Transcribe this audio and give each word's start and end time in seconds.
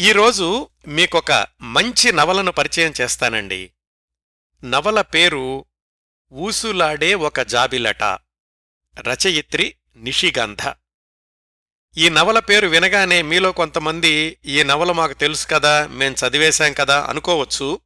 ఈరోజు 0.00 0.68
మీకొక 0.86 1.46
మంచి 1.60 2.12
నవలను 2.12 2.52
పరిచయం 2.52 2.94
చేస్తానండి. 3.00 3.72
నవల 4.64 5.00
పేరు 5.00 5.64
ఊసులాడే 6.32 7.14
ఒక 7.14 7.40
జాబిలట 7.40 8.02
రచయిత్రి 9.00 9.74
నిషిగంధ. 9.96 10.72
ఈ 11.96 12.08
నవల 12.08 12.38
పేరు 12.38 12.66
వినగానే 12.66 13.22
మీలో 13.22 13.52
కొంతమంది 13.52 14.38
ఈ 14.44 14.62
నవల 14.62 14.92
మాకు 14.92 15.12
తెలుసు 15.12 15.46
కదా 15.46 15.86
మేం 15.86 16.12
చదివేశాం 16.12 16.72
కదా 16.72 17.04
అనుకోవచ్చు. 17.04 17.80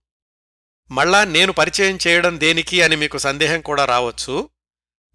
మళ్ళా 0.90 1.24
నేను 1.24 1.52
పరిచయం 1.52 1.98
చేయడం 2.06 2.40
దేనికి 2.40 2.82
అని 2.82 2.96
మీకు 2.96 3.18
సందేహం 3.18 3.60
కూడా 3.60 3.84
రావచ్చు. 3.84 4.50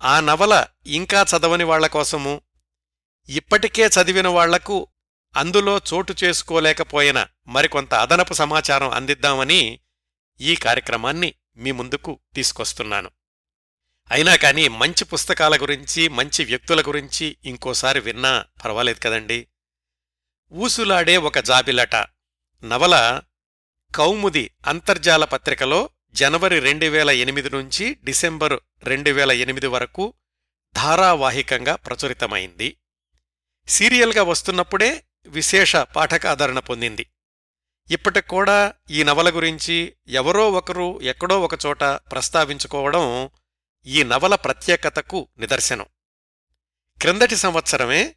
ఆ 0.04 0.20
నవల 0.20 0.66
ఇంకా 0.86 1.26
చదవని 1.38 1.64
వాళ్ళ 1.64 1.88
కోసము 1.88 2.42
ఇప్పటికే 3.30 3.88
చదివిన 3.88 4.28
వాళ్ళకు 4.28 4.88
అందులో 5.36 5.82
చోటు 5.94 6.16
చేసుకోలేకపోయిన 6.24 7.28
మరికొంత 7.48 7.94
అదనపు 7.94 8.34
సమాచారం 8.34 8.90
అందిద్దామని 8.90 9.80
ఈ 10.42 10.56
కార్యక్రమాన్ని 10.56 11.34
మీ 11.58 11.72
ముందుకు 11.72 12.20
తీసుకొస్తున్నాను. 12.34 13.12
అయినా 14.12 14.36
కానీ 14.36 14.68
మంచి 14.68 15.06
పుస్తకాల 15.06 15.56
గురించి 15.56 16.08
మంచి 16.08 16.46
వ్యక్తుల 16.46 16.82
గురించి 16.82 17.38
ఇంకోసారి 17.46 18.00
విన్నా 18.00 18.46
పర్వాలేదు 18.66 19.00
కదండి. 19.00 19.48
ఊసులాడే 20.52 21.18
ఒక 21.18 21.40
జాబిలట. 21.40 21.96
నవల 22.64 23.22
కౌముది 23.96 24.52
అంతర్జాల 24.68 25.26
పత్రికలో 25.26 25.90
జనవరి 26.12 26.60
రెండు 26.60 26.86
వేల 26.86 27.10
ఎనిమిది 27.10 27.50
నుంచి 27.50 27.98
డిసెంబరు 28.04 28.62
రెండు 28.84 29.10
వేల 29.10 29.32
ఎనిమిది 29.32 29.68
వరకు 29.68 30.14
ధారావాహికంగా 30.74 31.76
ప్రచురితమైంది. 31.76 32.78
సీరియల్గా 33.68 34.24
వస్తున్నప్పుడే 34.24 35.04
విశేష 35.28 35.76
పాఠకాదరణ 35.76 36.60
పొందింది. 36.60 37.10
ఇప్పటికి 37.92 38.28
కూడా 38.28 38.74
ఈ 38.92 39.04
నవల 39.04 39.30
గురించి 39.30 39.94
ఎవరో 40.08 40.52
ఒకరు 40.52 41.02
ఎక్కడో 41.02 41.42
ఒకచోట 41.42 41.80
ప్రస్తావించుకోవడం 41.84 43.30
ఈ 43.86 44.04
నవల 44.04 44.36
ప్రత్యేకతకు 44.36 45.28
నిదర్శనం. 45.38 45.86
క్రిందటి 47.02 47.36
సంవత్సరమే 47.36 48.16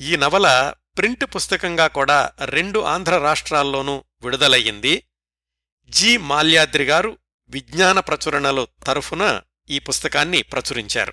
ఈ 0.00 0.16
నవల 0.16 0.74
ప్రింట్ 0.98 1.24
పుస్తకంగా 1.24 1.86
కూడా 1.86 2.32
రెండు 2.44 2.78
ఆంధ్ర 2.78 3.18
రాష్ట్రాల్లోనూ 3.18 4.04
విడుదలయ్యింది. 4.22 5.06
జి. 5.88 6.16
మాల్యాద్రి 6.16 6.84
గారు 6.84 7.18
విజ్ఞాన 7.48 8.00
ప్రచురణలు 8.00 8.68
తరఫున 8.86 9.40
ఈ 9.70 9.78
పుస్తకాన్ని 9.78 10.42
ప్రచురించారు. 10.42 11.12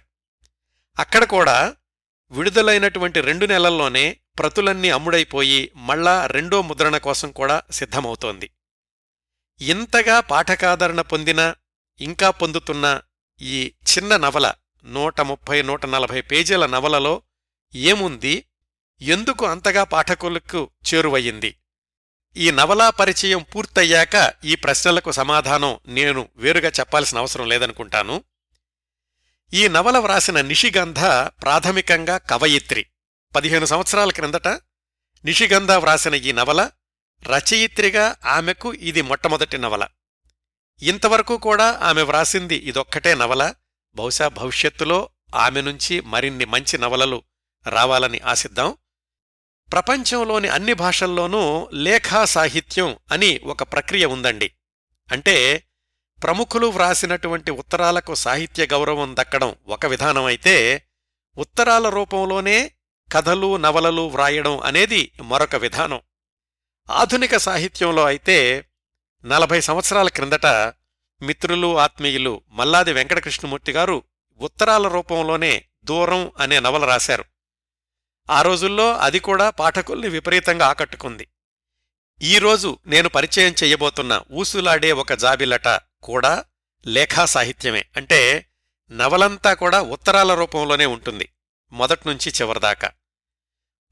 అక్కడ 1.00 1.24
కూడా 1.24 1.76
విడుదలైనటువంటి 2.32 3.22
రెండు 3.22 3.46
నెలల్లోనే 3.46 4.18
ప్రతులన్నీ 4.40 4.90
అమ్ముడైపోయి 4.90 5.72
మళ్ళా 5.76 6.26
రెండో 6.26 6.62
ముద్రణ 6.62 6.98
కోసం 6.98 7.32
కూడా 7.32 7.62
సిద్ధమవుతోంది. 7.72 8.50
ఇంతగా 9.62 10.20
పాఠకాదరణ 10.20 11.02
పొందిన 11.02 11.54
ఇంకా 12.02 12.30
పొందుతున్న 12.30 13.02
ఈ 13.42 13.74
చిన్న 13.92 14.18
నవల 14.18 14.54
నూట 14.86 15.22
ముప్పై 15.22 15.62
నూట 15.62 15.86
నలభై 15.86 16.22
పేజీల 16.22 16.66
నవలలో 16.66 17.22
ఏముంది? 17.76 18.46
ఎందుకు 19.02 19.46
అంతగా 19.46 19.84
పాఠకులకు 19.84 20.70
చేరువయ్యింది? 20.94 21.56
ఈ 22.38 22.52
నవలా 22.52 22.90
పరిచయం 22.90 23.46
పూర్తయ్యాక 23.56 24.34
ఈ 24.46 24.56
ప్రశ్నలకు 24.56 25.12
సమాధానం 25.12 25.80
నేను 25.88 26.30
వేరుగా 26.36 26.72
చెప్పాల్సిన 26.80 27.18
అవసరం 27.18 27.50
లేదనుకుంటాను. 27.50 28.24
ఈ 29.54 29.68
నవల 29.68 29.98
వ్రాసిన 29.98 30.42
నిషిగంధ 30.42 31.00
ప్రాథమికంగా 31.44 32.18
కవయిత్రి. 32.18 32.86
పదిహేను 33.36 33.66
సంవత్సరాల 33.66 34.10
క్రిందట 34.10 34.48
నిషిగంధ 35.26 35.72
వ్రాసిన 35.72 36.16
ఈ 36.16 36.32
నవల 36.32 36.70
రచయిత్రిగా 37.24 38.16
ఆమెకు 38.26 38.74
ఇది 38.74 39.02
మొట్టమొదటి 39.02 39.58
నవల. 39.58 39.88
ఇంతవరకు 40.82 41.38
కూడా 41.38 41.80
ఆమె 41.84 42.02
వ్రాసింది 42.02 42.56
ఇదొక్కటే 42.56 43.16
నవల. 43.16 43.54
బహుశా 43.96 44.28
భవిష్యత్తులో 44.28 45.10
ఆమె 45.36 45.62
నుంచి 45.62 46.02
మరిన్ని 46.02 46.46
మంచి 46.46 46.78
నవలలు 46.78 47.24
రావాలని 47.68 48.20
ఆశిద్దాం. 48.20 48.78
ప్రపంచంలోని 49.72 50.48
అన్ని 50.48 50.74
భాషల్లోనూ 50.74 51.70
లేఖా 51.74 52.26
సాహిత్యం 52.26 52.98
అని 53.12 53.40
ఒక 53.44 53.64
ప్రక్రియ 53.64 54.06
ఉందండి. 54.06 54.52
అంటే 55.12 55.64
ప్రముఖులు 56.24 56.68
వ్రాసినటువంటి 56.68 57.52
ఉత్తరాలకు 57.52 58.16
సాహిత్య 58.16 58.66
గౌరవం 58.66 59.16
దక్కడం 59.20 59.56
ఒక 59.68 59.86
విధానమైతే 59.86 60.86
ఉత్తరాల 61.38 61.90
రూపంలోనే 61.90 62.72
కథలు 63.12 63.58
నవలలు 63.58 64.02
వ్రాయడం 64.02 64.60
అనేది 64.60 65.12
మరొక 65.22 65.56
విధానం. 65.56 66.02
ఆధునిక 66.90 67.38
సాహిత్యంలో 67.38 68.06
అయితే 68.06 68.66
నలభై 69.26 69.62
సంవత్సరాల 69.62 70.08
క్రిందట 70.08 70.46
మిత్రులు 71.22 71.80
ఆత్మీయులు 71.80 72.42
మల్లాది 72.50 72.94
వెంకటకృష్ణమూర్తి 72.94 73.72
గారు 73.72 74.04
ఉత్తరాల 74.38 74.88
రూపంలోనే 74.88 75.66
దూరం 75.84 76.32
అనే 76.40 76.60
నవల 76.60 76.86
రాశారు. 76.86 77.26
ఆ 78.30 78.42
రోజుల్లో 78.42 78.98
అది 78.98 79.20
కూడా 79.20 79.50
పాఠకుల్ని 79.50 80.10
విపరీతంగా 80.10 80.68
ఆకట్టుకుంది. 80.68 81.28
ఈరోజు 82.22 82.80
నేను 82.88 83.10
పరిచయం 83.10 83.56
చెయ్యబోతున్న 83.64 84.22
ఊసులాడే 84.32 84.92
ఒక 84.92 85.14
జాబిలట 85.14 85.89
కూడా 86.04 86.46
లేఖా 86.88 87.26
సాహిత్యమే. 87.26 87.86
అంటే 87.98 88.46
నవలంతా 88.92 89.54
కూడా 89.54 89.82
ఉత్తరాల 89.82 90.34
రూపంలోనే 90.34 90.86
ఉంటుంది 90.86 91.30
మొదట్నుంచి 91.72 92.32
చివరిదాకా 92.32 92.92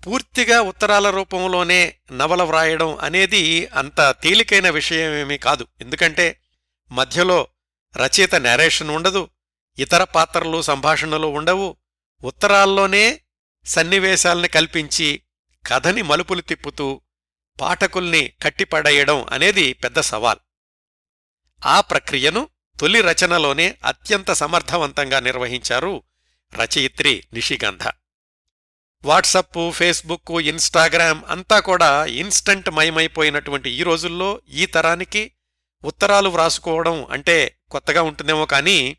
పూర్తిగా 0.08 0.62
ఉత్తరాల 0.62 1.10
రూపంలోనే 1.10 1.96
నవల 2.12 2.44
వ్రాయడం 2.44 2.98
అనేది 2.98 3.68
అంత 3.68 4.16
తేలికైన 4.24 4.70
విషయమేమీ 4.70 5.38
కాదు. 5.38 5.68
ఎందుకంటే 5.82 6.42
మధ్యలో 6.92 7.48
రచయిత 7.98 8.36
నేరేషన్ 8.36 8.90
ఉండదు 8.90 9.30
ఇతర 9.80 10.04
పాత్రలు 10.04 10.62
సంభాషణలు 10.62 11.28
ఉండవు. 11.28 11.78
ఉత్తరాల్లోనే 12.24 13.22
సన్నివేశాల్ని 13.66 14.48
కల్పించి 14.48 15.22
కథని 15.68 16.02
మలుపులు 16.02 16.42
తిప్పుతూ 16.42 17.02
పాఠకుల్ని 17.62 18.34
కట్టిపడేయడం 18.42 19.26
అనేది 19.30 19.74
పెద్ద 19.74 20.00
సవాల్. 20.00 20.40
ఆ 21.66 21.82
ప్రక్రియను 21.82 22.50
తొలి 22.80 23.02
రచనలోనే 23.02 23.78
అత్యంత 23.86 24.32
సమర్థవంతంగా 24.32 25.20
నిర్వహించారు 25.20 26.04
రచయిత్రి 26.56 27.24
నిషిగంధ 27.34 27.82
వాట్సప్ 29.06 29.72
ఫేస్బుక్ 29.72 30.32
ఇన్స్టాగ్రామ్ 30.32 31.22
అంతా 31.28 31.60
కూడా 31.60 32.06
ఇన్స్టంట్ 32.06 32.70
మయమైపోయినటువంటి 32.70 33.70
ఈ 33.70 33.84
రోజుల్లో 33.84 34.42
ఈ 34.50 34.66
తరానికి 34.66 35.32
ఉత్తరాలు 35.84 36.30
వ్రాసుకోవడం 36.30 37.06
అంటే 37.06 37.58
కొత్తగా 37.72 38.02
ఉంటుందేమో 38.02 38.46
కానీ 38.46 38.98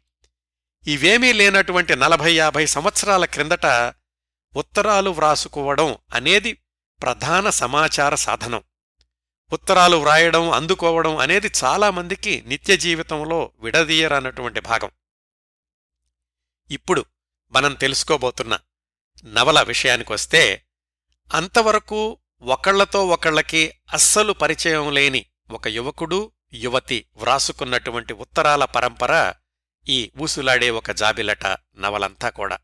ఇవేమీ 0.86 1.32
లేనటువంటి 1.32 1.96
నలభై 1.96 2.32
యాభై 2.32 2.66
సంవత్సరాల 2.66 3.24
క్రిందట 3.24 3.66
ఉత్తరాలు 4.56 5.10
వ్రాసుకోవడం 5.10 5.96
అనేది 6.14 6.52
ప్రధాన 7.02 7.50
సమాచార 7.50 8.14
సాధనం. 8.14 8.62
ఉత్తరాలు 9.52 9.96
వ్రాయడం 9.96 10.50
అందుకోవడం 10.50 11.16
అనేది 11.16 11.50
చాలామందికి 11.64 12.44
నిత్య 12.46 12.76
జీవితంలో 12.76 13.52
విడదీయరన్నటువంటి 13.58 14.60
భాగం. 14.60 14.90
ఇప్పుడు 16.70 17.04
మనం 17.50 17.74
తెలుసుకోబోతున్న 17.74 18.58
నవల 19.24 19.62
విషయానికొస్తే 19.62 20.64
అంతవరకు 21.34 22.18
ఒకళ్ళతో 22.42 23.06
ఒకళ్ళకి 23.06 23.74
అస్సలు 23.92 24.32
పరిచయం 24.32 24.92
లేని 24.92 25.26
ఒక 25.50 25.68
యువకుడు 25.68 26.32
యువతి 26.54 27.06
వ్రాసుకున్నటువంటి 27.16 28.12
ఉత్తరాల 28.12 28.64
పరంపర 28.64 29.32
ఈ 29.88 30.12
ఊసులాడే 30.20 30.70
ఒక 30.70 30.90
జాబిలట 30.90 31.46
నవలంతా 31.76 32.28
కూడా. 32.30 32.58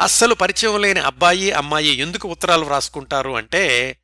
అస్సలు 0.00 0.34
పరిచయం 0.34 0.80
లేని 0.80 1.00
అబ్బాయి 1.00 1.52
అమ్మాయి 1.52 1.88
ఎందుకు 1.88 2.28
ఉత్తరాలు 2.28 2.64
వ్రాసుకుంటారు 2.64 3.30
అంటే 3.30 3.98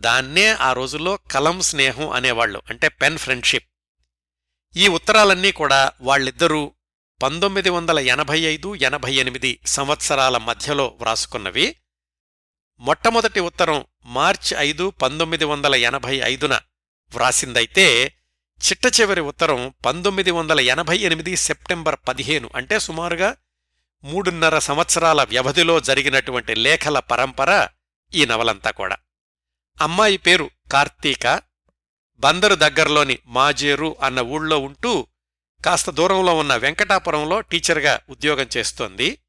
దాన్నే 0.00 0.48
ఆ 0.48 0.72
రోజుల్లో 0.72 1.16
కలం 1.16 1.60
స్నేహం 1.60 2.10
అనేవాళ్ళు 2.10 2.62
అంటే 2.70 2.88
పెన్ 2.88 3.18
ఫ్రెండ్షిప్. 3.18 3.68
ఈ 4.76 4.88
ఉత్తరాలన్నీ 4.88 5.52
కూడా 5.52 5.92
వాళ్ళిద్దరూ 6.00 6.74
పంతొమ్మిది 7.22 7.70
వందల 7.70 7.98
ఎనభై 7.98 8.40
ఐదు 8.40 8.74
ఎనభై 8.74 9.14
ఎనిమిది 9.14 9.60
సంవత్సరాల 9.66 10.36
మధ్యలో 10.36 10.86
వ్రాసుకున్నవి. 11.00 11.76
మొట్టమొదటి 12.80 13.40
ఉత్తరం 13.40 13.84
మార్చ్ 14.04 14.54
ఐదు 14.58 14.90
పంతొమ్మిది 14.90 15.44
వందల 15.44 15.74
ఎనభై 15.74 16.20
ఐదున 16.24 16.54
వ్రాసిందైతే 17.14 18.14
చిట్ట 18.70 19.00
చివరి 19.00 19.20
ఉత్తరం 19.20 19.74
పంతొమ్మిది 19.86 20.30
వందల 20.30 20.60
ఎనభై 20.60 20.98
ఎనిమిది 20.98 21.36
సెప్టెంబర్ 21.36 21.96
పదిహేను 22.08 22.50
అంటే 22.54 22.78
సుమారుగా 22.78 23.36
మూడున్నర 24.04 24.58
సంవత్సరాల 24.58 25.22
వ్యవధిలో 25.22 25.80
జరిగినటువంటి 25.80 26.54
లేఖల 26.54 26.98
పరంపర 26.98 27.68
ఈ 28.14 28.24
నవలంతా 28.24 28.70
కూడా. 28.70 28.96
అమ్మాయి 29.80 30.16
పేరు 30.16 30.50
కార్తీక. 30.72 31.42
బందరు 32.16 32.54
దగ్గరలోని 32.54 33.18
మాజేరు 33.26 33.96
అన్న 34.02 34.20
ఊళ్ళో 34.20 34.58
ఉంటూ 34.58 35.06
కాస్త 35.64 35.90
దూరంలో 35.90 36.36
ఉన్న 36.36 36.56
వెంకటాపురంలో 36.56 37.40
టీచర్గా 37.40 38.00
ఉద్యోగం 38.08 38.46
చేస్తోంది. 38.56 39.22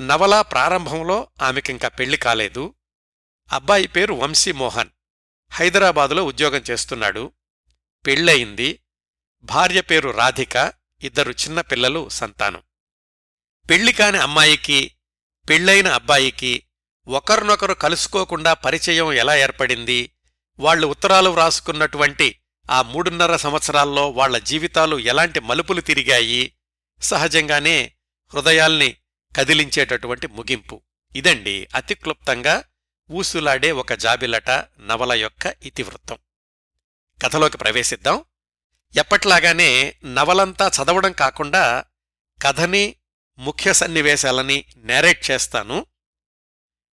నవల 0.00 0.40
ప్రారంభంలో 0.40 1.28
ఆమెకింకా 1.42 1.88
పెళ్ళి 1.88 2.16
కాలేదు. 2.16 2.74
అబ్బాయి 3.52 3.86
పేరు 3.86 4.14
వంశీమోహన్ 4.14 4.90
హైదరాబాదులో 5.50 6.24
ఉద్యోగం 6.24 6.62
చేస్తున్నాడు. 6.70 7.32
పెళ్ళయింది. 8.06 8.82
భార్య 9.42 9.80
పేరు 9.80 10.10
రాధిక. 10.10 10.72
ఇద్దరు 11.02 11.30
చిన్న 11.32 11.60
పిల్లలు 11.60 12.08
సంతానం. 12.08 12.62
పెళ్ళి 13.70 13.92
కాని 13.92 14.18
అమ్మాయికి 14.18 14.94
పెళ్ళైన 15.48 15.88
అబ్బాయికి 15.88 16.66
ఒకరినొకరు 17.08 17.74
కలుసుకోకుండా 17.74 18.54
పరిచయం 18.54 19.12
ఎలా 19.12 19.36
ఏర్పడింది 19.36 20.10
వాళ్ళు 20.58 20.86
ఉత్తరాలు 20.86 21.30
వ్రాసుకున్నటువంటి 21.30 22.38
ఆ 22.70 22.82
మూడున్నర 22.82 23.36
సంవత్సరాల్లో 23.36 24.10
వాళ్ళ 24.10 24.38
జీవితాలు 24.38 24.98
ఎలాంటి 24.98 25.40
మలుపులు 25.40 25.80
తిరిగాయి 25.80 26.52
సహజంగానే 27.02 27.92
హృదయాల్ని 28.34 28.96
కదిలించేటటువంటి 29.36 30.26
ముగింపు. 30.26 30.82
ఇదండి 31.16 31.68
అతి 31.74 31.94
క్లుప్తంగా 31.94 32.64
ఊసులాడే 33.10 33.72
ఒక 33.72 33.92
జాబిలట 33.92 34.50
నవల 34.86 35.12
యొక్క 35.12 35.54
ఇతివృత్తం. 35.62 36.16
కథలోకి 37.22 37.58
ప్రవేశిద్దాం. 37.58 38.24
ఎప్పట్లాగానే 38.96 39.94
నవలంతా 40.04 40.70
చదవడం 40.82 41.12
కాకుండా 41.12 41.84
కథని 42.42 42.96
ముఖ్య 43.38 43.72
సన్నివేశాలని 43.72 44.64
నేరేట్ 44.76 45.30
చేస్తాను. 45.30 45.86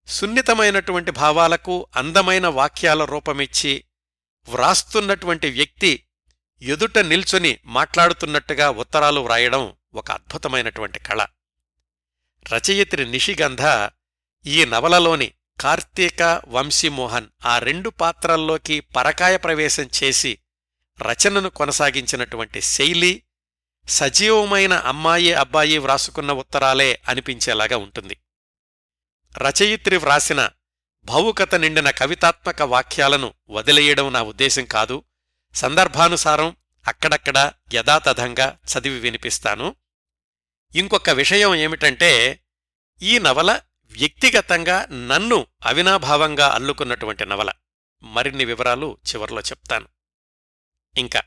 సున్నితమైనటువంటి 0.07 1.11
భావాలకు 1.11 1.87
అందమైన 1.97 2.47
వాక్యాల 2.47 3.05
రూపమిచ్చి 3.05 3.85
వ్రాస్తున్నటువంటి 4.49 5.51
వ్యక్తి 5.51 6.05
ఎదుట 6.63 6.99
నిల్చొని 6.99 7.59
మాట్లాడుతున్నట్టుగా 7.65 8.71
ఉత్తరాలు 8.71 9.21
వ్రాయడం 9.21 9.77
ఒక 9.95 10.11
అద్భుతమైనటువంటి 10.11 10.99
కళ. 10.99 11.27
రచయిత్రి 12.53 13.11
నిషిగంధ 13.11 13.89
ఈ 14.47 14.65
నవలలోని 14.65 15.33
కార్తీక 15.61 16.43
వంశీమోహన్ 16.49 17.27
ఆ 17.47 17.59
రెండు 17.59 17.91
పాత్రల్లోకి 17.91 18.81
పరకాయ 18.81 19.37
ప్రవేశం 19.37 19.89
చేసి 20.03 20.39
రచనను 21.01 21.51
కొనసాగించినటువంటి 21.51 22.61
శైలి 22.61 23.23
సజీవమైన 23.89 24.73
అమ్మాయి 24.73 25.33
అబ్బాయి 25.35 25.79
వ్రాసుకున్న 25.79 26.33
ఉత్తరాలే 26.33 27.01
అనిపించేలాగా 27.09 27.77
ఉంటుంది. 27.77 28.17
రచయిత్రి 29.39 29.97
వ్రాసిన 29.97 30.51
భావుకత 31.05 31.55
నిండిన 31.55 31.91
కవితాత్మక 31.91 32.63
వాక్యాలను 32.63 33.35
వదిలేయడం 33.51 34.13
నా 34.13 34.23
ఉద్దేశం 34.23 34.65
కాదు. 34.65 35.05
సందర్భానుసారం 35.55 36.57
అక్కడక్కడ 36.89 37.53
యథాతథంగా 37.75 38.59
చదివి 38.65 39.01
వినిపిస్తాను. 39.01 39.77
ఇంకొక 40.75 41.11
విషయం 41.11 41.55
ఏమిటంటే 41.55 42.43
ఈ 43.03 43.19
నవల 43.19 43.61
వ్యక్తిగతంగా 43.85 44.87
నన్ను 44.87 45.47
అవినాభావంగా 45.67 46.49
అల్లుకున్నటువంటి 46.49 47.27
నవల. 47.27 47.53
మరిన్ని 48.03 48.45
వివరాలు 48.45 48.99
చివర్లో 49.09 49.41
చెప్తాను. 49.41 49.89
ఇంకా 50.97 51.23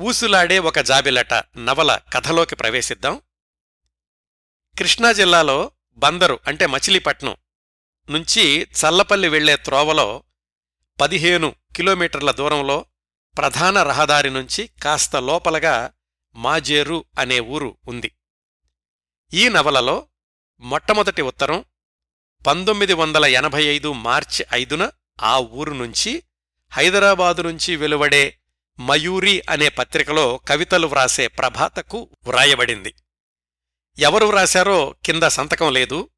ఊసులాడే 0.00 0.58
ఒక 0.58 0.78
జాబిలట 0.78 1.34
నవల 1.58 1.98
కథలోకి 2.12 2.56
ప్రవేశిద్దాం. 2.56 3.20
కృష్ణా 4.78 5.12
జిల్లాలో 5.12 5.72
బందరు 5.92 6.40
అంటే 6.46 6.66
మచిలీపట్నం 6.66 7.36
నుంచి 8.10 8.62
చల్లపల్లి 8.62 9.28
వెళ్ళే 9.28 9.56
త్రోవలో 9.56 10.22
పదిహేను 11.00 11.54
కిలోమీటర్ల 11.76 12.30
దూరంలో 12.30 12.86
ప్రధాన 13.38 13.82
రహదారి 13.82 14.30
నుంచి 14.30 14.70
కాస్త 14.82 15.16
లోపలగా 15.16 15.92
మాజేరు 16.34 17.04
అనే 17.18 17.40
ఊరు 17.40 17.76
ఉంది. 17.88 18.12
ఈ 19.34 19.48
నవలలో 19.48 20.06
మొట్టమొదటి 20.60 21.22
ఉత్తరం 21.22 21.64
పంతొమ్మిది 22.46 22.92
వందల 22.92 23.24
ఎనభై 23.24 23.64
ఐదు 23.64 23.92
మార్చి 23.92 24.46
ఐదున 24.52 24.90
ఆ 25.20 25.38
ఊరు 25.38 25.72
నుంచి 25.72 26.22
హైదరాబాదు 26.72 27.42
నుంచి 27.42 27.76
వెలువడే 27.76 28.38
మయూరి 28.80 29.42
అనే 29.50 29.68
పత్రికలో 29.68 30.40
కవితలు 30.48 30.86
వ్రాసే 30.86 31.28
ప్రభాతకు 31.28 32.10
వ్రాయబడింది. 32.26 32.94
ఎవరు 33.98 34.26
వ్రాశారో 34.26 34.94
కింద 35.04 35.22
సంతకం 35.22 35.72
లేదు. 35.72 36.08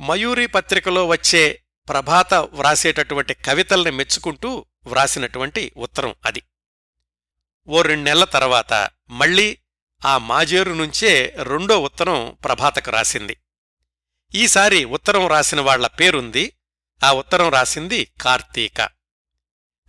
మయూరి 0.00 0.46
పత్రికలో 0.46 1.06
వచ్చే 1.06 1.62
ప్రభాత 1.88 2.34
వ్రాసేటటువంటి 2.34 3.34
కవితల్ని 3.34 3.90
మెచ్చుకుంటూ 3.90 4.66
వ్రాసినటువంటి 4.86 5.72
ఉత్తరం 5.76 6.14
అది. 6.24 6.42
ఓ 7.68 7.82
రెండెళ్ళ 7.82 8.24
తర్వాత 8.24 8.90
మళ్ళీ 9.10 9.58
ఆ 10.04 10.18
మాజేరు 10.18 10.72
నుంచే 10.72 11.36
రెండో 11.42 11.82
ఉత్తరం 11.82 12.36
ప్రభాతకు 12.44 12.90
రాసింది. 12.90 13.36
ఈసారి 14.34 14.84
ఉత్తరం 14.84 15.26
రాసిన 15.26 15.60
వాళ్ళ 15.60 15.86
పేరుంది. 15.86 16.56
ఆ 17.04 17.12
ఉత్తరం 17.12 17.48
రాసింది 17.48 18.04
కార్తీక. 18.20 18.80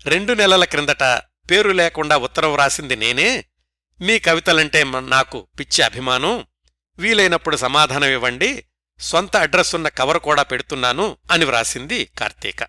రెండు 0.06 0.34
నెలల 0.34 0.66
క్రిందట 0.66 1.04
పేరు 1.52 1.70
లేకుండా 1.70 2.18
ఉత్తరం 2.18 2.56
రాసింది 2.56 2.96
నేనే. 2.96 3.46
మీ 4.02 4.20
కవితలంటే 4.20 4.84
నాకు 4.84 5.48
పిచ్చి 5.60 5.84
అభిమానం. 5.84 6.46
వీలైనప్పుడు 7.02 7.58
సమాధానమివ్వండి 7.58 8.66
సొంత 9.00 9.38
అడ్రస్ 9.38 9.76
ఉన్న 9.76 9.88
కవర్ 9.88 10.18
కూడా 10.18 10.44
పెడుతున్నాను 10.44 11.18
అని 11.32 11.46
వ్రాసింది 11.46 12.06
కార్తీక. 12.06 12.64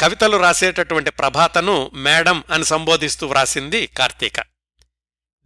కవితలు 0.00 0.36
రాసేటటువంటి 0.36 1.10
ప్రభాతను 1.10 1.90
మేడం 1.94 2.44
అని 2.50 2.64
సంబోధిస్తూ 2.64 3.26
వ్రాసింది 3.26 3.86
కార్తీక. 3.86 4.40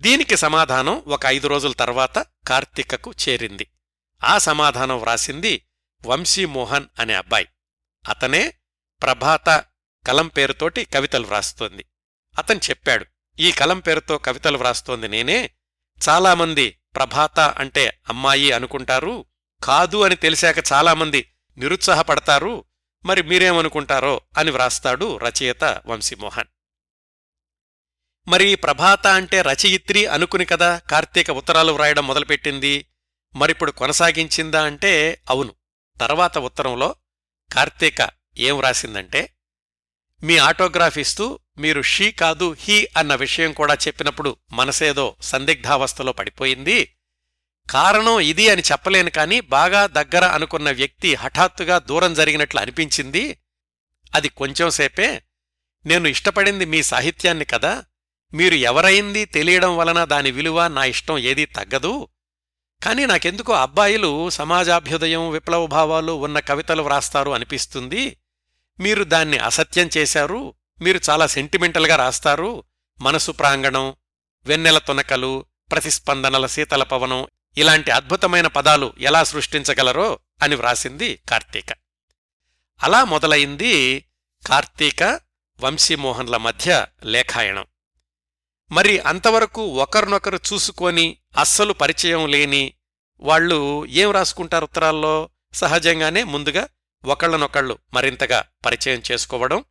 దీనికి 0.01 0.37
సమాధానం 0.37 1.03
ఒక 1.07 1.21
ఐదు 1.27 1.49
రోజుల 1.49 1.73
తర్వాత 1.73 2.19
కార్తీకకు 2.19 3.15
చేరింది. 3.29 3.67
ఆ 4.25 4.39
సమాధానం 4.39 4.99
వ్రాసింది 4.99 5.67
వంశీమోహన్ 6.07 6.87
అనే 6.99 7.15
అబ్బాయి. 7.15 7.49
అతనే 8.09 8.55
ప్రభాత 9.03 9.65
కలం 10.07 10.29
పేరుతోటి 10.29 10.85
కవితలు 10.85 11.27
వ్రాస్తోంది. 11.27 11.85
అతను 12.39 12.61
చెప్పాడు 12.71 13.07
ఈ 13.39 13.53
కలం 13.53 13.81
పేరుతో 13.81 14.19
కవితలు 14.19 14.59
వ్రాస్తోంది 14.59 15.09
నేనే 15.09 15.51
చాలామంది 16.09 16.79
ప్రభాత 16.95 17.41
అంటే 17.41 18.01
అమ్మాయి 18.09 18.53
అనుకుంటారు 18.53 19.25
కాదు 19.65 20.03
అని 20.03 20.15
తెలిసాక 20.15 20.73
చాలామంది 20.73 21.29
నిరుత్సాహపడతారు 21.59 22.65
మరి 23.05 23.23
మీరేమనుకుంటారో 23.23 24.21
అని 24.39 24.51
వ్రాస్తాడు 24.51 25.17
రచయిత 25.17 25.83
వంశీమోహన్. 25.87 26.47
మరి 28.29 28.55
ప్రభాత 28.55 29.07
అంటే 29.07 29.43
రచయిత్రి 29.43 30.07
అనుకుని 30.07 30.45
కదా 30.45 30.79
కార్తీక 30.79 31.31
ఉత్తరాలు 31.31 31.73
వ్రాయడం 31.73 32.07
మొదలుపెట్టింది 32.07 32.87
మరిప్పుడు 33.35 33.71
కొనసాగించిందా 33.71 34.65
అంటే 34.65 35.23
అవును. 35.31 35.55
తర్వాత 36.01 36.39
ఉత్తరంలో 36.39 36.95
కార్తీక 37.53 38.11
ఏం 38.39 38.57
వ్రాసిందంటే 38.59 39.35
మీ 40.23 40.39
ఆటోగ్రాఫ్ 40.39 40.99
ఇస్తూ 40.99 41.39
మీరు 41.59 41.83
షీ 41.83 42.13
కాదు 42.13 42.57
హీ 42.59 42.89
అన్న 42.97 43.15
విషయం 43.15 43.53
కూడా 43.53 43.75
చెప్పినప్పుడు 43.75 44.37
మనసేదో 44.53 45.17
సందిగ్ధావస్థలో 45.23 46.13
పడిపోయింది. 46.13 46.97
కారణం 47.71 48.21
ఇది 48.21 48.49
అని 48.49 48.63
చెప్పలేను 48.63 49.11
కాని 49.11 49.41
బాగా 49.41 49.87
దగ్గర 49.87 50.25
అనుకున్న 50.25 50.71
వ్యక్తి 50.71 51.15
హఠాత్తుగా 51.15 51.79
దూరం 51.79 52.15
జరిగినట్లు 52.15 52.61
అనిపించింది. 52.61 53.39
అది 54.15 54.29
కొంచెంసేపే 54.29 55.23
నేను 55.87 56.09
ఇష్టపడింది 56.09 56.65
మీ 56.65 56.83
సాహిత్యాన్ని 56.83 57.45
కదా. 57.45 57.85
మీరు 58.35 58.55
ఎవరైంది 58.55 59.25
తెలియడం 59.25 59.77
వలన 59.77 60.05
దాని 60.05 60.31
విలువ 60.31 60.69
నా 60.69 60.85
ఇష్టం 60.85 61.19
ఏదీ 61.19 61.45
తగ్గదు. 61.45 62.09
కానీ 62.83 63.07
నాకెందుకో 63.07 63.53
అబ్బాయిలు 63.53 64.31
సమాజాభ్యుదయం 64.31 65.31
విప్లవ 65.31 65.67
భావాలు 65.67 66.13
ఉన్న 66.13 66.41
కవితలు 66.41 66.83
వ్రాస్తారు 66.83 67.31
అనిపిస్తుంది. 67.31 68.17
మీరు 68.81 69.05
దాన్ని 69.05 69.39
అసత్యం 69.39 69.91
చేశారు 69.97 70.55
మీరు 70.81 71.01
చాలా 71.11 71.27
సెంటిమెంటల్గా 71.27 71.97
రాస్తారు. 71.97 72.65
మనసు 73.01 73.33
ప్రాంగణం 73.33 73.95
వెన్నెల 74.47 74.79
తునకలు 74.79 75.45
ప్రతిస్పందనల 75.71 76.47
శీతల 76.47 76.83
పవనం 76.83 77.27
ఇలాంటి 77.57 77.91
అద్భుతమైన 77.91 78.47
పదాలు 78.47 78.93
ఎలా 78.99 79.25
సృష్టించగలరో 79.25 80.19
అని 80.43 80.55
వ్రాసింది 80.55 81.19
కార్తీక. 81.29 81.67
అలా 82.83 83.05
మొదలైంది 83.05 84.05
కార్తీక 84.47 85.21
వంశీమోహన్ల 85.61 86.37
మధ్య 86.37 86.87
లేఖాయణం. 87.05 87.67
మరి 88.71 88.99
అంతవరకు 88.99 89.63
ఒకరినొకరు 89.63 90.41
చూసుకొని 90.53 91.17
అస్సలు 91.39 91.73
పరిచయం 91.73 92.29
లేని 92.29 92.73
వాళ్ళు 93.21 93.87
ఏం 93.87 94.11
రాసుకుంటారు 94.11 94.65
ఉత్తరాల్లో? 94.65 95.29
సహజంగానే 95.55 96.23
ముందుగా 96.23 96.69
ఒకళ్ళనొకళ్ళు 97.05 97.79
మరింతగా 97.95 98.45
పరిచయం 98.67 99.03
చేసుకోవడం 99.13 99.65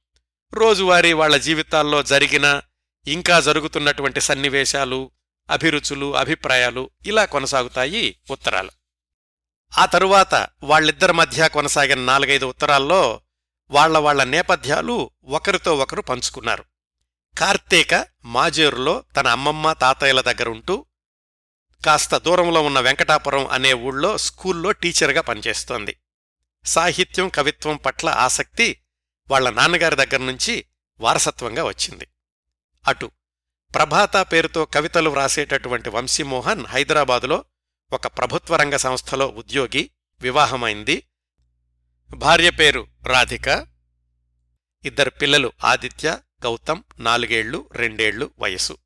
రోజువారీ 0.53 1.13
వాళ్ళ 1.13 1.37
జీవితాల్లో 1.37 2.03
జరిగిన 2.03 2.61
ఇంకా 3.07 3.39
జరుగుతున్నటువంటి 3.39 4.21
సన్నివేశాలు 4.21 5.11
అభిరుచులు 5.49 6.15
అభిప్రాయాలు 6.15 6.89
ఇలా 7.05 7.25
కొనసాగుతాయి 7.25 8.19
ఉత్తరాలు. 8.31 8.69
ఆ 9.77 9.85
తరువాత 9.85 10.47
వాళ్ళిద్దరి 10.63 11.13
మధ్య 11.13 11.47
కొనసాగిన 11.47 11.99
నాలుగైదు 11.99 12.45
ఉత్తరాల్లో 12.45 13.21
వాళ్ళ 13.71 13.97
వాళ్ళ 13.97 14.23
నేపథ్యాలు 14.23 15.11
ఒకరితో 15.23 15.77
ఒకరు 15.77 16.01
పంచుకున్నారు. 16.01 16.65
కార్తీక 17.37 18.07
మాజేరులో 18.25 19.03
తన 19.15 19.27
అమ్మమ్మ 19.27 19.73
తాతయ్యల 19.73 20.21
దగ్గరుంటూ 20.21 20.85
కాస్త 21.85 22.17
దూరంలో 22.17 22.61
ఉన్న 22.61 22.79
వెంకటాపురం 22.79 23.47
అనే 23.47 23.73
ఊళ్ళో 23.73 24.17
స్కూల్లో 24.17 24.71
టీచర్గా 24.71 25.21
పనిచేస్తోంది. 25.21 25.97
సాహిత్యం 26.65 27.29
కవిత్వం 27.29 27.77
పట్ల 27.77 28.09
ఆసక్తి 28.09 28.81
వాళ్ళ 29.31 29.49
నాన్నగారి 29.49 29.95
దగ్గర 29.95 30.17
నుంచి 30.17 30.65
వారసత్వంగా 30.99 31.63
వచ్చింది. 31.63 32.07
అటు 32.87 33.11
ప్రభాత 33.75 34.17
పేరుతో 34.17 34.65
కవితలు 34.65 35.09
వ్రాసేటటువంటి 35.09 35.89
వంశీమోహన్ 35.89 36.65
హైదరాబాదులో 36.65 37.45
ఒక 37.93 38.07
ప్రభుత్వ 38.07 38.55
రంగ 38.55 38.75
సంస్థలో 38.75 39.27
ఉద్యోగి 39.27 39.91
వివాహమైంది. 40.21 41.07
భార్య 42.15 42.49
పేరు 42.49 42.87
రాధిక. 43.03 43.67
ఇద్దరు 44.85 45.09
పిల్లలు 45.09 45.51
ఆదిత్య 45.63 46.19
గౌతమ్ 46.43 46.83
నాలుగేళ్ళు 46.99 47.69
రెండేళ్ళు 47.71 48.31
వయసు. 48.39 48.77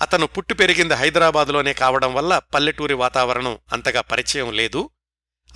అతను 0.00 0.26
పుట్టు 0.26 0.54
పెరిగింది 0.54 0.94
హైదరాబాదులోనే 0.94 1.72
కావడం 1.72 2.14
వల్ల 2.14 2.38
పల్లెటూరి 2.38 2.94
వాతావరణం 2.94 3.58
అంతగా 3.72 4.00
పరిచయం 4.00 4.52
లేదు. 4.52 4.90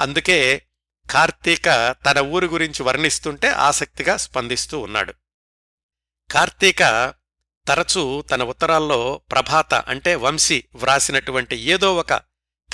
అందుకే 0.01 0.67
కార్తీక 1.11 1.97
తన 2.07 2.19
ఊరి 2.19 2.47
గురించి 2.47 2.83
వర్ణిస్తుంటే 2.83 3.49
ఆసక్తిగా 3.49 4.17
స్పందిస్తూ 4.17 4.79
ఉన్నాడు. 4.79 5.15
కార్తీక 6.31 7.15
తరచూ 7.67 8.23
తన 8.23 8.43
ఉత్తరాల్లో 8.43 9.21
ప్రభాత 9.31 9.75
అంటే 9.75 10.15
వంశీ 10.15 10.65
వ్రాసినటువంటి 10.75 11.57
ఏదో 11.57 11.97
ఒక 11.97 12.13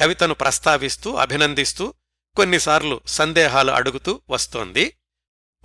కవితను 0.01 0.35
ప్రస్తావిస్తూ 0.35 1.15
అభినందిస్తూ 1.15 1.95
కొన్నిసార్లు 2.37 3.01
సందేహాలు 3.07 3.73
అడుగుతూ 3.73 4.21
వస్తోంది. 4.31 4.97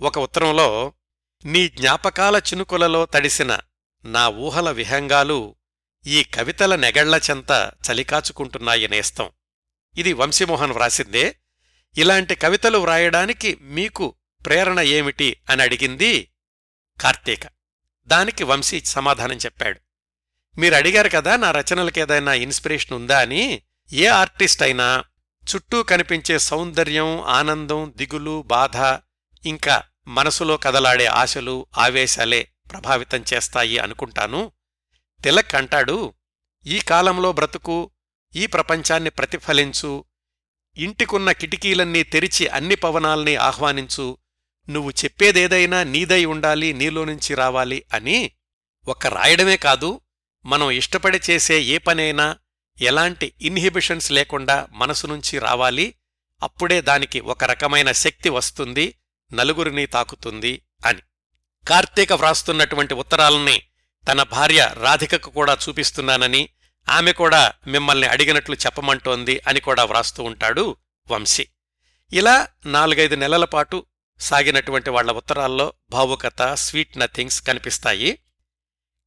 ఒక 0.00 0.18
ఉత్తరంలో 0.18 0.92
నీ 1.44 1.68
జ్ఞాపకాల 1.68 2.36
చినుకులలో 2.36 3.06
తడిసిన 3.06 3.58
నా 4.04 4.28
ఊహల 4.28 4.70
విహంగాలు 4.70 5.56
ఈ 6.06 6.24
కవితల 6.24 6.76
నెగళ్ళ 6.76 7.20
చెంత 7.30 7.72
చలికాచుకుంటున్నాయి 7.90 8.88
నేస్తం 8.88 9.30
ఇది 9.96 10.12
వంశీమోహన్ 10.12 10.72
వ్రాసిందే. 10.72 11.38
ఇలాంటి 11.98 12.34
కవితలు 12.34 12.78
వ్రాయడానికి 12.78 13.58
మీకు 13.60 14.14
ప్రేరణ 14.46 14.80
ఏమిటి 14.80 15.36
అని 15.50 15.62
అడిగింది 15.62 16.32
కార్తీక. 17.00 17.40
దానికి 18.06 18.44
వంశీ 18.44 18.80
సమాధానం 18.80 19.36
చెప్పాడు. 19.36 19.80
మీరు 20.58 20.74
అడిగారు 20.74 21.08
కదా 21.08 21.36
నా 21.36 21.50
రచనలకేదైనా 21.50 22.34
ఇన్స్పిరేషన్ 22.34 22.92
ఉందా 22.92 23.20
అని. 23.20 23.62
ఏ 23.92 24.06
ఆర్టిస్ట్ 24.06 24.62
అయినా 24.62 25.04
చుట్టూ 25.54 25.82
కనిపించే 25.82 26.38
సౌందర్యం 26.38 27.20
ఆనందం 27.20 27.94
దిగులు 27.96 28.42
బాధ 28.42 28.76
ఇంకా 29.46 29.82
మనసులో 30.08 30.56
కదలాడే 30.56 31.06
ఆశలు 31.06 31.66
ఆవేశాలే 31.78 32.48
ప్రభావితం 32.70 33.24
చేస్తాయి 33.34 33.78
అనుకుంటాను. 33.78 34.52
తిలక్ 35.24 35.54
అంటాడు 35.54 36.14
ఈ 36.66 36.78
కాలంలో 36.78 37.32
బ్రతుకు 37.32 37.90
ఈ 38.36 38.46
ప్రపంచాన్ని 38.46 39.10
ప్రతిఫలించు 39.10 40.04
ఇంటికున్న 40.78 41.32
కిటికీలన్నీ 41.32 42.02
తెరిచి 42.02 42.48
అన్ని 42.48 42.74
పవనాల్ని 42.74 43.36
ఆహ్వానించు. 43.36 44.18
నువ్వు 44.68 44.90
చెప్పేదేదైనా 44.90 45.84
నీదై 45.84 46.24
ఉండాలి 46.24 46.72
నీలోనుంచి 46.72 47.34
రావాలి 47.34 47.84
అని 47.92 48.30
ఒక్క 48.88 49.06
రాయడమే 49.06 49.56
కాదు 49.56 50.00
మనం 50.46 50.70
ఇష్టపడి 50.70 51.20
చేసే 51.30 51.62
ఏ 51.62 51.78
పనైనా 51.78 52.36
ఎలాంటి 52.80 53.32
ఇన్హిబిషన్స్ 53.40 54.12
లేకుండా 54.12 54.68
మనసు 54.72 55.06
నుంచి 55.06 55.38
రావాలి 55.38 55.94
అప్పుడే 56.42 56.80
దానికి 56.80 57.20
ఒక 57.20 57.44
రకమైన 57.44 57.92
శక్తి 57.92 58.28
వస్తుంది 58.28 58.94
నలుగురిని 59.32 59.86
తాకుతుంది 59.86 60.62
అని. 60.86 61.00
కార్తీక 61.68 62.12
వ్రాస్తున్నటువంటి 62.12 62.94
ఉత్తరాలని 62.94 63.62
తన 64.12 64.22
భార్య 64.22 64.74
రాధికకు 64.80 65.30
కూడా 65.30 65.58
చూపిస్తున్నానని 65.68 66.48
ఆమె 66.88 67.12
కూడా 67.12 67.52
మిమ్మల్ని 67.66 68.06
అడిగినట్లు 68.06 68.54
చెప్పమంటోంది 68.54 69.40
అని 69.48 69.60
కూడా 69.60 69.84
వ్రాస్తూ 69.84 70.22
ఉంటాడు 70.22 70.76
వంశీ. 71.10 71.48
ఇలా 72.12 72.48
నాలుగైదు 72.66 73.14
నెలల 73.14 73.44
పాటు 73.44 73.86
సాగినటువంటి 74.20 74.90
వాళ్ళ 74.90 75.12
ఉత్తరాల్లో 75.12 75.72
భావుకత 75.90 76.54
స్వీట్ 76.54 76.98
నథింగ్స్ 76.98 77.42
కనిపిస్తాయి. 77.42 78.18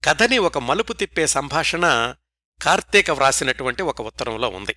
కథని 0.04 0.38
ఒక 0.38 0.58
మలుపు 0.58 0.94
తిప్పే 0.94 1.28
సంభాషణ 1.28 2.16
కార్తీక 2.62 3.12
వ్రాసినటువంటి 3.12 3.82
ఒక 3.82 4.02
ఉత్తరంలో 4.02 4.50
ఉంది. 4.50 4.76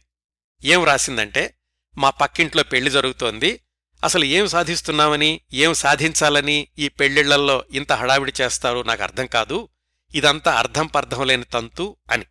ఏం 0.65 0.81
వ్రాసిందంటే 0.81 1.55
మా 1.99 2.11
పక్కింట్లో 2.11 2.63
పెళ్ళి 2.63 2.91
జరుగుతోంది. 2.91 3.61
అసలు 4.05 4.25
ఏం 4.25 4.49
సాధిస్తున్నామని 4.49 5.41
ఏం 5.53 5.75
సాధించాలని 5.75 6.69
ఈ 6.79 6.89
పెళ్ళిళ్ళల్లో 6.89 7.65
ఇంత 7.71 7.93
హడావిడి 7.93 8.33
చేస్తారో 8.41 8.83
నాకు 8.83 9.03
అర్థం 9.03 9.27
కాదు. 9.27 9.69
ఇదంతా 10.15 10.53
అర్థం 10.53 10.87
పర్థం 10.87 11.27
లేని 11.27 11.45
తంతు 11.45 11.97
అని. 12.11 12.25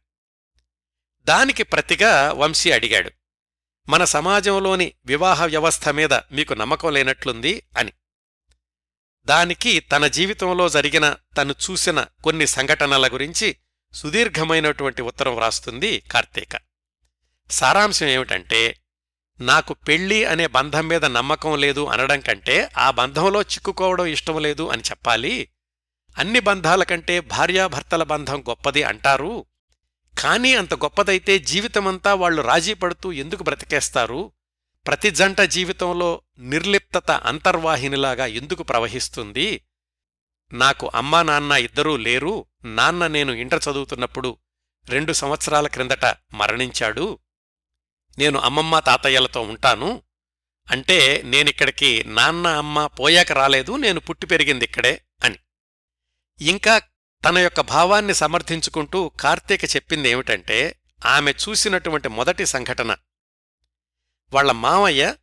దానికి 1.28 1.64
ప్రతిగా 1.64 2.32
వంశీ 2.32 2.72
అడిగాడు. 2.72 3.12
మన 3.90 4.04
సమాజంలోని 4.04 4.94
వివాహ 5.06 5.46
వ్యవస్థ 5.46 5.90
మీద 5.90 6.14
మీకు 6.14 6.54
నమ్మకం 6.54 6.94
లేనట్లుంది 6.94 7.64
అని. 7.78 7.92
దానికి 9.26 9.80
తన 9.80 10.08
జీవితంలో 10.08 10.70
జరిగిన 10.70 11.16
తను 11.38 11.52
చూసిన 11.52 12.06
కొన్ని 12.24 12.48
సంఘటనల 12.48 13.08
గురించి 13.08 13.56
సుదీర్ఘమైనటువంటి 13.94 15.02
ఉత్తరం 15.02 15.36
వ్రాస్తుంది 15.36 16.00
కార్తీక. 16.00 16.58
సారాంశం 17.52 18.06
ఏమిటంటే 18.06 18.80
నాకు 19.40 19.74
పెళ్ళి 19.74 20.26
అనే 20.26 20.48
బంధం 20.48 20.88
మీద 20.88 21.06
నమ్మకం 21.06 21.60
లేదు 21.60 21.86
అనడం 21.86 22.20
కంటే 22.20 22.70
ఆ 22.78 22.92
బంధంలో 22.92 23.42
చిక్కుకోవడం 23.42 24.06
ఇష్టం 24.06 24.40
లేదు 24.40 24.68
అని 24.68 24.82
చెప్పాలి. 24.90 25.50
అన్ని 26.18 26.40
బంధాల 26.40 26.84
కంటే 26.84 27.20
భార్యాభర్తల 27.20 28.04
బంధం 28.04 28.44
గొప్పది 28.50 28.84
అంటారు. 28.84 29.46
కానీ 30.18 30.56
అంత 30.56 30.74
గొప్పదైతే 30.74 31.40
జీవితమంతా 31.40 32.14
వాళ్ళు 32.14 32.42
రాజీ 32.42 32.74
పడుతూ 32.74 33.12
ఎందుకు 33.12 33.44
బ్రతికేస్తారు? 33.44 34.32
ప్రతి 34.88 35.12
జంట 35.12 35.42
జీవితంలో 35.42 36.22
నిర్లిప్తత 36.40 37.12
అంతర్వాహినిలాగా 37.12 38.26
ఎందుకు 38.26 38.64
ప్రవహిస్తుంది? 38.64 39.66
నాకు 40.54 40.92
అమ్మా 40.96 41.24
నాన్న 41.24 41.52
ఇద్దరూ 41.52 41.98
లేరు. 41.98 42.46
నాన్న 42.66 43.08
నేను 43.08 43.32
ఇంటర్ 43.32 43.64
చదువుతున్నప్పుడు 43.72 44.38
రెండు 44.90 45.14
సంవత్సరాల 45.14 45.68
క్రిందట 45.68 46.06
మరణించాడు. 46.34 47.20
నేను 48.18 48.40
అమ్మమ్మ 48.40 48.80
తాతయ్యలతో 48.80 49.42
ఉంటాను. 49.42 50.02
అంటే 50.72 51.22
నేనిక్కడికి 51.26 52.04
నాన్న 52.04 52.48
అమ్మ 52.48 52.88
పోయాక 52.88 53.32
రాలేదు. 53.32 53.76
నేను 53.76 54.00
పుట్టి 54.00 54.28
పెరిగింది 54.28 54.66
ఇక్కడే 54.66 55.02
అని. 55.24 55.38
ఇంకా 56.42 56.82
తన 57.26 57.38
యొక్క 57.38 57.62
భావాన్ని 57.62 58.14
సమర్థించుకుంటూ 58.14 59.12
కార్తీక 59.20 59.66
చెప్పింది 59.66 60.10
ఏమిటంటే 60.10 60.80
ఆమె 61.06 61.32
చూసినటువంటి 61.32 62.10
మొదటి 62.10 62.46
సంఘటన. 62.46 62.96
వాళ్ళ 64.34 64.52
మామయ్య 64.52 65.16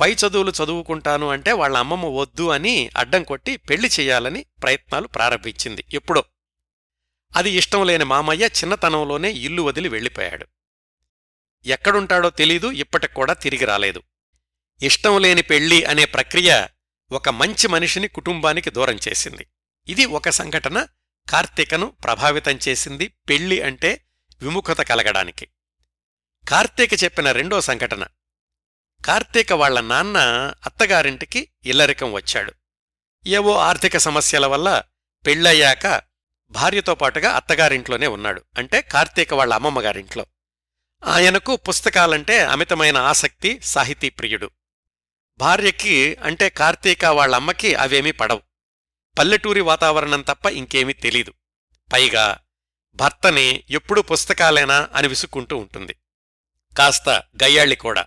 పై 0.00 0.14
చదువులు 0.14 0.52
చదువుకుంటాను 0.64 1.28
అంటే 1.28 1.52
వాళ్ళ 1.52 1.76
అమ్మమ్మ 1.76 2.06
వద్దు 2.06 2.48
అని 2.48 2.90
అడ్డం 2.96 3.24
కొట్టి 3.24 3.56
పెళ్ళి 3.56 3.88
చెయ్యాలని 3.88 4.46
ప్రయత్నాలు 4.62 5.06
ప్రారంభించింది 5.06 5.84
ఎప్పుడో. 5.92 6.24
అది 7.36 7.50
ఇష్టం 7.50 7.86
లేని 7.86 8.04
మామయ్య 8.04 8.44
చిన్నతనంలోనే 8.44 9.30
ఇల్లు 9.30 9.62
వదిలి 9.62 9.88
వెళ్ళిపోయాడు. 9.88 10.46
ఎక్కడుంటాడో 11.66 12.30
తెలీదు 12.30 12.70
ఇప్పటికూడా 12.70 13.32
తిరిగి 13.32 13.64
రాలేదు. 13.64 14.02
ఇష్టం 14.82 15.18
లేని 15.22 15.42
పెళ్ళి 15.42 15.84
అనే 15.84 16.04
ప్రక్రియ 16.04 16.66
ఒక 17.12 17.28
మంచి 17.28 17.68
మనిషిని 17.68 18.08
కుటుంబానికి 18.08 18.70
దూరం 18.70 18.98
చేసింది. 19.08 19.46
ఇది 19.88 20.06
ఒక 20.06 20.28
సంఘటన 20.28 20.86
కార్తీకను 21.30 21.86
ప్రభావితం 21.86 22.58
చేసింది 22.68 23.08
పెళ్ళి 23.28 23.62
అంటే 23.62 24.04
విముఖత 24.42 24.80
కలగడానికి. 24.80 25.48
కార్తీక 26.48 27.04
చెప్పిన 27.04 27.32
రెండో 27.32 27.60
సంఘటన. 27.60 28.06
కార్తీక 29.04 29.52
వాళ్ళ 29.52 29.80
నాన్న 29.80 30.18
అత్తగారింటికి 30.66 31.48
ఇల్లరికం 31.64 32.12
వచ్చాడు. 32.12 32.52
ఏవో 33.26 33.58
ఆర్థిక 33.58 33.96
సమస్యల 33.96 34.46
వల్ల 34.46 34.82
పెళ్ళయ్యాక 35.26 36.02
భార్యతో 36.50 36.94
పాటుగా 36.94 37.30
అత్తగారింట్లోనే 37.30 38.06
ఉన్నాడు. 38.06 38.44
అంటే 38.58 38.82
కార్తీక 38.82 39.34
వాళ్ళ 39.34 39.54
అమ్మమ్మగారింట్లో. 39.54 40.26
ఆయనకు 41.04 41.56
పుస్తకాలంటే 41.56 42.44
అమితమైన 42.44 42.96
ఆసక్తి 42.96 43.60
సాహితీ 43.64 44.08
ప్రియుడు. 44.08 44.50
భార్యకి 45.38 46.14
అంటే 46.14 46.48
కార్తీక 46.48 47.04
వాళ్ళమ్మకి 47.04 47.74
అవేమీ 47.74 48.10
పడవు. 48.10 48.49
పల్లెటూరి 49.18 49.60
వాతావరణం 49.60 50.22
తప్ప 50.22 50.46
ఇంకేమీ 50.46 50.92
తెలీదు. 50.92 51.32
పైగా 51.92 52.38
భర్తని 52.94 53.64
ఎప్పుడూ 53.70 54.02
పుస్తకాలేనా 54.02 54.88
అని 54.94 55.08
విసుక్కుంటూ 55.08 55.56
ఉంటుంది. 55.56 55.96
కాస్త 56.78 57.08
గయ్యాళ్ళి 57.42 57.76
కూడా. 57.76 58.06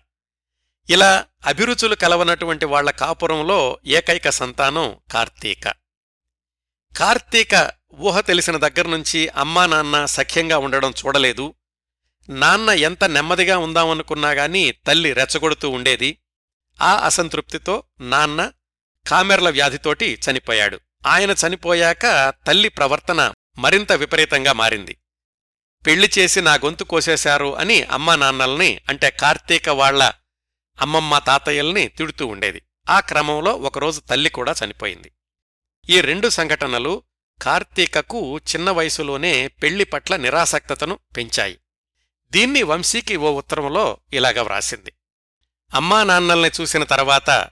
ఇలా 0.89 1.25
అభిరుచులు 1.45 1.95
కలవనటువంటి 1.95 2.65
వాళ్ళ 2.65 2.91
కాపురంలో 2.91 3.79
ఏకైక 3.85 4.29
సంతానం 4.29 4.97
కార్తీక. 5.11 5.67
కార్తీక 6.97 7.71
ఊహ 7.93 8.19
తెలిసిన 8.19 8.57
దగ్గర్నుంచి 8.57 9.27
అమ్మా 9.27 9.65
నాన్న 9.65 10.05
సఖ్యంగా 10.05 10.57
ఉండడం 10.57 10.93
చూడలేదు. 11.05 11.53
నాన్న 12.29 12.69
ఎంత 12.69 13.03
నెమ్మదిగా 13.03 13.57
ఉందామనుకున్నా 13.57 14.31
గాని 14.31 14.71
తల్లి 14.71 15.13
రెచ్చగొడుతూ 15.13 15.69
ఉండేది. 15.69 16.17
ఆ 16.81 16.95
అసంతృప్తితో 16.95 17.83
నాన్న 18.01 18.51
కామెర్ల 19.07 19.49
వ్యాధితోటి 19.49 20.19
చనిపోయాడు. 20.31 20.79
ఆయన 21.05 21.31
చనిపోయాక 21.31 22.33
తల్లి 22.47 22.69
ప్రవర్తన 22.69 23.33
మరింత 23.57 23.91
విపరీతంగా 23.91 24.53
మారింది. 24.53 24.97
పెళ్ళి 25.85 26.11
చేసి 26.19 26.41
నా 26.41 26.53
గొంతు 26.53 26.83
కోసేశారు 26.83 27.55
అని 27.55 27.83
అమ్మా 27.83 28.15
నాన్నల్ని 28.15 28.81
అంటే 28.89 29.09
కార్తీక 29.09 29.69
వాళ్ళ 29.69 30.13
అమ్మమ్మ 30.81 31.17
తాతయ్యల్ని 31.17 31.87
తిడుతూ 31.87 32.27
ఉండేది. 32.27 32.61
ఆ 32.89 32.99
క్రమంలో 32.99 33.53
ఒకరోజు 33.53 33.99
తల్లి 33.99 34.29
కూడా 34.29 34.55
చనిపోయింది. 34.65 35.11
ఈ 35.89 36.01
రెండు 36.01 36.29
సంఘటనలు 36.29 37.03
కార్తీకకు 37.41 38.37
చిన్న 38.37 38.71
వయసులోనే 38.71 39.47
పెళ్ళి 39.47 39.83
పట్ల 39.83 40.15
నిరాసక్తతను 40.15 40.99
పెంచాయి. 41.17 41.59
దీన్ని 42.31 42.63
వంశీకి 42.63 43.15
ఓ 43.15 43.31
ఉత్తరంలో 43.31 43.97
ఇలాగ 44.13 44.41
వ్రాసింది. 44.41 44.93
అమ్మా 45.73 46.03
నాన్నల్ని 46.03 46.51
చూసిన 46.61 46.83
తర్వాత 46.83 47.49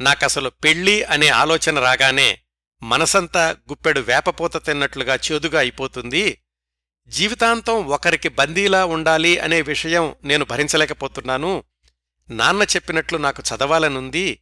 నాకసలు 0.00 0.48
పెళ్ళి 0.48 1.04
అనే 1.04 1.28
ఆలోచన 1.28 1.78
రాగానే 1.78 2.40
మనసంతా 2.84 3.50
గుప్పెడు 3.50 4.00
వేపపూత 4.00 4.66
తిన్నట్లుగా 4.66 5.14
చేదుగా 5.14 5.58
అయిపోతుంది. 5.58 6.42
జీవితాంతం 7.08 7.86
ఒకరికి 7.86 8.28
బందీలా 8.28 8.84
ఉండాలి 8.84 9.38
అనే 9.38 9.62
విషయం 9.62 10.14
నేను 10.24 10.44
భరించలేకపోతున్నాను. 10.44 11.64
నాన్న 12.30 12.62
చెప్పినట్లు 12.62 13.18
నాకు 13.18 13.42
చదవాలనుంది 13.42 14.38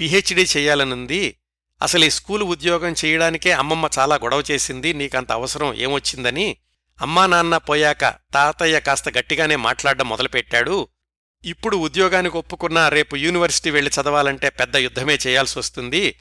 పిహెచ్డీ 0.00 0.46
చేయాలనుంది. 0.56 1.36
అసలు 1.82 2.04
ఈ 2.04 2.10
స్కూలు 2.10 2.44
ఉద్యోగం 2.44 2.94
చేయడానికే 3.04 3.52
అమ్మమ్మ 3.52 3.88
చాలా 3.98 4.16
గొడవ 4.16 4.42
చేసింది 4.50 4.92
నీకంత 4.92 5.32
అవసరం 5.32 5.74
ఏమొచ్చిందని. 5.74 6.56
అమ్మా 7.00 7.26
నాన్న 7.26 7.56
పోయాక 7.56 8.14
తాతయ్య 8.34 8.80
కాస్త 8.80 9.08
గట్టిగానే 9.08 9.56
మాట్లాడడం 9.56 10.08
మొదలుపెట్టాడు. 10.08 10.88
ఇప్పుడు 11.44 11.76
ఉద్యోగానికి 11.76 12.36
ఒప్పుకున్నా 12.36 12.88
రేపు 12.88 13.16
యూనివర్సిటీ 13.16 13.70
వెళ్ళి 13.70 13.90
చదవాలంటే 14.00 14.48
పెద్ద 14.48 14.76
యుద్ధమే 14.76 15.18
చేయాల్సి 15.26 15.58
వస్తుంది 15.58 16.16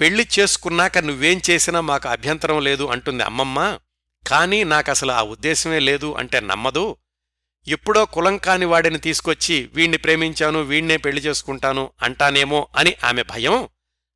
పెళ్ళి 0.00 0.28
చేసుకున్నాక 0.38 0.98
నువ్వేం 0.98 1.40
చేసినా 1.50 1.80
మాకు 1.80 2.08
అభ్యంతరం 2.08 2.60
లేదు 2.60 2.84
అంటుంది 2.84 3.22
అమ్మమ్మ. 3.22 3.78
కానీ 4.26 4.64
నాకసలు 4.64 5.12
ఆ 5.12 5.22
ఉద్దేశమే 5.22 5.78
లేదు 5.78 6.14
అంటే 6.14 6.40
నమ్మదు. 6.40 6.96
ఎప్పుడో 7.68 8.04
కులం 8.04 8.38
కాని 8.38 8.64
వాడిని 8.64 8.98
తీసుకొచ్చి 8.98 9.70
వీణ్ణి 9.74 9.98
ప్రేమించాను 9.98 10.60
వీణ్ణే 10.60 10.96
పెళ్ళి 10.96 11.22
చేసుకుంటాను 11.22 11.90
అంటానేమో 12.02 12.68
అని 12.76 12.96
ఆమె 13.04 13.22
భయం. 13.22 13.68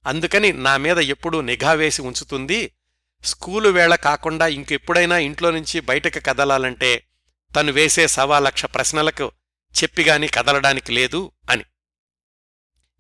అందుకని 0.06 0.52
నా 0.52 0.76
మీద 0.76 0.98
ఎప్పుడూ 0.98 1.40
నిఘా 1.40 1.72
వేసి 1.72 2.02
ఉంచుతుంది. 2.02 2.72
స్కూలు 3.24 3.68
వేళ 3.68 3.94
కాకుండా 3.94 4.46
ఇంకెప్పుడైనా 4.46 5.18
ఇంట్లో 5.18 5.50
నుంచి 5.50 5.80
బయటకు 5.80 6.20
కదలాలంటే 6.20 7.04
తను 7.56 7.72
వేసే 7.72 8.06
సవా 8.06 8.38
లక్ష 8.38 8.64
ప్రశ్నలకు 8.64 9.32
చెప్పిగాని 9.82 10.28
కదలడానికి 10.28 10.92
లేదు 10.92 11.32
అని. 11.50 11.64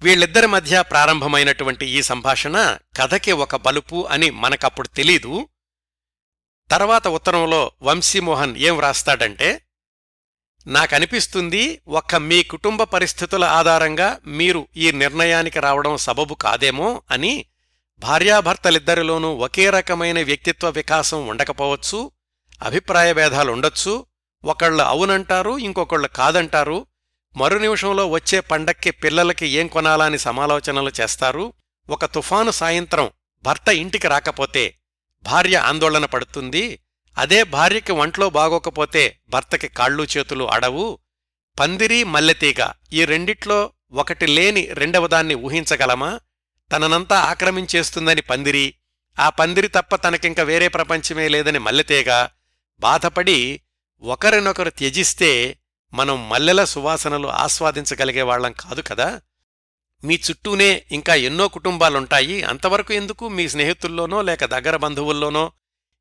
వీళ్ళిద్దరి 0.02 0.46
మధ్య 0.46 0.82
ప్రారంభమైనటువంటి 0.82 1.86
ఈ 1.86 2.02
సంభాషణ 2.02 2.78
కథకి 2.96 3.32
ఒక 3.32 3.56
బలుపు 3.56 4.06
అని 4.10 4.30
మనకప్పుడు 4.30 4.88
తెలీదు. 4.88 5.48
తర్వాత 6.70 7.08
ఉత్తరంలో 7.08 7.72
వంశీమోహన్ 7.82 8.56
ఏం 8.56 8.76
వ్రాస్తాడంటే 8.76 9.62
నాకనిపిస్తుంది 10.66 11.80
ఒక్క 11.88 12.14
మీ 12.14 12.42
కుటుంబ 12.42 12.82
పరిస్థితుల 12.82 13.44
ఆధారంగా 13.44 14.18
మీరు 14.26 14.68
ఈ 14.76 14.92
నిర్ణయానికి 14.92 15.60
రావడం 15.60 15.96
సబబు 15.96 16.34
కాదేమో 16.34 17.02
అని 17.10 17.44
భార్యాభర్తలిద్దరిలోనూ 17.98 19.34
ఒకే 19.34 19.70
రకమైన 19.70 20.22
వ్యక్తిత్వ 20.22 20.70
వికాసం 20.70 21.26
ఉండకపోవచ్చు 21.26 22.10
అభిప్రాయ 22.62 23.12
భేదాలుండొచ్చు. 23.12 24.06
ఒకళ్ళు 24.44 24.82
అవునంటారు 24.82 25.58
ఇంకొకళ్ళు 25.58 26.08
కాదంటారు. 26.08 26.86
మరు 27.36 27.58
నిమిషంలో 27.58 28.06
వచ్చే 28.06 28.40
పండక్కి 28.40 28.90
పిల్లలకి 28.90 29.46
ఏం 29.46 29.66
కొనాలని 29.66 30.18
సమాలోచనలు 30.18 30.90
చేస్తారు? 31.00 31.52
ఒక 31.90 32.04
తుఫాను 32.04 32.50
సాయంత్రం 32.50 33.10
భర్త 33.44 33.68
ఇంటికి 33.68 34.08
రాకపోతే 34.08 34.78
భార్య 35.22 35.56
ఆందోళన 35.56 36.04
పడుతుంది. 36.04 36.78
అదే 37.18 37.44
భార్యకి 37.44 37.92
వంట్లో 37.92 38.30
బాగోకపోతే 38.30 39.18
భర్తకి 39.28 39.68
కాళ్ళు 39.68 40.02
చేతులు 40.02 40.44
అడవు. 40.44 40.98
పందిరి 41.60 42.04
మల్లెతీగ 42.04 42.70
ఈ 42.92 43.04
రెండిట్లో 43.04 43.72
ఒకటి 43.92 44.26
లేని 44.26 44.68
రెండవదాన్ని 44.72 45.34
ఊహించగలమా? 45.34 46.20
తననంతా 46.72 47.18
ఆక్రమించేస్తుందని 47.20 48.20
పందిరి 48.20 48.74
ఆ 49.20 49.28
పందిరి 49.28 49.68
తప్ప 49.68 49.94
తనకింక 49.94 50.40
వేరే 50.40 50.68
ప్రపంచమే 50.68 51.28
లేదని 51.28 51.58
మల్లెతీగ 51.58 52.28
బాధపడి 52.80 53.60
ఒకరినొకరు 54.02 54.70
త్యజిస్తే 54.70 55.58
మనం 55.94 56.28
మల్లెల 56.28 56.64
సువాసనలు 56.64 57.28
ఆస్వాదించగలిగే 57.28 58.22
వాళ్ళం 58.22 58.52
కాదు 58.52 58.80
కదా? 58.80 59.20
మీ 60.04 60.20
చుట్టూనే 60.30 60.82
ఇంకా 60.92 61.14
ఎన్నో 61.14 61.48
కుటుంబాలుంటాయి. 61.48 62.42
అంతవరకు 62.42 62.92
ఎందుకు? 62.92 63.28
మీ 63.28 63.48
స్నేహితుల్లోనో 63.48 64.22
లేక 64.22 64.44
దగ్గర 64.44 64.76
బంధువుల్లోనో 64.76 65.52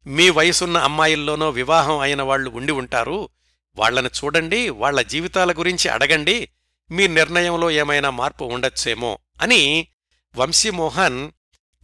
మీ 0.07 0.29
వయసున్న 0.29 0.77
అమ్మాయిల్లోనో 0.77 1.49
వివాహం 1.49 1.99
అయిన 1.99 2.21
వాళ్ళు 2.21 2.49
ఉండి 2.49 2.71
ఉంటారు. 2.71 3.29
వాళ్ళను 3.75 4.07
చూడండి 4.07 4.69
వాళ్ళ 4.69 5.01
జీవితాల 5.01 5.51
గురించి 5.51 5.89
అడగండి. 5.89 6.49
మీ 6.91 7.07
నిర్ణయంలో 7.07 7.71
ఏమైనా 7.71 8.09
మార్పు 8.09 8.43
ఉండొచ్చేమో 8.43 9.19
అని 9.41 9.87
వంశీమోహన్ 10.35 11.31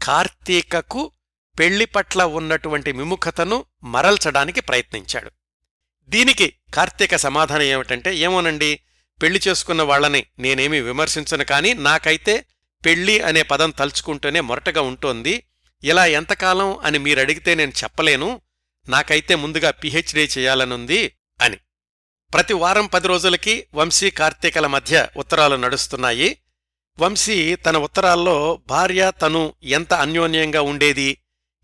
కార్తీకకు 0.03 1.11
పెళ్ళి 1.59 1.85
పట్ల 1.85 2.23
ఉన్నటువంటి 2.23 2.91
విముఖతను 2.91 3.65
మరల్చడానికి 3.83 4.61
ప్రయత్నించాడు. 4.61 5.31
దీనికి 6.09 6.53
కార్తీక 6.73 7.15
సమాధానం 7.15 7.61
ఏమిటంటే 7.61 8.15
ఏమోనండి 8.15 8.79
పెళ్ళి 9.21 9.41
చేసుకున్న 9.47 9.81
వాళ్ళని 9.81 10.25
నేనేమీ 10.39 10.79
విమర్శించను 10.79 11.43
కానీ 11.43 11.73
నాకైతే 11.73 12.45
పెళ్ళి 12.85 13.19
అనే 13.19 13.41
పదం 13.41 13.69
తలుచుకుంటూనే 13.69 14.39
మొరటగా 14.39 14.81
ఉంటోంది. 14.81 15.43
ఇలా 15.83 16.05
ఎంతకాలం 16.05 16.77
అని 16.77 16.97
మీరడిగితే 16.97 17.55
నేను 17.55 17.71
చెప్పలేను. 17.83 18.41
నాకైతే 18.89 19.35
ముందుగా 19.35 19.71
పిహెచ్డీ 19.71 20.29
చేయాలనుంది 20.37 21.15
అని. 21.41 21.57
ప్రతి 22.33 22.53
వారం 22.53 22.85
పది 22.85 23.07
రోజులకి 23.07 23.67
వంశీ 23.73 24.09
కార్తీకల 24.09 24.67
మధ్య 24.67 25.07
ఉత్తరాలు 25.17 25.55
నడుస్తున్నాయి. 25.55 26.37
వంశీ 26.99 27.55
తన 27.55 27.77
ఉత్తరాల్లో 27.77 28.61
భార్య 28.67 29.11
తను 29.21 29.53
ఎంత 29.63 29.93
అన్యోన్యంగా 29.93 30.61
ఉండేది? 30.61 31.17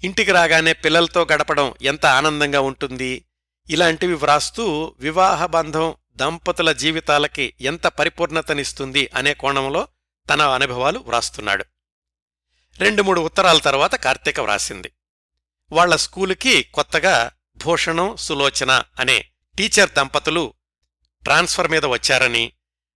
ఇంటికి 0.04 0.32
రాగానే 0.32 0.73
పిల్లలతో 0.73 1.28
గడపడం 1.34 1.73
ఎంత 1.82 2.06
ఆనందంగా 2.06 2.62
ఉంటుంది? 2.62 3.25
ఇలాంటివి 3.69 4.13
వ్రాస్తూ 4.13 4.95
వివాహ 4.99 5.45
బంధం 5.45 5.95
దంపతుల 6.15 6.71
జీవితాలకి 6.71 7.53
ఎంత 7.62 7.88
పరిపూర్ణతనిస్తుంది 7.88 9.10
అనే 9.15 9.34
కోణంలో 9.34 9.88
తన 10.29 10.41
అనుభవాలు 10.41 10.99
వ్రాస్తున్నాడు. 10.99 11.65
రెండు 12.79 13.01
మూడు 13.01 13.21
ఉత్తరాల 13.21 13.58
తర్వాత 13.58 13.95
కార్తీక 13.95 14.39
వ్రాసింది. 14.39 14.91
వాళ్ళ 15.71 15.95
స్కూలుకి 15.95 16.63
కొత్తగా 16.63 17.32
భూషణం 17.58 18.15
సులోచన 18.15 18.84
అనే 18.99 19.25
టీచర్ 19.58 19.89
దంపతులు 19.91 20.53
ట్రాన్స్ఫర్ 21.23 21.67
మీద 21.67 21.86
వచ్చారని 21.86 22.53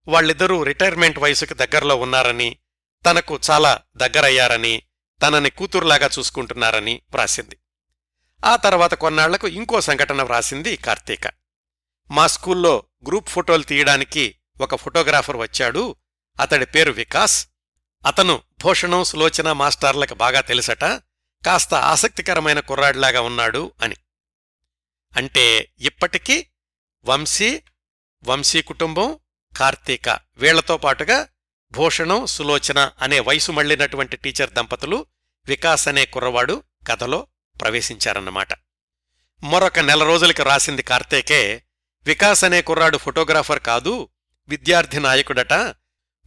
వాళ్ళిద్దరూ 0.08 0.64
రిటైర్మెంట్ 0.64 1.20
వయసుకి 1.20 1.54
దగ్గరలో 1.54 1.96
ఉన్నారని 1.96 2.58
తనకు 3.06 3.40
చాలా 3.52 3.80
దగ్గరయ్యారని 3.98 4.82
తనని 5.22 5.50
కూతురులాగా 5.50 6.10
చూసుకుంటున్నారని 6.20 7.02
వ్రాసింది. 7.14 7.58
ఆ 8.44 8.56
తర్వాత 8.56 8.94
కొన్నాళ్ళకు 8.94 9.48
ఇంకో 9.48 9.82
సంఘటన 9.82 10.24
వ్రాసింది 10.24 10.76
కార్తీక. 10.76 11.28
మా 12.12 12.28
స్కూల్లో 12.28 12.84
గ్రూప్ 13.08 13.30
ఫోటోలు 13.30 13.64
తీయడానికి 13.64 14.36
ఒక 14.62 14.76
ఫోటోగ్రాఫర్ 14.76 15.38
వచ్చాడు. 15.38 15.96
అతడి 16.42 16.66
పేరు 16.66 16.92
వికాస్. 16.92 17.48
అతను 18.08 18.42
భూషణం 18.64 19.04
సులోచన 19.04 19.52
మాస్టార్లకు 19.52 20.14
బాగా 20.14 20.42
తెలుసట. 20.42 20.84
కాస్త 21.46 21.74
ఆసక్తికరమైన 21.74 22.60
కుర్రాడిలాగా 22.60 23.22
ఉన్నాడు 23.22 23.72
అని. 23.82 23.96
అంటే 25.18 25.70
ఇప్పటికీ 25.80 26.48
వంశీ 27.06 27.62
వంశీ 28.24 28.62
కుటుంబం 28.62 29.20
కార్తీక 29.58 30.10
వీళ్ళతో 30.10 30.78
పాటుగా 30.78 31.28
భూషణం 31.72 32.26
సులోచన 32.26 32.92
అనే 33.02 33.20
వయసు 33.20 33.52
మళ్ళినటువంటి 33.52 34.18
టీచర్ 34.18 34.52
దంపతులు 34.52 35.06
వికాస్ 35.46 35.88
అనే 35.88 36.06
కుర్రవాడు 36.06 36.64
కథలో 36.88 37.28
ప్రవేశించారన్నమాట. 37.62 38.48
మరొక 39.44 39.80
నెల 39.80 40.04
రోజులకి 40.04 40.44
రాసింది 40.44 40.82
కార్తీకే 40.82 41.64
వికాస్ 42.06 42.44
అనే 42.44 42.62
కుర్రాడు 42.62 42.98
ఫోటోగ్రాఫర్ 42.98 43.60
కాదు 43.60 44.10
విద్యార్థి 44.48 45.00
నాయకుడట. 45.00 45.54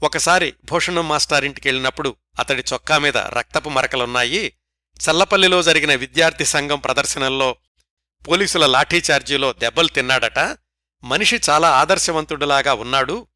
ఒకసారి 0.03 0.55
భూషణం 0.65 1.09
మాస్టారింటికెళ్ళినప్పుడు 1.09 2.17
అతడి 2.41 2.65
చొక్కా 2.73 2.99
మీద 2.99 3.17
రక్తపు 3.17 3.69
మరకలున్నాయి. 3.69 4.57
చల్లపల్లిలో 5.01 5.62
జరిగిన 5.62 5.95
విద్యార్థి 5.95 6.45
సంఘం 6.45 6.79
ప్రదర్శనల్లో 6.79 7.57
పోలీసుల 8.29 8.67
లాఠీచార్జీలో 8.67 9.53
దెబ్బలు 9.53 9.89
తిన్నాడట. 9.89 10.59
మనిషి 11.05 11.41
చాలా 11.51 11.71
ఆదర్శవంతుడిలాగా 11.71 12.75
ఉన్నాడు. 12.75 13.27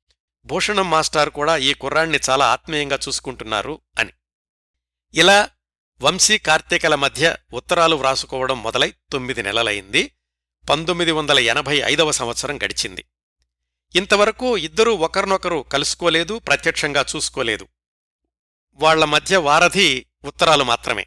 భూషణం 0.45 0.91
మాస్టారు 0.91 1.31
కూడా 1.31 1.57
ఈ 1.57 1.75
కుర్రాణ్ణి 1.75 2.21
చాలా 2.31 2.53
ఆత్మీయంగా 2.53 2.99
చూసుకుంటున్నారు 3.09 3.81
అని. 3.99 4.13
ఇలా 5.15 5.51
వంశీ 6.03 6.39
కార్తీకల 6.39 6.95
మధ్య 6.95 7.37
ఉత్తరాలు 7.53 7.97
వ్రాసుకోవడం 7.97 8.63
మొదలై 8.63 8.95
తొమ్మిది 9.13 9.43
నెలలైంది. 9.43 10.13
పంతొమ్మిది 10.71 11.13
వందల 11.13 11.39
ఎనభై 11.39 11.77
ఐదవ 11.77 12.11
సంవత్సరం 12.11 12.57
గడిచింది. 12.57 13.05
ఇంతవరకు 13.97 14.59
ఇద్దరూ 14.59 14.95
ఒకరినొకరు 14.95 15.65
కలుసుకోలేదు 15.73 16.39
ప్రత్యక్షంగా 16.39 17.05
చూసుకోలేదు. 17.17 17.69
వాళ్ళ 18.73 19.05
మధ్య 19.05 19.37
వారధి 19.37 20.07
ఉత్తరాలు 20.25 20.65
మాత్రమే. 20.65 21.07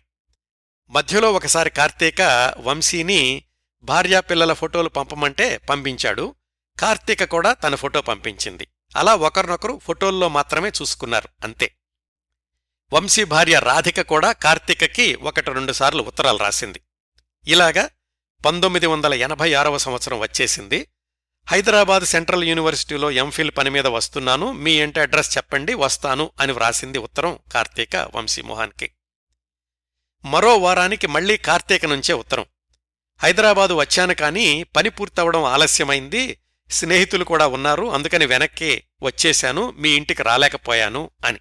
మధ్యలో 0.89 1.33
ఒకసారి 1.33 1.69
కార్తీక 1.69 2.21
వంశీని 2.57 3.43
భార్యాపిల్లల 3.83 4.53
ఫోటోలు 4.53 4.89
పంపమంటే 4.89 5.57
పంపించాడు. 5.57 6.35
కార్తీక 6.79 7.23
కూడా 7.23 7.53
తన 7.53 7.75
ఫోటో 7.75 8.01
పంపించింది. 8.01 8.67
అలా 8.95 9.15
ఒకరినొకరు 9.15 9.81
ఫోటోల్లో 9.83 10.29
మాత్రమే 10.29 10.69
చూసుకున్నారు 10.69 11.29
అంతే. 11.43 11.75
వంశీ 12.93 13.23
భార్య 13.23 13.59
రాధిక 13.59 14.01
కూడా 14.01 14.31
కార్తీకకి 14.31 15.15
ఒకటి 15.15 15.51
రెండు 15.51 15.71
సార్లు 15.71 16.03
ఉత్తరాలు 16.03 16.37
రాసింది. 16.37 16.81
ఇలాగా 17.47 17.89
పంతొమ్మిది 18.45 18.87
వందల 18.87 19.13
ఎనభై 19.13 19.53
ఆరవ 19.53 19.77
సంవత్సరం 19.77 20.19
వచ్చేసింది. 20.19 20.87
హైదరాబాద్ 21.47 22.03
సెంట్రల్ 22.03 22.43
యూనివర్సిటీలో 22.43 23.11
ఎంఫిల్ 23.11 23.51
పని 23.57 23.69
మీద 23.69 23.87
వస్తున్నాను. 23.87 24.51
మీ 24.51 24.71
ఇంటి 24.71 24.99
అడ్రస్ 24.99 25.37
చెప్పండి 25.37 25.73
వస్తాను 25.73 26.31
అని 26.39 26.51
వ్రాసింది 26.51 26.97
ఉత్తరం 26.97 27.39
కార్తీక 27.53 27.95
వంశీమోహన్కి. 27.95 28.91
మరో 30.25 30.57
వారానికి 30.57 31.07
మళ్ళీ 31.07 31.37
కార్తీక 31.37 31.85
నుంచే 31.85 32.13
ఉత్తరం. 32.13 32.45
హైదరాబాదు 33.19 33.73
వచ్చాను 33.73 34.13
కానీ 34.13 34.63
పని 34.63 34.89
పూర్తవడం 34.89 35.43
ఆలస్యమైంది. 35.43 36.39
స్నేహితులు 36.71 37.23
కూడా 37.23 37.47
ఉన్నారు 37.47 37.91
అందుకని 37.91 38.25
వెనక్కి 38.25 38.83
వచ్చేశాను. 39.01 39.71
మీ 39.71 39.89
ఇంటికి 39.89 40.23
రాలేకపోయాను 40.23 41.11
అని. 41.25 41.39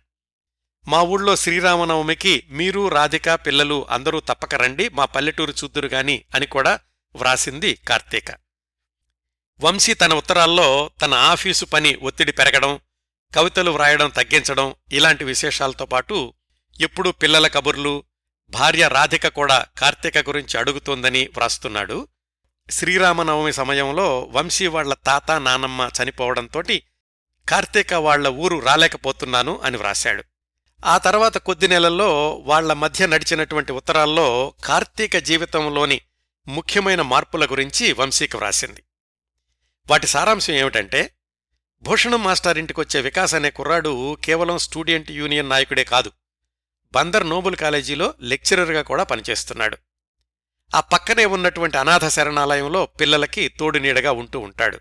మా 0.89 1.03
ఊళ్ళో 1.03 1.37
శ్రీరామనవమికి 1.37 2.45
మీరు 2.51 2.89
రాధిక 2.89 3.31
పిల్లలు 3.35 3.87
అందరూ 3.91 4.21
తప్పక 4.21 4.55
రండి. 4.55 4.89
మా 4.89 5.05
పల్లెటూరు 5.05 5.51
చూద్దురు 5.51 5.87
గాని 5.87 6.25
అని 6.35 6.47
కూడా 6.47 6.81
వ్రాసింది 7.17 7.75
కార్తీక. 7.75 8.31
వంశీ 9.61 9.95
తన 9.95 10.15
ఉత్తరాల్లో 10.15 10.91
తన 11.01 11.15
ఆఫీసు 11.15 11.65
పని 11.65 11.95
ఒత్తిడి 11.95 12.33
పెరగడం 12.33 12.81
కవితలు 13.35 13.71
వ్రాయడం 13.71 14.09
తగ్గించడం 14.11 14.75
ఇలాంటి 14.93 15.25
విశేషాలతో 15.25 15.87
పాటు 15.87 16.35
ఎప్పుడూ 16.81 17.13
పిల్లల 17.13 17.47
కబుర్లు 17.47 18.05
భార్య 18.51 18.89
రాధిక 18.89 19.29
కూడా 19.29 19.67
కార్తీక 19.79 20.19
గురించి 20.19 20.59
అడుగుతోందని 20.59 21.25
వ్రాస్తున్నాడు. 21.25 22.09
శ్రీరామనవమి 22.71 23.53
సమయంలో 23.53 24.21
వంశీ 24.31 24.67
వాళ్ళ 24.67 24.95
తాత 24.95 25.31
నానమ్మ 25.31 25.91
చనిపోవడంతోటి 26.03 26.83
కార్తీక 27.49 27.95
వాళ్ళ 27.95 28.29
ఊరు 28.29 28.59
రాలేకపోతున్నాను 28.59 29.61
అని 29.65 29.77
వ్రాశాడు. 29.77 30.25
ఆ 30.85 30.99
తర్వాత 30.99 31.39
కొద్ది 31.39 31.69
నెలల్లో 31.69 32.35
వాళ్ళ 32.35 32.73
మధ్య 32.73 33.07
నడిచినటువంటి 33.07 33.73
ఉత్తరాల్లో 33.73 34.55
కార్తీక 34.65 35.19
జీవితంలోని 35.19 36.01
ముఖ్యమైన 36.49 37.03
మార్పుల 37.03 37.45
గురించి 37.45 37.93
వంశీకి 37.93 38.37
వ్రాసింది. 38.37 38.83
వాటి 39.91 40.07
సారాంశం 40.07 40.55
ఏమిటంటే 40.55 41.15
భూషణం 41.83 42.25
మాస్టర్ 42.25 42.59
ఇంటికొచ్చే 42.59 43.01
వికాస్ 43.01 43.35
అనే 43.35 43.51
కుర్రాడు 43.51 44.17
కేవలం 44.25 44.59
స్టూడెంట్ 44.59 45.11
యూనియన్ 45.11 45.51
నాయకుడే 45.51 45.85
కాదు 45.85 46.13
బందర్ 46.95 47.29
నోబుల్ 47.29 47.57
కాలేజీలో 47.57 48.15
లెక్చరర్గా 48.21 48.83
కూడా 48.83 49.05
పనిచేస్తున్నాడు. 49.05 49.79
ఆ 50.75 50.81
పక్కనే 50.81 51.25
ఉన్నటువంటి 51.25 51.79
అనాథ 51.79 52.09
శరణాలయంలో 52.09 52.87
పిల్లలకి 52.87 53.49
తోడునీడగా 53.49 54.13
ఉంటూ 54.13 54.41
ఉంటాడు. 54.41 54.79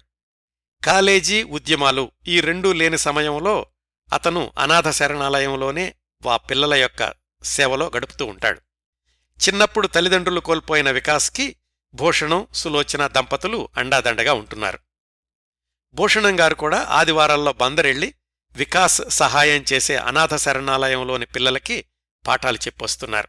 కాలేజీ 0.84 1.44
ఉద్యమాలు 1.44 2.12
ఈ 2.28 2.40
రెండూ 2.40 2.74
లేని 2.74 2.98
సమయంలో 2.98 3.66
అతను 4.14 4.54
అనాథ 4.58 4.90
శరణాలయంలోనే 4.90 5.96
వా 6.22 6.38
పిల్లల 6.38 6.74
యొక్క 6.74 7.14
సేవలో 7.44 7.92
గడుపుతూ 7.96 8.26
ఉంటాడు. 8.26 8.62
చిన్నప్పుడు 9.48 9.88
తల్లిదండ్రులు 9.88 10.40
కోల్పోయిన 10.40 10.92
వికాస్కి 10.92 11.56
భూషణం 11.94 12.48
సులోచన 12.54 13.08
దంపతులు 13.08 13.70
అండాదండగా 13.78 14.34
ఉంటున్నారు. 14.34 14.80
భూషణం 15.94 16.40
గారు 16.40 16.56
కూడా 16.56 16.78
ఆదివారాల్లో 16.78 17.54
బందరెళ్ళి 17.54 18.14
వికాస్ 18.56 19.02
సహాయం 19.10 19.66
చేసే 19.74 19.96
అనాథ 19.96 20.36
శరణాలయంలోని 20.36 21.26
పిల్లలకి 21.26 21.86
పాఠాలు 22.28 22.58
చెప్పొస్తున్నారు. 22.58 23.28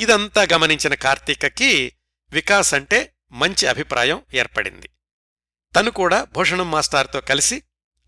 ఇదంతా 0.00 0.46
గమనించిన 0.52 0.94
కార్తీకకి 0.94 1.92
వికాస్ 2.30 2.74
అంటే 2.74 3.14
మంచి 3.32 3.66
అభిప్రాయం 3.66 4.22
ఏర్పడింది. 4.34 4.90
తను 5.76 5.90
కూడా 5.90 6.24
భూషణం 6.24 6.70
మాస్టార్తో 6.70 7.20
కలిసి 7.20 7.62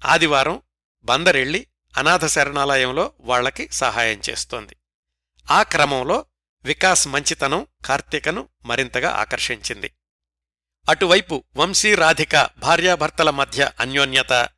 ఆదివారం 0.05 0.63
బందరెళ్ళి 1.03 1.67
అనాథ 1.97 2.27
శరణాలయంలో 2.27 3.13
వాళ్ళకి 3.21 3.69
సహాయం 3.73 4.21
చేస్తోంది. 4.31 4.77
ఆ 5.51 5.63
క్రమంలో 5.63 6.25
వికాస్ 6.65 7.09
మంచితనం 7.09 7.67
కార్తీకను 7.85 8.49
మరింతగా 8.65 9.11
ఆకర్షించింది. 9.11 9.91
అటువైపు 10.89 11.45
వంశీ 11.57 11.95
రాధిక 11.95 12.51
భార్యాభర్తల 12.59 13.31
మధ్య 13.31 13.71
అన్యోన్యత 13.81 14.49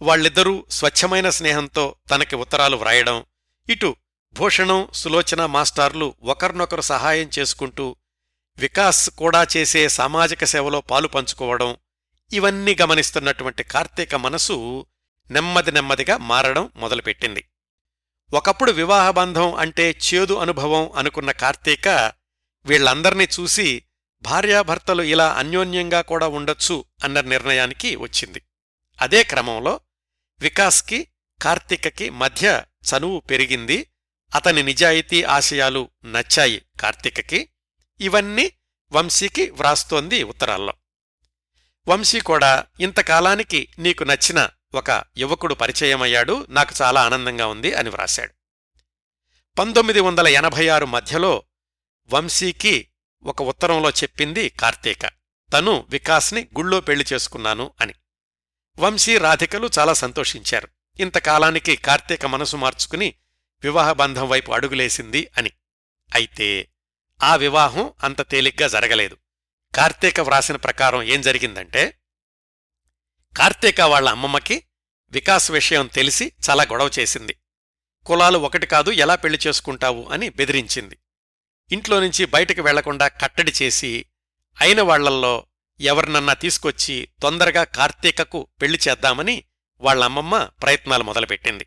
వాళ్ళిద్దరూ 0.00 0.66
స్వచ్ఛమైన 0.70 1.30
స్నేహంతో 1.30 1.96
తనకి 2.10 2.36
ఉత్తరాలు 2.36 2.76
వ్రాయడం 2.76 3.24
ఇటు 3.70 3.96
భూషణం 4.36 4.88
సులోచన 4.94 5.46
మాస్టార్లు 5.46 6.14
ఒకరినొకరు 6.22 6.80
సహాయం 6.80 7.30
చేసుకుంటూ 7.38 7.96
వికాస్ 8.58 9.10
కూడా 9.10 9.46
చేసే 9.56 9.88
సామాజిక 9.88 10.44
సేవలో 10.44 10.80
పాలు 10.80 11.08
పంచుకోవడం 11.08 11.76
ఇవన్నీ 12.32 12.76
గమనిస్తున్నటువంటి 12.82 13.62
కార్తీక 13.62 14.14
మనసు 14.14 14.86
నెమ్మది 15.32 15.72
నెమ్మదిగా 15.72 16.16
మారడం 16.16 16.70
మొదలుపెట్టింది. 16.76 17.44
ఒకప్పుడు 18.34 18.72
వివాహబంధం 18.72 19.54
అంటే 19.54 19.90
చేదు 19.90 20.34
అనుభవం 20.34 20.92
అనుకున్న 20.92 21.30
కార్తీక 21.30 22.12
వీళ్ళందర్నీ 22.66 23.28
చూసి 23.40 23.84
భార్యాభర్తలు 24.22 25.02
ఇలా 25.02 25.32
అన్యోన్యంగా 25.32 26.00
కూడా 26.00 26.28
ఉండొచ్చు 26.28 26.84
అన్న 27.04 27.20
నిర్ణయానికి 27.20 27.96
వచ్చింది. 27.96 28.42
అదే 29.00 29.22
క్రమంలో 29.22 29.80
వికాస్కి 30.40 31.08
కార్తీకకి 31.42 32.10
మధ్య 32.10 32.64
చనువు 32.90 33.20
పెరిగింది. 33.20 33.86
అతని 34.34 34.62
నిజాయితీ 34.62 35.22
ఆశయాలు 35.22 35.90
నచ్చాయి 36.04 36.62
కార్తీకకి. 36.80 37.48
ఇవన్నీ 38.00 38.52
వంశీకి 38.92 39.50
వ్రాస్తోంది 39.50 40.22
ఉత్తరాల్లో. 40.22 40.74
వంశీ 41.88 42.20
కూడా 42.20 42.64
ఇంతకాలానికి 42.80 43.68
నీకు 43.78 44.04
నచ్చిన 44.04 44.48
ఒక 44.74 45.04
యువకుడు 45.16 45.54
పరిచయమయ్యాడు 45.54 46.46
నాకు 46.48 46.74
చాలా 46.82 47.02
ఆనందంగా 47.02 47.46
ఉంది 47.46 47.74
అని 47.74 47.88
వ్రాశాడు. 47.88 48.32
పంతొమ్మిది 49.58 50.00
వందల 50.00 50.28
ఎనభై 50.28 50.68
ఆరు 50.68 50.86
మధ్యలో 50.86 51.42
వంశీకి 52.12 52.88
ఒక 53.22 53.42
ఉత్తరంలో 53.42 53.90
చెప్పింది 53.90 54.48
కార్తీక. 54.48 55.06
తను 55.52 55.86
వికాస్ని 55.88 56.40
గుళ్ళో 56.40 56.80
పెళ్ళి 56.80 57.04
చేసుకున్నాను 57.12 57.72
అని. 57.80 57.94
వంశీ 58.78 59.18
రాధికలు 59.18 59.70
చాలా 59.78 59.92
సంతోషించారు. 59.92 60.68
ఇంతకాలానికి 61.00 61.76
కార్తీక 61.76 62.26
మనసు 62.26 62.56
మార్చుకుని 62.56 63.14
వివాహబంధం 63.62 64.28
వైపు 64.28 64.52
అడుగులేసింది 64.52 65.30
అని. 65.38 65.50
అయితే 66.14 66.68
ఆ 67.22 67.36
వివాహం 67.36 67.92
అంత 68.04 68.28
తేలిగ్గా 68.28 68.68
జరగలేదు. 68.68 69.16
కార్తీక 69.74 70.20
వ్రాసిన 70.20 70.56
ప్రకారం 70.56 71.02
ఏం 71.02 71.20
జరిగిందంటే 71.20 71.98
కార్తీక 73.36 73.80
వాళ్ళ 73.80 74.08
అమ్మమ్మకి 74.08 74.64
వికాస్ 75.10 75.50
విషయం 75.50 75.86
తెలిసి 75.86 76.32
చాలా 76.50 76.62
గొడవ 76.62 76.90
చేసింది. 76.98 77.36
కులాలు 78.06 78.38
ఒకటి 78.38 78.66
కాదు 78.66 78.90
ఎలా 78.90 79.14
పెళ్ళి 79.14 79.38
చేసుకుంటావు 79.46 80.08
అని 80.12 80.28
బెదిరించింది. 80.28 80.98
ఇంట్లో 81.72 82.00
నుంచి 82.00 82.24
బయటకు 82.24 82.62
వెళ్ళకుండా 82.62 83.08
కట్టడి 83.08 83.52
చేసి 83.62 84.06
అయిన 84.60 84.82
వాళ్ళల్లో 84.82 85.46
ఎవరినన్నా 85.80 86.32
తీసుకొచ్చి 86.32 87.08
తొందరగా 87.22 87.64
కార్తీకకు 87.64 88.48
పెళ్ళి 88.62 88.78
చేద్దామని 88.88 89.44
వాళ్ళమ్మమ్మ 89.80 90.44
ప్రయత్నాలు 90.44 91.04
మొదలుపెట్టింది. 91.04 91.66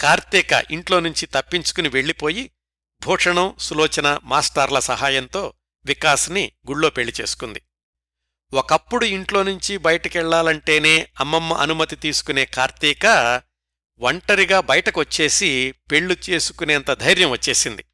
కార్తీక 0.00 0.64
ఇంట్లో 0.70 1.00
నుంచి 1.00 1.26
తప్పించుకుని 1.26 1.88
వెళ్ళిపోయి 1.88 2.50
భూషణం 3.04 3.54
సులోచన 3.58 4.20
మాస్టార్ల 4.24 4.78
సహాయంతో 4.78 5.52
వికాస్ని 5.84 6.52
గుళ్ళో 6.68 6.90
పెళ్ళి 6.90 7.12
చేసుకుంది. 7.20 7.62
ఒకప్పుడు 8.52 9.04
ఇంట్లో 9.04 9.42
నుంచి 9.42 9.76
బయటకెళ్ళాలంటేనే 9.76 11.08
అమ్మమ్మ 11.20 11.52
అనుమతి 11.52 11.96
తీసుకునే 11.96 12.44
కార్తీక 12.44 13.06
ఒంటరిగా 13.98 14.60
బయటకొచ్చేసి 14.60 15.74
పెళ్ళు 15.90 16.16
చేసుకునేంత 16.30 16.92
ధైర్యం 16.92 17.30
వచ్చేసింది. 17.30 17.84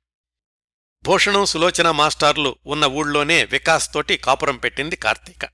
భూషణం 1.02 1.44
సులోచన 1.44 1.90
మాస్టార్లు 1.90 2.56
ఉన్న 2.66 2.84
ఊళ్ళోనే 2.84 3.44
వికాస్ 3.44 3.94
తోటి 3.94 4.16
కాపురం 4.16 4.56
పెట్టింది 4.56 4.96
కార్తీక. 4.96 5.44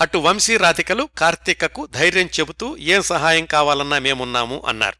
అటు 0.00 0.18
వంశీ 0.18 0.56
రాధికలు 0.56 1.08
కార్తీకకు 1.18 1.86
ధైర్యం 1.86 2.26
చెబుతూ 2.26 2.76
ఏం 2.76 3.02
సహాయం 3.02 3.44
కావాలన్నా 3.44 3.98
మేమున్నాము 3.98 4.62
అన్నారు. 4.66 4.96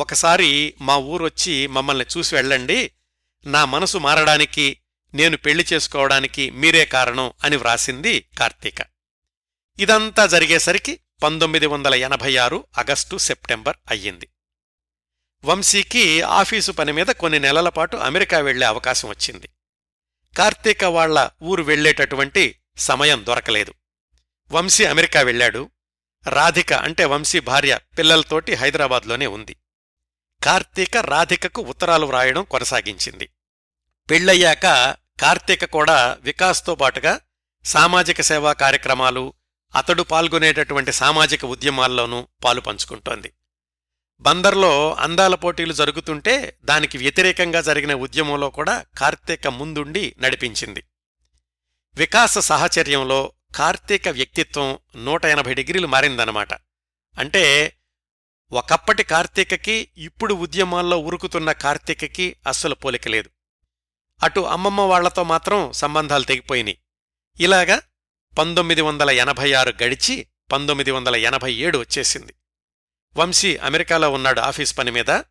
ఒకసారి 0.00 0.74
మా 0.80 0.96
ఊరొచ్చి 0.96 1.66
మమ్మల్ని 1.66 2.04
చూసి 2.18 2.34
వెళ్ళండి 2.34 2.92
నా 3.46 3.64
మనసు 3.64 3.98
మారడానికి 3.98 4.80
నేను 5.14 5.36
పెళ్ళి 5.36 5.66
చేసుకోవడానికి 5.72 6.50
మీరే 6.50 6.84
కారణం 6.84 7.32
అని 7.44 7.56
వ్రాసింది 7.56 8.20
కార్తీక. 8.38 8.76
ఇదంతా 9.78 10.26
జరిగేసరికి 10.26 11.00
పంతొమ్మిది 11.22 11.66
వందల 11.66 11.94
ఎనభై 11.94 12.36
ఆరు 12.36 12.66
ఆగస్టు 12.78 13.16
సెప్టెంబర్ 13.16 13.76
అయ్యింది. 13.90 14.28
వంశీకి 15.44 16.22
ఆఫీసు 16.22 16.72
పని 16.72 16.92
మీద 16.92 17.06
కొన్ని 17.06 17.38
నెలల 17.38 17.68
పాటు 17.68 17.96
అమెరికా 17.96 18.38
వెళ్ళే 18.38 18.66
అవకాశం 18.66 19.08
వచ్చింది. 19.08 19.48
కార్తీక 20.38 20.84
వాళ్ళ 20.84 21.30
ఊరు 21.42 21.62
వెళ్ళేటటువంటి 21.62 22.60
సమయం 22.76 23.24
దొరకలేదు. 23.26 23.74
వంశీ 24.50 24.84
అమెరికా 24.84 25.20
వెళ్ళాడు. 25.20 25.70
రాధిక 26.28 26.72
అంటే 26.72 27.04
వంశీ 27.04 27.40
భార్య 27.40 27.78
పిల్లలతోటి 27.98 28.54
హైదరాబాద్లోనే 28.54 29.26
ఉంది. 29.26 29.56
కార్తీక 30.42 30.96
రాధికకు 30.96 31.62
ఉత్తరాలు 31.62 32.06
వ్రాయడం 32.06 32.44
కొనసాగించింది. 32.44 33.28
పెళ్ళయ్యాక 34.10 34.96
కార్తీక 35.20 35.64
కూడా 35.64 36.18
వికాస్తో 36.20 36.74
పాటుగా 36.74 37.20
సామాజిక 37.64 38.20
సేవా 38.20 38.52
కార్యక్రమాలు 38.52 39.32
అతడు 39.74 40.02
పాల్గొనేటటువంటి 40.02 40.92
సామాజిక 40.92 41.44
ఉద్యమాల్లోనూ 41.44 42.28
పాలు 42.44 42.60
పంచుకుంటోంది. 42.60 43.32
బందర్లో 44.20 44.94
అందాల 44.94 45.34
పోటీలు 45.34 45.72
జరుగుతుంటే 45.72 46.58
దానికి 46.64 46.98
వ్యతిరేకంగా 46.98 47.60
జరిగిన 47.60 47.94
ఉద్యమంలో 47.94 48.50
కూడా 48.50 48.84
కార్తీక 48.98 49.48
ముందుండి 49.48 50.14
నడిపించింది. 50.20 50.84
వికాస 51.96 52.38
సాహచర్యంలో 52.38 53.32
కార్తీక 53.54 54.08
వ్యక్తిత్వం 54.08 54.78
నూట 54.96 55.24
ఎనభై 55.24 55.54
డిగ్రీలు 55.54 55.86
మారిందనమాట 55.86 56.54
అంటే 57.18 57.76
ఒకప్పటి 58.52 59.02
కార్తీకకి 59.02 59.88
ఇప్పుడు 59.96 60.34
ఉద్యమాల్లో 60.34 60.98
ఉరుకుతున్న 60.98 61.52
కార్తీకకి 61.52 62.36
అస్సలు 62.46 62.74
పోలిక 62.74 63.08
లేదు. 63.08 63.30
అటు 64.22 64.40
అమ్మమ్మ 64.40 64.80
వాళ్ళతో 64.80 65.24
మాత్రం 65.24 65.72
సంబంధాలు 65.72 66.24
తెగిపోయినాయి. 66.24 66.78
ఇలాగా 67.40 67.82
పంతొమ్మిది 68.38 68.80
వందల 68.80 69.10
ఎనభై 69.10 69.52
ఆరు 69.52 69.72
గడిచి 69.82 70.26
పంతొమ్మిది 70.52 70.90
వందల 70.90 71.16
ఎనభై 71.16 71.52
ఏడు 71.52 71.78
వచ్చేసింది. 71.78 72.34
వంశీ 73.16 73.56
అమెరికాలో 73.56 74.10
ఉన్నాడు 74.10 74.40
ఆఫీస్ 74.40 74.78
పని 74.78 74.90
మీద. 74.90 75.22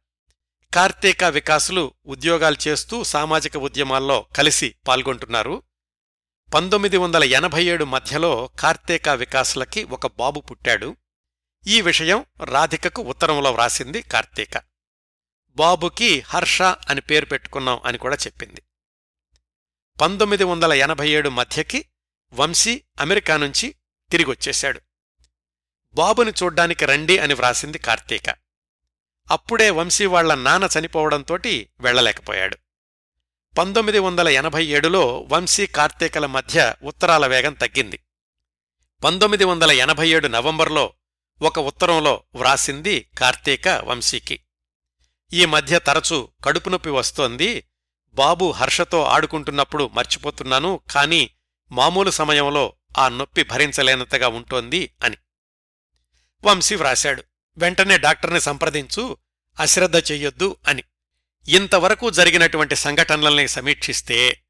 కార్తీక 0.74 1.24
వికాసులు 1.24 1.94
ఉద్యోగాలు 2.06 2.56
చేస్తూ 2.68 3.04
సామాజిక 3.04 3.58
ఉద్యమాల్లో 3.58 4.26
కలిసి 4.36 4.76
పాల్గొంటున్నారు. 4.88 5.64
పంతొమ్మిది 6.54 6.98
వందల 6.98 7.24
ఎనభై 7.24 7.66
ఏడు 7.66 7.86
మధ్యలో 7.86 8.50
కార్తీక 8.60 9.10
వికాసులకి 9.10 9.84
ఒక 9.84 10.08
బాబు 10.08 10.40
పుట్టాడు. 10.40 10.96
ఈ 11.68 11.82
విషయం 11.82 12.26
రాధికకు 12.44 13.02
ఉత్తరంలో 13.02 13.52
వ్రాసింది 13.52 14.02
కార్తీక. 14.02 14.62
బాబుకి 15.50 16.20
హర్ష 16.20 16.62
అని 16.62 17.02
పేరు 17.02 17.26
పెట్టుకున్నాం 17.26 17.80
అని 17.86 17.98
కూడా 17.98 18.16
చెప్పింది. 18.16 18.62
పంతొమ్మిది 20.02 20.44
వందల 20.44 20.74
ఎనభై 20.74 21.10
ఏడు 21.10 21.30
మధ్యకి 21.30 21.86
వంశీ 22.34 22.84
అమెరికా 23.00 23.38
నుంచి 23.38 23.76
తిరిగొచ్చేశాడు. 24.12 24.82
బాబుని 25.94 26.32
చూడ్డానికి 26.44 26.86
రండి 26.86 27.18
అని 27.18 27.34
వ్రాసింది 27.34 27.78
కార్తీక. 27.78 28.36
అప్పుడే 29.32 29.70
వంశీ 29.70 30.06
వాళ్ళ 30.06 30.36
నాన్న 30.36 30.70
చనిపోవడంతోటి 30.80 31.70
వెళ్ళలేకపోయాడు 31.80 32.58
పంతొమ్మిది 33.58 34.00
వందల 34.00 34.28
ఎనభై 34.28 34.66
ఏడులో 34.66 35.28
వంశీ 35.32 35.68
కార్తీకల 35.68 36.26
మధ్య 36.26 36.76
ఉత్తరాల 36.84 37.28
వేగం 37.28 37.54
తగ్గింది. 37.54 38.00
పంతొమ్మిది 39.04 39.44
వందల 39.44 39.72
ఎనభై 39.72 40.10
ఏడు 40.10 40.28
నవంబర్లో 40.28 40.94
ఒక 41.42 41.60
ఉత్తరంలో 41.60 42.24
వ్రాసింది 42.36 43.10
కార్తీక 43.18 43.68
వంశీకి. 43.68 44.40
ఈ 45.34 45.46
మధ్య 45.46 45.80
తరచూ 45.80 46.30
కడుపు 46.44 46.70
నొప్పి 46.70 46.90
వస్తోంది 46.90 47.69
బాబు 48.14 48.52
హర్షతో 48.52 49.04
ఆడుకుంటున్నప్పుడు 49.04 49.90
మర్చిపోతున్నాను 49.94 50.80
కాని 50.92 51.30
మామూలు 51.72 52.12
సమయంలో 52.12 52.74
ఆ 52.98 53.10
నొప్పి 53.10 53.44
భరించలేనంతగా 53.44 54.28
ఉంటోంది 54.28 54.96
అని. 55.04 55.18
వంశీ 56.44 56.76
వ్రాశాడు 56.76 57.24
వెంటనే 57.58 57.98
డాక్టర్ని 57.98 58.42
సంప్రదించు 58.42 59.18
అశ్రద్ధ 59.60 59.98
చెయ్యొద్దు 59.98 60.56
అని. 60.68 60.84
ఇంతవరకు 61.48 62.10
జరిగినటువంటి 62.10 62.76
సంఘటనల్ని 62.76 63.48
సమీక్షిస్తే 63.48 64.42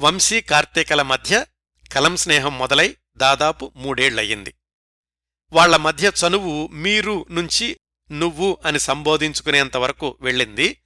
వంశీ 0.00 0.40
కార్తీకల 0.40 1.02
మధ్య 1.02 1.46
కలం 1.92 2.16
స్నేహం 2.16 2.58
మొదలై 2.58 2.96
దాదాపు 3.16 3.72
మూడేళ్ళయ్యింది. 3.76 4.54
వాళ్ళ 5.52 5.76
మధ్య 5.76 6.12
చనువు 6.26 6.68
మీరు 6.68 7.26
నుంచి 7.30 7.80
నువ్వు 8.10 8.58
అని 8.64 8.80
సంబోధించుకునేంతవరకు 8.80 10.18
వెళ్ళింది 10.20 10.80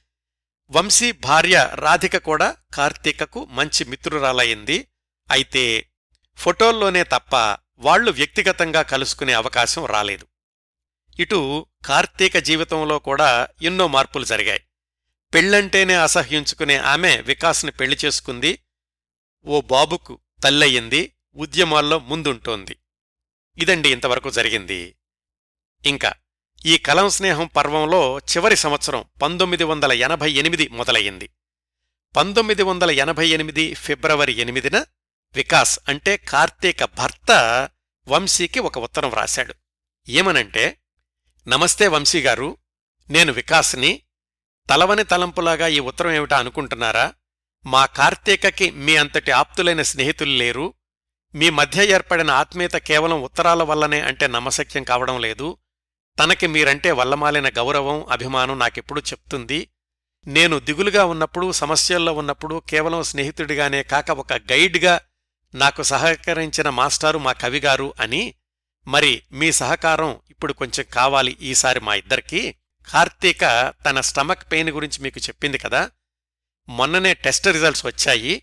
వంశీ 0.70 1.12
భార్య 1.12 1.70
రాధిక 1.74 2.16
కూడా 2.16 2.56
కార్తీకకు 2.74 3.44
మంచి 3.44 3.84
మిత్రురాలయ్యింది 3.84 4.88
అయితే 5.30 5.90
ఫోటోల్లోనే 6.36 7.02
తప్ప 7.02 7.36
వాళ్ళు 7.78 8.10
వ్యక్తిగతంగా 8.10 8.82
కలుసుకునే 8.82 9.32
అవకాశం 9.32 9.86
రాలేదు. 9.86 10.26
ఇటు 11.20 11.66
కార్తీక 11.84 12.38
జీవితంలో 12.38 12.98
కూడా 12.98 13.48
ఎన్నో 13.62 13.86
మార్పులు 13.86 14.24
జరిగాయి. 14.24 14.62
పెళ్ళంటేనే 15.34 15.94
అసహ్యించుకునే 15.94 16.76
ఆమె 16.76 17.16
వికాస్ని 17.16 17.70
పెళ్ళి 17.70 17.98
చేసుకుంది. 18.04 18.62
ఓ 19.44 19.60
బాబుకు 19.60 20.18
తల్లయ్యింది 20.44 21.14
ఉద్యమాల్లో 21.36 21.98
ముందుంటోంది. 21.98 22.76
ఇదండి 23.58 23.92
ఇంతవరకు 23.92 24.30
జరిగింది. 24.30 24.96
ఇంకా 25.86 26.12
ఈ 26.66 26.78
కలం 26.78 27.10
స్నేహం 27.10 27.46
పర్వంలో 27.46 28.18
చివరి 28.18 28.56
సంవత్సరం 28.56 29.04
పంతొమ్మిది 29.22 29.64
వందల 29.64 29.92
ఎనభై 29.92 30.32
ఎనిమిది 30.32 30.68
మొదలయ్యింది. 30.68 31.30
పంతొమ్మిది 32.16 32.62
వందల 32.62 32.90
ఎనభై 32.90 33.28
ఎనిమిది 33.28 33.74
ఫిబ్రవరి 33.74 34.32
ఎనిమిదిన 34.32 34.84
వికాస్ 35.34 35.78
అంటే 35.88 36.16
కార్తీక 36.16 36.84
భర్త 36.84 37.30
వంశీకి 38.08 38.58
ఒక 38.58 38.78
ఉత్తరం 38.78 39.10
వ్రాశాడు. 39.10 39.54
ఏమనంటే 40.08 40.78
నమస్తే 41.48 41.88
వంశీగారు 41.88 42.56
నేను 43.10 43.32
వికాస్ని. 43.32 44.02
తలవని 44.70 45.04
తలంపులాగా 45.04 45.66
ఈ 45.66 45.80
ఉత్తరం 45.80 46.10
ఏమిటా 46.10 46.38
అనుకుంటున్నారా? 46.38 47.14
మా 47.66 47.86
కార్తీకకి 47.86 48.70
మీ 48.70 48.96
అంతటి 48.96 49.30
ఆప్తులైన 49.30 49.82
స్నేహితులు 49.82 50.30
లేరు. 50.30 50.74
మీ 51.34 51.50
మధ్య 51.50 51.84
ఏర్పడిన 51.84 52.30
ఆత్మీయత 52.30 52.72
కేవలం 52.72 53.22
ఉత్తరాల 53.22 53.62
వల్లనే 53.62 54.00
అంటే 54.00 54.26
నమ్మశక్యం 54.26 54.84
కావడం 54.84 55.20
లేదు. 55.20 55.58
తనకి 56.18 56.46
మీరంటే 56.46 56.90
వల్లమాలిన 56.90 57.48
గౌరవం 57.48 58.06
అభిమానం 58.10 58.58
నాకెప్పుడు 58.58 59.00
చెప్తుంది. 59.00 59.68
నేను 60.26 60.58
దిగులుగా 60.58 61.04
ఉన్నప్పుడు 61.04 61.52
సమస్యల్లో 61.52 62.12
ఉన్నప్పుడు 62.12 62.62
కేవలం 62.68 63.02
స్నేహితుడిగానే 63.02 63.82
కాక 63.82 64.10
ఒక 64.10 64.32
గైడ్గా 64.32 65.00
నాకు 65.54 65.82
సహకరించిన 65.82 66.70
మాస్టారు 66.70 67.18
మా 67.18 67.32
కవిగారు 67.32 67.94
అని 68.00 68.34
మరి 68.86 69.22
మీ 69.32 69.52
సహకారం 69.52 70.20
ఇప్పుడు 70.30 70.52
కొంచెం 70.52 70.86
కావాలి 70.92 71.36
ఈసారి 71.40 71.80
మా 71.80 71.94
ఇద్దరికీ. 71.94 72.54
కార్తీక 72.92 73.74
తన 73.86 74.00
స్టమక్ 74.00 74.52
పెయిన్ 74.52 74.70
గురించి 74.70 75.02
మీకు 75.02 75.18
చెప్పింది 75.18 75.58
కదా. 75.58 75.90
మొన్ననే 76.68 77.14
టెస్ట్ 77.14 77.46
రిజల్ట్స్ 77.46 77.86
వచ్చాయి. 77.86 78.42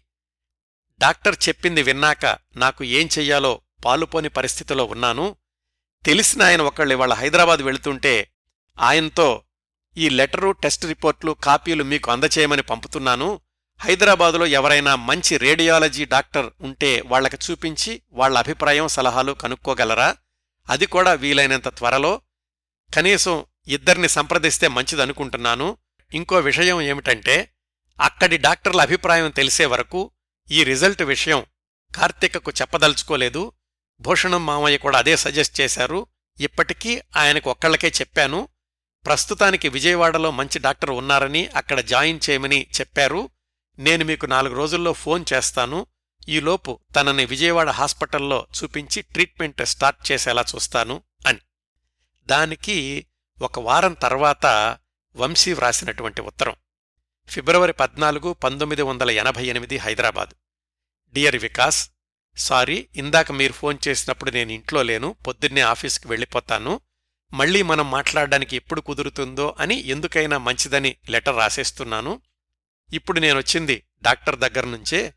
డాక్టర్ 1.00 1.36
చెప్పింది 1.48 1.82
విన్నాక 1.84 2.26
నాకు 2.56 2.84
ఏం 2.84 3.10
చెయ్యాలో 3.18 3.62
పాలుపోని 3.86 4.30
పరిస్థితిలో 4.30 4.86
ఉన్నాను. 4.86 5.36
తెలిసిన 6.06 6.44
ఆయన 6.44 6.62
ఒకళ్ళు 6.62 6.94
ఇవాళ 6.94 7.14
హైదరాబాద్ 7.14 7.60
వెళుతుంటే 7.60 8.32
ఆయనతో 8.80 9.44
ఈ 9.98 10.10
లెటరు 10.10 10.52
టెస్ట్ 10.52 10.86
రిపోర్ట్లు 10.86 11.32
కాపీలు 11.32 11.84
మీకు 11.84 12.12
అందచేయమని 12.12 12.62
పంపుతున్నాను. 12.62 13.40
హైదరాబాదులో 13.80 14.46
ఎవరైనా 14.46 14.96
మంచి 14.96 15.38
రేడియాలజీ 15.38 16.06
డాక్టర్ 16.06 16.50
ఉంటే 16.62 17.02
వాళ్ళకు 17.06 17.52
చూపించి 17.52 18.02
వాళ్ళ 18.12 18.38
అభిప్రాయం 18.38 18.88
సలహాలు 18.88 19.32
కనుక్కోగలరా? 19.32 20.16
అది 20.70 20.86
కూడా 20.86 21.14
వీలైనంత 21.14 21.68
త్వరలో. 21.68 22.22
కనీసం 22.96 23.46
ఇద్దరిని 23.68 24.10
సంప్రదిస్తే 24.10 24.68
మంచిదనుకుంటున్నాను. 24.68 25.78
ఇంకో 26.14 26.36
విషయం 26.36 26.82
ఏమిటంటే 26.82 27.50
అక్కడి 28.02 28.38
డాక్టర్ల 28.38 28.82
అభిప్రాయం 28.82 29.30
తెలిసే 29.30 29.66
వరకు 29.66 30.12
ఈ 30.52 30.64
రిజల్ట్ 30.64 31.02
విషయం 31.02 31.46
కార్తీకకు 31.96 32.52
చెప్పదలుచుకోలేదు. 32.62 33.52
భూషణం 34.00 34.46
మామయ్య 34.46 34.78
కూడా 34.78 35.00
అదే 35.00 35.18
సజెస్ట్ 35.18 35.62
చేశారు. 35.62 36.08
ఇప్పటికీ 36.40 37.02
ఆయనకు 37.16 37.50
ఒక్కళ్ళకే 37.50 37.88
చెప్పాను. 37.88 38.50
ప్రస్తుతానికి 39.06 39.70
విజయవాడలో 39.70 40.32
మంచి 40.32 40.60
డాక్టర్ 40.60 40.90
ఉన్నారని 40.90 41.48
అక్కడ 41.48 41.80
జాయిన్ 41.80 42.20
చేయమని 42.30 42.68
చెప్పారు. 42.82 43.30
నేను 43.80 44.06
మీకు 44.06 44.26
నాలుగు 44.26 44.56
రోజుల్లో 44.56 44.94
ఫోన్ 44.94 45.26
చేస్తాను. 45.34 45.88
ఈలోపు 46.30 46.80
తనని 46.96 47.26
విజయవాడ 47.26 47.70
హాస్పిటల్లో 47.70 48.48
చూపించి 48.64 49.02
ట్రీట్మెంట్ 49.02 49.66
స్టార్ట్ 49.66 50.12
చేసేలా 50.12 50.46
చూస్తాను 50.56 51.02
అని. 51.28 51.40
దానికి 52.26 53.08
ఒక 53.42 53.60
వారం 53.60 53.94
తర్వాత 53.94 54.78
వంశీ 55.16 55.54
వ్రాసినటువంటి 55.54 56.22
ఉత్తరం. 56.22 56.56
ఫిబ్రవరి 57.28 57.74
పద్నాలుగు 57.74 58.34
పంతొమ్మిది 58.34 58.82
వందల 58.82 59.12
ఎనభై 59.12 59.46
ఎనిమిది 59.46 59.78
హైదరాబాద్. 59.78 60.30
డియర్ 61.14 61.36
వికాస్ 61.36 61.90
సారీ 62.38 62.88
ఇందాక 62.96 63.32
మీరు 63.32 63.54
ఫోన్ 63.54 63.78
చేసినప్పుడు 63.88 64.32
నేను 64.32 64.52
ఇంట్లో 64.52 64.84
లేను 64.84 65.16
పొద్దున్నే 65.28 65.62
ఆఫీస్కి 65.62 66.08
వెళ్ళిపోతాను 66.08 66.82
మళ్ళీ 67.34 67.62
మనం 67.62 67.92
మాట్లాడడానికి 67.92 68.56
ఎప్పుడు 68.56 68.82
కుదురుతుందో 68.82 69.56
అని 69.60 69.76
ఎందుకైనా 69.76 70.38
మంచిదని 70.38 70.96
లెటర్ 71.10 71.38
రాసేస్తున్నాను. 71.38 72.22
ఇప్పుడు 72.94 73.20
నేనొచ్చింది 73.20 73.84
డాక్టర్ 74.04 74.40
దగ్గర 74.40 74.66
నుంచే 74.66 75.14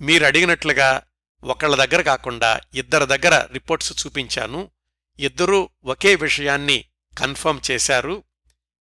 మీరు 0.00 0.24
అడిగినట్లుగా 0.24 1.02
ఒకళ్ళ 1.44 1.84
దగ్గర 1.84 2.02
కాకుండా 2.02 2.60
ఇద్దరి 2.74 3.06
దగ్గర 3.06 3.48
రిపోర్ట్స్ 3.52 4.06
చూపించాను 4.06 4.70
ఇద్దరూ 5.18 5.70
ఒకే 5.84 6.14
విషయాన్ని 6.14 6.84
కన్ఫర్మ్ 7.18 7.60
చేశారు 7.70 8.24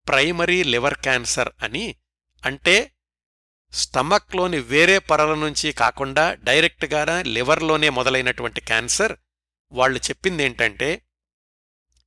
ప్రైమరీ 0.08 0.62
లివర్ 0.62 0.94
క్యాన్సర్ 0.94 1.48
అని 1.62 1.96
అంటే 2.44 2.92
స్టమక్లోని 3.72 4.58
వేరే 4.58 4.98
పొరల 4.98 5.34
నుంచి 5.34 5.72
కాకుండా 5.72 6.34
డైరెక్ట్గానే 6.34 7.22
లివర్లోనే 7.22 7.88
మొదలైనటువంటి 7.88 8.60
క్యాన్సర్ 8.60 9.16
వాళ్ళు 9.72 9.98
చెప్పిందేంటంటే 9.98 11.02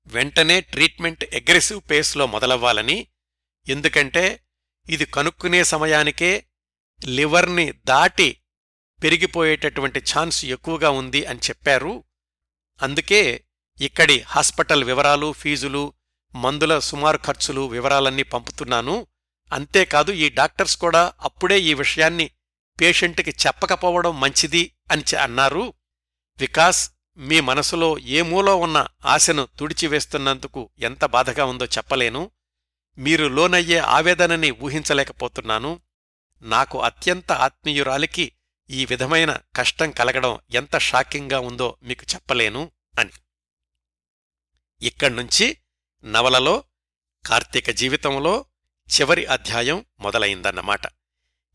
వెంటనే 0.08 0.62
ట్రీట్మెంట్ 0.62 1.24
అగ్రెసివ్ 1.24 1.82
పేస్లో 1.90 2.28
మొదలవ్వాలని 2.28 3.08
ఎందుకంటే 3.68 4.44
ఇది 4.90 5.06
కనుక్కునే 5.06 5.64
సమయానికే 5.64 6.46
లివర్ని 7.06 7.72
దాటి 7.72 8.42
పెరిగిపోయేటటువంటి 9.04 10.00
ఛాన్స్ 10.00 10.46
ఎక్కువగా 10.46 10.90
ఉంది 10.90 11.26
అని 11.26 11.40
చెప్పారు. 11.40 12.04
అందుకే 12.82 13.46
ఇక్కడి 13.82 14.20
హాస్పిటల్ 14.20 14.84
వివరాలు 14.84 15.32
ఫీజులు 15.32 15.94
మందుల 16.36 16.80
సుమారు 16.80 17.20
ఖర్చులు 17.26 17.62
వివరాలన్నీ 17.62 18.24
పంపుతున్నాను. 18.24 19.08
అంతేకాదు 19.52 20.12
ఈ 20.12 20.30
డాక్టర్స్ 20.30 20.78
కూడా 20.78 21.14
అప్పుడే 21.20 21.62
ఈ 21.62 21.74
విషయాన్ని 21.74 22.32
పేషెంట్కి 22.82 23.30
చెప్పకపోవడం 23.30 24.20
మంచిది 24.20 24.76
అని 24.92 25.16
అన్నారు. 25.16 25.74
వికాస్ 26.40 26.92
మీ 27.18 27.40
మనసులో 27.40 27.98
ఏ 27.98 28.22
మూలో 28.22 28.56
ఉన్న 28.56 28.88
ఆశను 29.06 29.48
తుడిచివేస్తున్నందుకు 29.60 30.70
ఎంత 30.80 31.06
బాధగా 31.06 31.46
ఉందో 31.46 31.66
చెప్పలేను. 31.66 32.32
మీరు 32.98 33.28
లోనయ్యే 33.28 33.78
ఆవేదనని 33.78 34.52
ఊహించలేకపోతున్నాను. 34.52 35.80
నాకు 36.42 36.82
అత్యంత 36.82 37.32
ఆత్మీయురాలికి 37.32 38.32
ఈ 38.70 38.86
విధమైన 38.86 39.40
కష్టం 39.56 39.92
కలగడం 39.92 40.40
ఎంత 40.50 40.78
షాకింగ్గా 40.78 41.40
ఉందో 41.40 41.78
మీకు 41.84 42.06
చెప్పలేను 42.14 42.72
అని. 43.00 43.12
ఇక్కడ్నుంచి 44.82 45.58
నవలలో 46.06 46.64
కార్తీక 47.26 47.70
జీవితంలో 47.70 48.46
చివరి 48.90 49.26
అధ్యాయం 49.26 49.86
మొదలైందన్నమాట. 50.00 50.82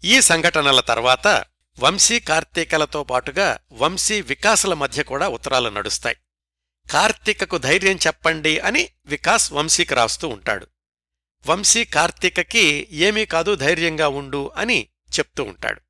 ఈ 0.05 0.21
సంఘటనల 0.21 0.81
తర్వాత 0.81 1.45
వంశీ 1.79 2.21
కార్తీకలతో 2.21 3.05
పాటుగా 3.05 3.59
వంశీ 3.73 4.21
వికాసుల 4.21 4.75
మధ్య 4.75 5.03
కూడా 5.03 5.29
ఉత్తరాలు 5.29 5.69
నడుస్తాయి. 5.69 6.17
కార్తీకకు 6.91 7.59
ధైర్యం 7.59 7.97
చెప్పండి 7.97 8.59
అని 8.59 8.89
వికాస్ 9.07 9.53
వంశీకి 9.53 9.95
రాస్తూ 9.95 10.29
ఉంటాడు. 10.29 10.67
వంశీ 11.47 11.85
కార్తీకకి 11.85 12.89
ఏమీ 12.91 13.25
కాదు 13.25 13.55
ధైర్యంగా 13.55 14.09
ఉండు 14.09 14.51
అని 14.57 14.89
చెప్తూ 15.19 15.45
ఉంటాడు. 15.45 15.81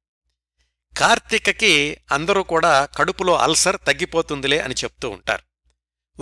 కార్తీకకి 0.98 1.96
అందరూ 2.12 2.42
కూడా 2.42 2.84
కడుపులో 2.84 3.36
అల్సర్ 3.36 3.76
తగ్గిపోతుందిలే 3.86 4.58
అని 4.58 4.74
చెప్తూ 4.74 5.10
ఉంటారు. 5.10 5.42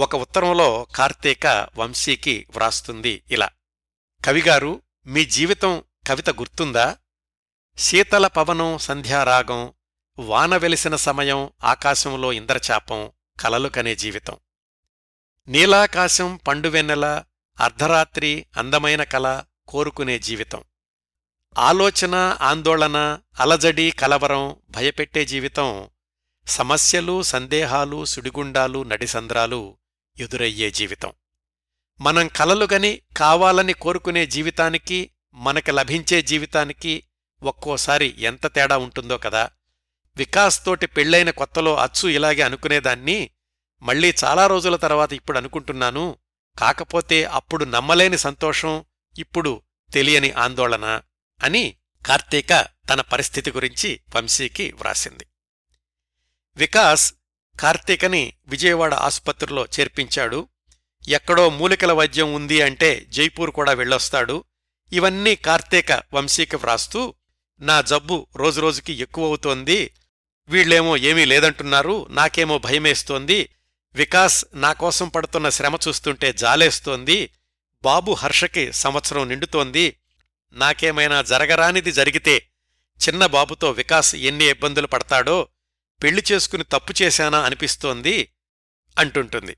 ఒక 0.00 0.16
ఉత్తరంలో 0.16 0.86
కార్తీక 0.94 1.68
వంశీకి 1.76 2.46
వ్రాస్తుంది 2.56 3.22
ఇలా. 3.30 3.48
కవిగారు 4.24 4.82
మీ 5.08 5.24
జీవితం 5.24 5.82
కవిత 6.08 6.30
గుర్తుందా? 6.30 6.96
శీతల 7.78 8.26
పవనం 8.26 8.78
సంధ్యారాగం 8.78 9.72
వాన 10.18 10.56
వెలిసిన 10.56 10.96
సమయం 10.96 11.50
ఆకాశంలో 11.64 12.32
ఇంద్రచాపం 12.32 13.10
కలలు 13.40 13.68
కనే 13.68 13.94
జీవితం. 13.94 14.36
నీలాకాశం 15.48 16.40
పండువెన్నెల 16.48 17.24
అర్ధరాత్రి 17.60 18.46
అందమైన 18.56 19.02
కల 19.02 19.44
కోరుకునే 19.68 20.18
జీవితం. 20.18 20.64
ఆలోచన 21.58 22.38
ఆందోళన 22.40 23.18
అలజడి 23.40 23.90
కలవరం 23.90 24.56
భయపెట్టే 24.70 25.24
జీవితం 25.24 25.88
సమస్యలు 26.46 27.22
సందేహాలు 27.22 28.04
సుడిగుండాలు 28.04 28.82
నడిసంద్రాలు 28.82 29.78
ఎదురయ్యే 30.18 30.70
జీవితం. 30.70 31.12
మనం 32.00 32.28
కలలుగని 32.28 33.02
కావాలని 33.16 33.72
కోరుకునే 33.72 34.26
జీవితానికి 34.26 35.10
మనకి 35.34 35.70
లభించే 35.70 36.22
జీవితానికి 36.22 37.04
ఒక్కోసారి 37.42 38.14
ఎంత 38.18 38.54
తేడా 38.54 38.78
ఉంటుందో 38.78 39.18
కదా. 39.18 39.50
వికాస్ 40.16 40.64
తోటి 40.64 40.86
పెళ్ళైన 40.86 41.30
కొత్తలో 41.30 41.76
అచ్చు 41.76 42.08
ఇలాగే 42.08 42.42
అనుకునేదాన్ని 42.42 43.30
మళ్ళీ 43.82 44.14
చాలా 44.24 44.46
రోజుల 44.46 44.76
తర్వాత 44.76 45.12
ఇప్పుడు 45.12 45.38
అనుకుంటున్నాను. 45.38 46.16
కాకపోతే 46.58 47.24
అప్పుడు 47.24 47.64
నమ్మలేని 47.64 48.18
సంతోషం 48.18 48.84
ఇప్పుడు 49.18 49.62
తెలియని 49.92 50.32
ఆందోళన 50.32 51.02
అని 51.42 51.76
కార్తీక 52.06 52.66
తన 52.88 53.00
పరిస్థితి 53.00 53.50
గురించి 53.50 54.00
వంశీకి 54.16 54.72
వ్రాసింది. 54.72 55.26
వికాస్ 56.56 57.14
కార్తీకని 57.60 58.32
విజయవాడ 58.46 58.94
ఆసుపత్రిలో 58.94 59.66
చేర్పించాడు. 59.80 60.48
ఎక్కడో 61.08 61.50
మూలికల 61.50 61.92
వైద్యం 61.92 62.34
ఉంది 62.34 62.62
అంటే 62.62 63.06
జైపూర్ 63.08 63.50
కూడా 63.50 63.72
వెళ్ళొస్తాడు. 63.72 64.44
ఇవన్నీ 64.92 65.36
కార్తీక 65.36 65.92
వంశీకి 65.92 66.56
వ్రాస్తూ 66.56 67.14
నా 67.60 67.80
జబ్బు 67.80 68.26
రోజురోజుకి 68.36 68.92
ఎక్కువవుతోంది. 68.92 69.94
వీళ్ళేమో 70.48 70.96
ఏమీ 70.96 71.24
లేదంటున్నారు. 71.24 72.06
నాకేమో 72.10 72.58
భయమేస్తోంది. 72.58 73.48
వికాస్ 73.94 74.44
నాకోసం 74.54 75.08
పడుతున్న 75.08 75.48
శ్రమ 75.48 75.78
చూస్తుంటే 75.88 76.32
జాలేస్తోంది. 76.32 77.30
బాబు 77.82 78.12
హర్షకి 78.12 78.72
సంవత్సరం 78.72 79.28
నిండుతోంది. 79.28 79.96
నాకేమైనా 80.52 81.22
జరగరానిది 81.22 81.92
జరిగితే 81.92 82.48
చిన్న 83.08 83.26
బాబుతో 83.26 83.70
వికాస్ 83.70 84.14
ఎన్ని 84.14 84.44
ఇబ్బందులు 84.44 84.86
పడతాడో 84.86 85.48
పెళ్ళి 86.02 86.22
చేసుకుని 86.32 86.64
తప్పు 86.64 87.02
చేశానా 87.02 87.40
అనిపిస్తోంది 87.40 88.32
అంటుంటుంది. 88.98 89.56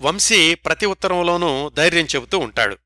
వంశీ 0.00 0.54
ప్రతి 0.54 0.86
ఉత్తరంలోనూ 0.86 1.68
ధైర్యం 1.68 2.04
చెబుతూ 2.04 2.38
ఉంటాడు. 2.38 2.78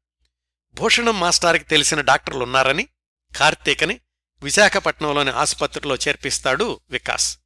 భూషణం 0.74 1.20
మాస్టార్కి 1.20 1.64
తెలిసిన 1.64 2.00
డాక్టర్లున్నారని 2.00 2.88
కార్తీకని 3.36 4.00
విశాఖపట్నంలోని 4.42 5.30
ఆసుపత్రిలో 5.30 5.96
చేర్పిస్తాడు 5.96 6.80
వికాస్. 6.90 7.38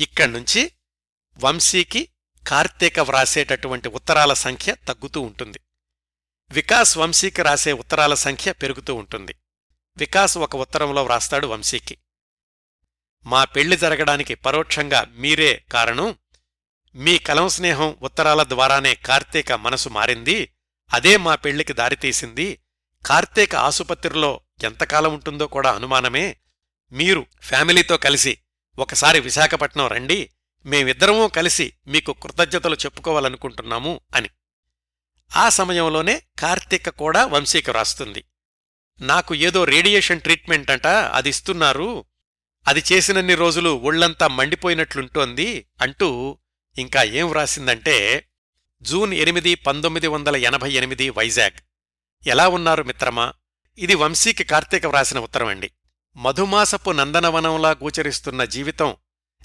ఇక్కడ్నుంచి 0.00 0.72
వంశీకి 1.44 2.08
కార్తీక 2.48 3.00
వ్రాసేటటువంటి 3.00 3.88
ఉత్తరాల 3.88 4.32
సంఖ్య 4.32 4.74
తగ్గుతూ 4.74 5.20
ఉంటుంది. 5.20 5.60
వికాస్ 6.50 6.98
వంశీకి 6.98 7.42
రాసే 7.42 7.72
ఉత్తరాల 7.72 8.14
సంఖ్య 8.14 8.52
పెరుగుతూ 8.52 8.94
ఉంటుంది. 8.94 9.34
వికాస్ 9.96 10.38
ఒక 10.38 10.56
ఉత్తరంలో 10.56 11.04
వ్రాస్తాడు 11.04 11.46
వంశీకి. 11.46 11.98
మా 13.24 13.44
పెళ్ళి 13.44 13.76
జరగడానికి 13.76 14.34
పరోక్షంగా 14.34 15.06
మీరే 15.10 15.64
కారణం 15.72 16.16
మీ 16.98 17.18
కలం 17.18 17.48
స్నేహం 17.48 17.96
ఉత్తరాల 18.02 18.42
ద్వారానే 18.42 18.94
కార్తీక 18.94 19.52
మనసు 19.52 19.88
మారింది 19.88 20.52
అదే 20.94 21.16
మా 21.16 21.34
పెళ్ళికి 21.34 21.72
దారితీసింది 21.72 22.58
కార్తీక 23.06 23.56
ఆసుపత్రిలో 23.56 24.40
ఎంతకాలం 24.64 25.14
ఉంటుందో 25.14 25.46
కూడా 25.46 25.72
అనుమానమే. 25.72 26.36
మీరు 26.92 27.26
ఫ్యామిలీతో 27.42 27.96
కలిసి 27.96 28.38
ఒకసారి 28.78 29.20
విశాఖపట్నం 29.20 29.86
రండి 29.86 30.30
మేమిద్దరమూ 30.66 31.28
కలిసి 31.28 31.72
మీకు 31.86 32.12
కృతజ్ఞతలు 32.12 32.74
చెప్పుకోవాలనుకుంటున్నాము 32.74 34.00
అని. 34.14 34.30
ఆ 35.36 35.48
సమయంలోనే 35.48 36.22
కార్తీక 36.38 36.88
కూడా 36.88 37.26
వంశీకి 37.26 37.72
రాస్తుంది. 37.72 38.24
నాకు 39.00 39.34
ఏదో 39.34 39.64
రేడియేషన్ 39.64 40.20
ట్రీట్మెంట్ 40.20 40.70
అంట 40.70 40.86
అది 40.86 41.28
ఇస్తున్నారు. 41.28 42.04
అది 42.68 42.82
చేసినన్ని 42.92 43.34
రోజులు 43.34 43.70
ఒళ్ళంతా 43.70 44.28
మండిపోయినట్లుంటోంది 44.28 45.66
అంటూ 45.82 46.38
ఇంకా 46.78 47.02
ఏం 47.02 47.28
వ్రాసిందంటే 47.28 48.28
జూన్ 48.82 49.14
ఎనిమిది 49.14 49.54
పంతొమ్మిది 49.54 50.06
వందల 50.06 50.36
ఎనభై 50.36 50.72
ఎనిమిది 50.72 51.10
వైజాగ్. 51.10 51.60
ఎలా 52.26 52.48
ఉన్నారు 52.48 52.82
మిత్రమా? 52.82 53.32
ఇది 53.78 53.94
వంశీకి 53.94 54.44
కార్తీక 54.44 54.86
వ్రాసిన 54.86 55.18
ఉత్తరమండి. 55.18 55.70
మధుమాసపు 56.16 56.90
నందనవనంలా 56.90 57.70
గోచరిస్తున్న 57.70 58.44
జీవితం 58.44 58.96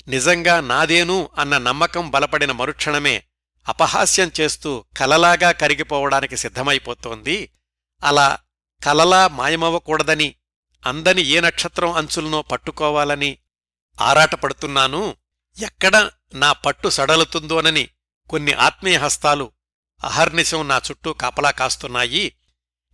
నిజంగా 0.08 0.62
నాదేను 0.62 1.30
అన్న 1.38 1.58
నమ్మకం 1.58 2.10
బలపడిన 2.10 2.52
మరుక్షణమే 2.52 3.24
అపహాస్యం 3.68 4.32
చేస్తూ 4.40 4.86
కలలాగా 4.98 5.52
కరిగిపోవడానికి 5.52 6.38
సిద్ధమైపోతోంది. 6.38 7.50
అలా 8.04 8.40
కలలా 8.84 9.28
మాయమవ్వకూడదని 9.28 10.36
అందని 10.86 11.22
ఏ 11.22 11.40
నక్షత్రం 11.40 11.92
అంచులనో 11.92 12.42
పట్టుకోవాలని 12.42 13.38
ఆరాటపడుతున్నాను. 14.02 15.16
ఎక్కడ 15.62 16.12
నా 16.34 16.54
పట్టు 16.54 16.89
సడలుతుందోనని 16.89 17.89
కొన్ని 18.30 18.54
ఆత్మీయ 18.54 18.98
హస్తాలు 18.98 19.52
అహర్నిశం 20.04 20.67
నా 20.67 20.78
చుట్టూ 20.78 21.13
కాపలా 21.13 21.52
కాస్తున్నాయి. 21.52 22.36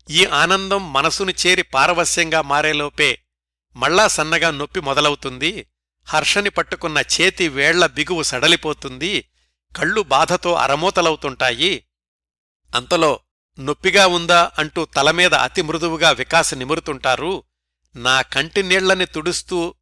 ఈ 0.10 0.26
ఆనందం 0.26 0.94
మనసుని 0.94 1.34
చేరి 1.48 1.62
పారవస్యంగా 1.62 2.42
మారేలోపే 2.42 3.22
మళ్ళా 3.76 4.08
సన్నగా 4.08 4.52
నొప్పి 4.52 4.80
మొదలవుతుంది. 4.80 5.70
హర్షని 6.06 6.50
పట్టుకున్న 6.50 6.98
చేతి 7.00 7.48
వేళ్ళ 7.48 7.86
బిగువు 7.86 8.24
సడలిపోతుంది. 8.24 9.30
కళ్ళు 9.78 10.02
బాధతో 10.02 10.54
అరమూతలవుతుంటాయి. 10.54 11.86
అంతలో 12.76 13.20
నొప్పిగా 13.60 14.08
ఉందా 14.08 14.52
అంటూ 14.60 14.86
తలమీద 14.86 15.34
అతి 15.34 15.62
మృదువుగా 15.62 16.12
వికాస 16.12 16.54
నిమురుతుంటారు. 16.54 17.44
నా 17.96 18.22
కంటి 18.22 18.64
నీళ్ళని 18.64 19.06
తుడుస్తూ 19.06 19.76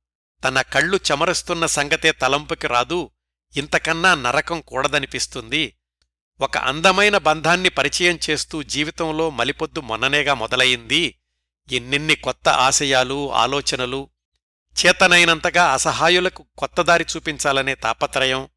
తన 0.43 0.61
కళ్ళు 0.61 0.99
చెమరుస్తున్న 1.11 1.65
సంగతే 1.65 2.11
తలంపుకి 2.11 2.67
రాదు. 2.67 3.11
ఇంతకన్నా 3.55 4.15
నరకం 4.15 4.61
కూడదనిపిస్తుంది. 4.61 5.77
ఒక 6.41 6.57
అందమైన 6.57 7.17
బంధాన్ని 7.17 7.69
పరిచయం 7.69 8.19
చేస్తూ 8.29 8.63
జీవితంలో 8.63 9.29
మలిపొద్దు 9.29 9.79
మొన్ననేగా 9.79 10.33
మొదలయింది. 10.33 11.19
ఎన్నెన్ని 11.71 12.15
కొత్త 12.15 12.49
ఆశయాలు 12.49 13.33
ఆలోచనలు 13.33 14.09
చేతనైనంతగా 14.75 15.73
అసహాయులకు 15.73 16.45
కొత్త 16.57 16.81
దారి 16.81 17.05
చూపించాలనే 17.15 17.75
తాపత్రయం 17.75 18.49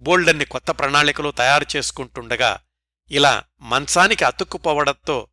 బోల్డన్ని 0.00 0.44
కొత్త 0.44 0.70
ప్రణాళికలు 0.70 1.30
తయారు 1.30 1.66
చేసుకుంటుండగా 1.76 2.60
ఇలా 3.10 3.42
మంచానికి 3.62 4.24
అతుక్కుపోవడంతో 4.24 5.28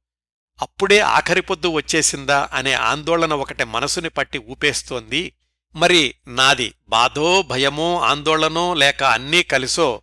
అప్పుడే 0.61 0.99
ఆఖరి 0.99 1.41
పొద్దు 1.41 1.67
వచ్చేసిందా 1.67 2.49
అనే 2.53 2.73
ఆందోళన 2.73 3.33
ఒకటి 3.33 3.63
మనసుని 3.63 4.09
పట్టి 4.09 4.37
ఊపేస్తోంది. 4.37 5.33
మరి 5.75 6.15
నాది 6.27 6.73
బాధో 6.89 7.41
భయమో 7.41 8.01
ఆందోళనో 8.01 8.73
లేక 8.73 9.03
అన్నీ 9.03 9.43
కలిసో 9.43 10.01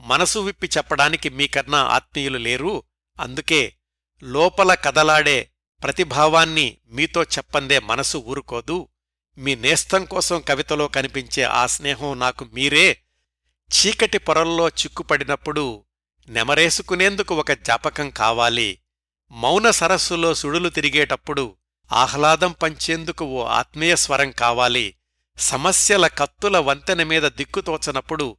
మనసు 0.00 0.38
విప్పి 0.38 0.70
చెప్పడానికి 0.76 1.28
మీకన్నా 1.28 1.78
ఆత్మీయులు 1.78 2.38
లేరు. 2.38 2.82
అందుకే 3.20 3.76
లోపల 4.22 4.74
కదలాడే 4.74 5.50
ప్రతిభావాన్ని 5.82 6.76
మీతో 6.90 7.22
చెప్పందే 7.22 7.78
మనసు 7.78 8.18
ఊరుకోదు. 8.18 8.88
మీ 9.38 9.54
నేస్తం 9.54 10.04
కోసం 10.04 10.42
కవితలో 10.48 10.88
కనిపించే 10.88 11.42
ఆ 11.42 11.66
స్నేహం 11.66 12.18
నాకు 12.18 12.48
మీరే. 12.52 13.00
చీకటి 13.74 14.18
పొరల్లో 14.18 14.68
చిక్కుపడినప్పుడు 14.68 15.84
నెమరేసుకునేందుకు 16.28 17.34
ఒక 17.34 17.52
జ్ఞాపకం 17.52 18.10
కావాలి. 18.10 18.78
మౌన 19.30 19.70
సరస్సులో 19.70 20.34
సుడులు 20.34 20.68
తిరిగేటప్పుడు 20.68 21.56
ఆహ్లాదం 21.92 22.52
పంచేందుకు 22.52 23.24
ఓ 23.24 23.44
ఆత్మీయ 23.44 23.96
స్వరం 23.96 24.30
కావాలి. 24.30 24.94
సమస్యల 25.38 26.06
కత్తుల 26.06 26.58
వంతెన 26.58 27.02
మీద 27.02 27.22
దిక్కుతోచనప్పుడు 27.22 28.36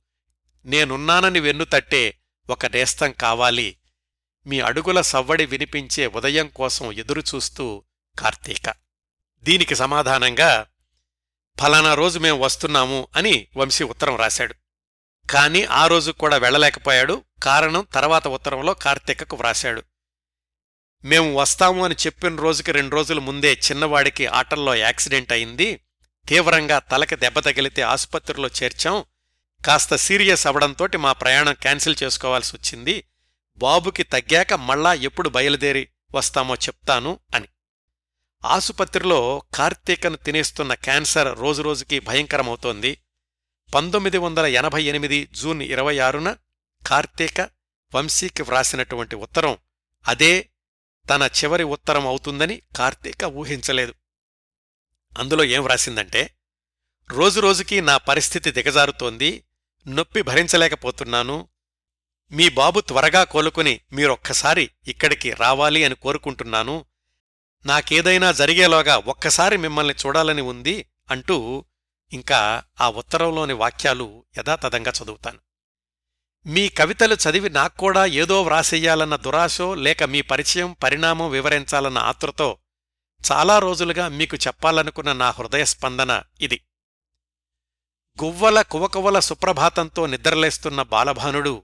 నేనున్నానని 0.66 1.40
వెన్నుతట్టే 1.40 2.18
ఒక 2.50 2.66
నేస్తం 2.66 3.12
కావాలి. 3.12 3.78
మీ 4.48 4.60
అడుగుల 4.60 5.02
సవ్వడి 5.02 5.46
వినిపించే 5.46 6.08
ఉదయం 6.08 6.48
కోసం 6.48 6.92
ఎదురుచూస్తూ 6.92 7.84
కార్తీక. 8.20 8.74
దీనికి 9.44 9.76
సమాధానంగా 9.76 10.68
ఫలానా 11.60 11.94
రోజు 11.94 12.20
మేం 12.20 12.40
వస్తున్నాము 12.40 13.08
అని 13.16 13.48
వంశీ 13.58 13.84
ఉత్తరం 13.84 14.16
రాశాడు. 14.16 14.56
కాని 15.30 15.66
ఆ 15.66 15.88
రోజు 15.88 16.12
కూడా 16.12 16.38
వెళ్ళలేకపోయాడు. 16.38 17.24
కారణం 17.44 17.88
తర్వాత 17.94 18.28
ఉత్తరంలో 18.28 18.74
కార్తీకకు 18.74 19.36
వ్రాశాడు. 19.36 19.84
మేము 21.04 21.36
వస్తాము 21.36 21.86
అని 21.86 21.96
చెప్పిన 21.96 22.36
రోజుకి 22.36 22.72
రెండు 22.72 22.96
రోజుల 22.96 23.20
ముందే 23.20 23.54
చిన్నవాడికి 23.54 24.26
ఆటల్లో 24.26 24.76
యాక్సిడెంట్ 24.76 25.32
అయింది. 25.32 25.82
తీవ్రంగా 26.30 26.80
తలకి 26.80 27.16
దెబ్బ 27.16 27.40
తగిలితే 27.40 27.82
ఆసుపత్రిలో 27.82 28.48
చేర్చాం. 28.48 29.04
కాస్త 29.66 29.96
సీరియస్ 29.96 30.48
అవడంతోటి 30.48 30.98
మా 30.98 31.12
ప్రయాణం 31.12 31.54
క్యాన్సిల్ 31.54 31.96
చేసుకోవాల్సి 32.04 32.56
వచ్చింది. 32.56 33.08
బాబుకి 33.58 34.04
తగ్గాక 34.04 34.54
మళ్ళా 34.54 34.94
ఎప్పుడు 34.94 35.30
బయలుదేరి 35.30 35.90
వస్తామో 36.16 36.56
చెప్తాను 36.56 37.20
అని. 37.36 37.48
ఆసుపత్రిలో 38.46 39.44
కార్తీకను 39.56 40.16
తినేస్తున్న 40.16 40.74
క్యాన్సర్ 40.74 41.40
రోజురోజుకి 41.40 42.00
భయంకరమవుతోంది. 42.00 43.02
పంతొమ్మిది 43.76 44.18
వందల 44.18 44.46
ఎనభై 44.46 44.84
ఎనిమిది 44.84 45.30
జూన్ 45.32 45.62
ఇరవై 45.62 45.98
ఆరున 45.98 46.36
కార్తీక 46.88 47.42
వంశీకి 47.96 48.44
వ్రాసినటువంటి 48.44 49.16
ఉత్తరం 49.16 49.58
అదే 50.08 50.50
తన 51.10 51.30
చివరి 51.44 51.64
ఉత్తరం 51.64 52.08
అవుతుందని 52.08 52.62
కార్తీక 52.76 53.24
ఊహించలేదు. 53.24 53.94
అందులో 55.18 55.44
ఏం 55.44 55.64
వ్రాసిందంటే 55.64 56.36
రోజురోజుకీ 57.12 57.82
నా 57.82 57.98
పరిస్థితి 57.98 58.52
దిగజారుతోంది 58.52 59.44
నొప్పి 59.88 60.22
భరించలేకపోతున్నాను 60.22 61.48
మీ 62.32 62.50
బాబు 62.50 62.80
త్వరగా 62.80 63.24
కోలుకుని 63.24 63.82
మీరొక్కసారి 63.94 64.70
ఇక్కడికి 64.88 65.32
రావాలి 65.32 65.86
అని 65.86 65.96
కోరుకుంటున్నాను 65.96 66.86
నాకేదైనా 67.66 68.32
జరిగేలోగా 68.32 68.98
ఒక్కసారి 68.98 69.58
మిమ్మల్ని 69.58 69.94
చూడాలని 70.06 70.42
ఉంది 70.42 70.86
అంటూ 71.12 71.66
ఇంకా 72.14 72.64
ఆ 72.82 72.90
ఉత్తరంలోని 72.90 73.54
వాక్యాలు 73.54 74.26
యథాతథంగా 74.38 74.94
చదువుతాను. 75.04 75.40
మీ 76.46 76.70
కవితలు 76.70 77.16
చదివి 77.16 77.50
నాక్కూడా 77.50 78.06
ఏదో 78.06 78.42
వ్రాసెయ్యాలన్న 78.42 79.16
దురాశో 79.16 79.76
లేక 79.76 80.04
మీ 80.04 80.22
పరిచయం 80.22 80.72
పరిణామం 80.84 81.30
వివరించాలన్న 81.30 81.98
ఆతృతో 81.98 82.58
చాలా 83.32 83.60
రోజులుగా 83.60 84.10
మీకు 84.10 84.36
చెప్పాలనుకున్న 84.36 85.14
నా 85.14 85.32
హృదయ 85.32 85.66
స్పందన 85.66 86.24
ఇది. 86.42 86.62
గువ్వల 88.24 88.62
కువకువల 88.62 89.20
సుప్రభాతంతో 89.20 90.06
నిద్రలేస్తున్న 90.06 90.82
బాలభానుడు 90.82 91.64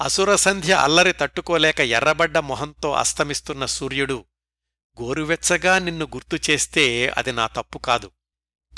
అసురసంధ్య 0.00 0.72
అల్లరి 0.72 1.12
తట్టుకోలేక 1.12 1.80
ఎర్రబడ్డ 1.80 2.38
మొహంతో 2.38 2.92
అస్తమిస్తున్న 2.92 3.66
సూర్యుడు 3.66 4.24
గోరువెచ్చగా 5.02 5.78
నిన్ను 5.78 6.06
గుర్తుచేస్తే 6.06 7.08
అది 7.08 7.32
నా 7.32 7.46
తప్పు 7.46 7.78
కాదు. 7.78 8.10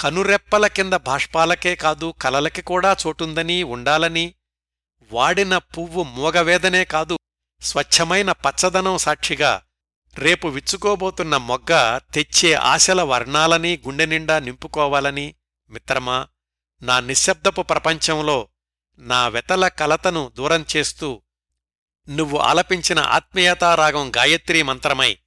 కనురెప్పల 0.00 0.66
కింద 0.66 0.92
బాష్పాలకే 0.92 1.74
కాదు 1.74 2.14
కలలకి 2.22 2.62
కూడా 2.62 2.96
చోటుందని 3.06 3.62
ఉండాలని 3.62 4.34
వాడిన 5.10 5.58
పువ్వు 5.58 6.02
మూగవేదనే 6.02 6.84
కాదు 6.84 7.18
స్వచ్ఛమైన 7.62 8.32
పచ్చదనం 8.32 8.98
సాక్షిగా 8.98 9.62
రేపు 10.16 10.48
విచ్చుకోబోతున్న 10.48 11.36
మొగ్గ 11.36 11.98
తెచ్చే 12.14 12.54
ఆశల 12.54 13.02
వర్ణాలని 13.02 13.80
గుండెనిండా 13.86 14.38
నింపుకోవాలని 14.38 15.34
మిత్రమా 15.70 16.28
నా 16.82 17.00
నిశ్శబ్దపు 17.00 17.62
ప్రపంచంలో 17.62 18.48
నా 18.98 19.28
వెతల 19.28 19.68
కలతను 19.68 20.32
దూరం 20.36 20.64
చేస్తూ 20.76 21.22
నువ్వు 22.08 22.38
ఆలపించిన 22.38 22.98
ఆత్మీయతారాగం 22.98 24.12
గాయత్రీ 24.16 24.62
మంత్రమై 24.62 25.18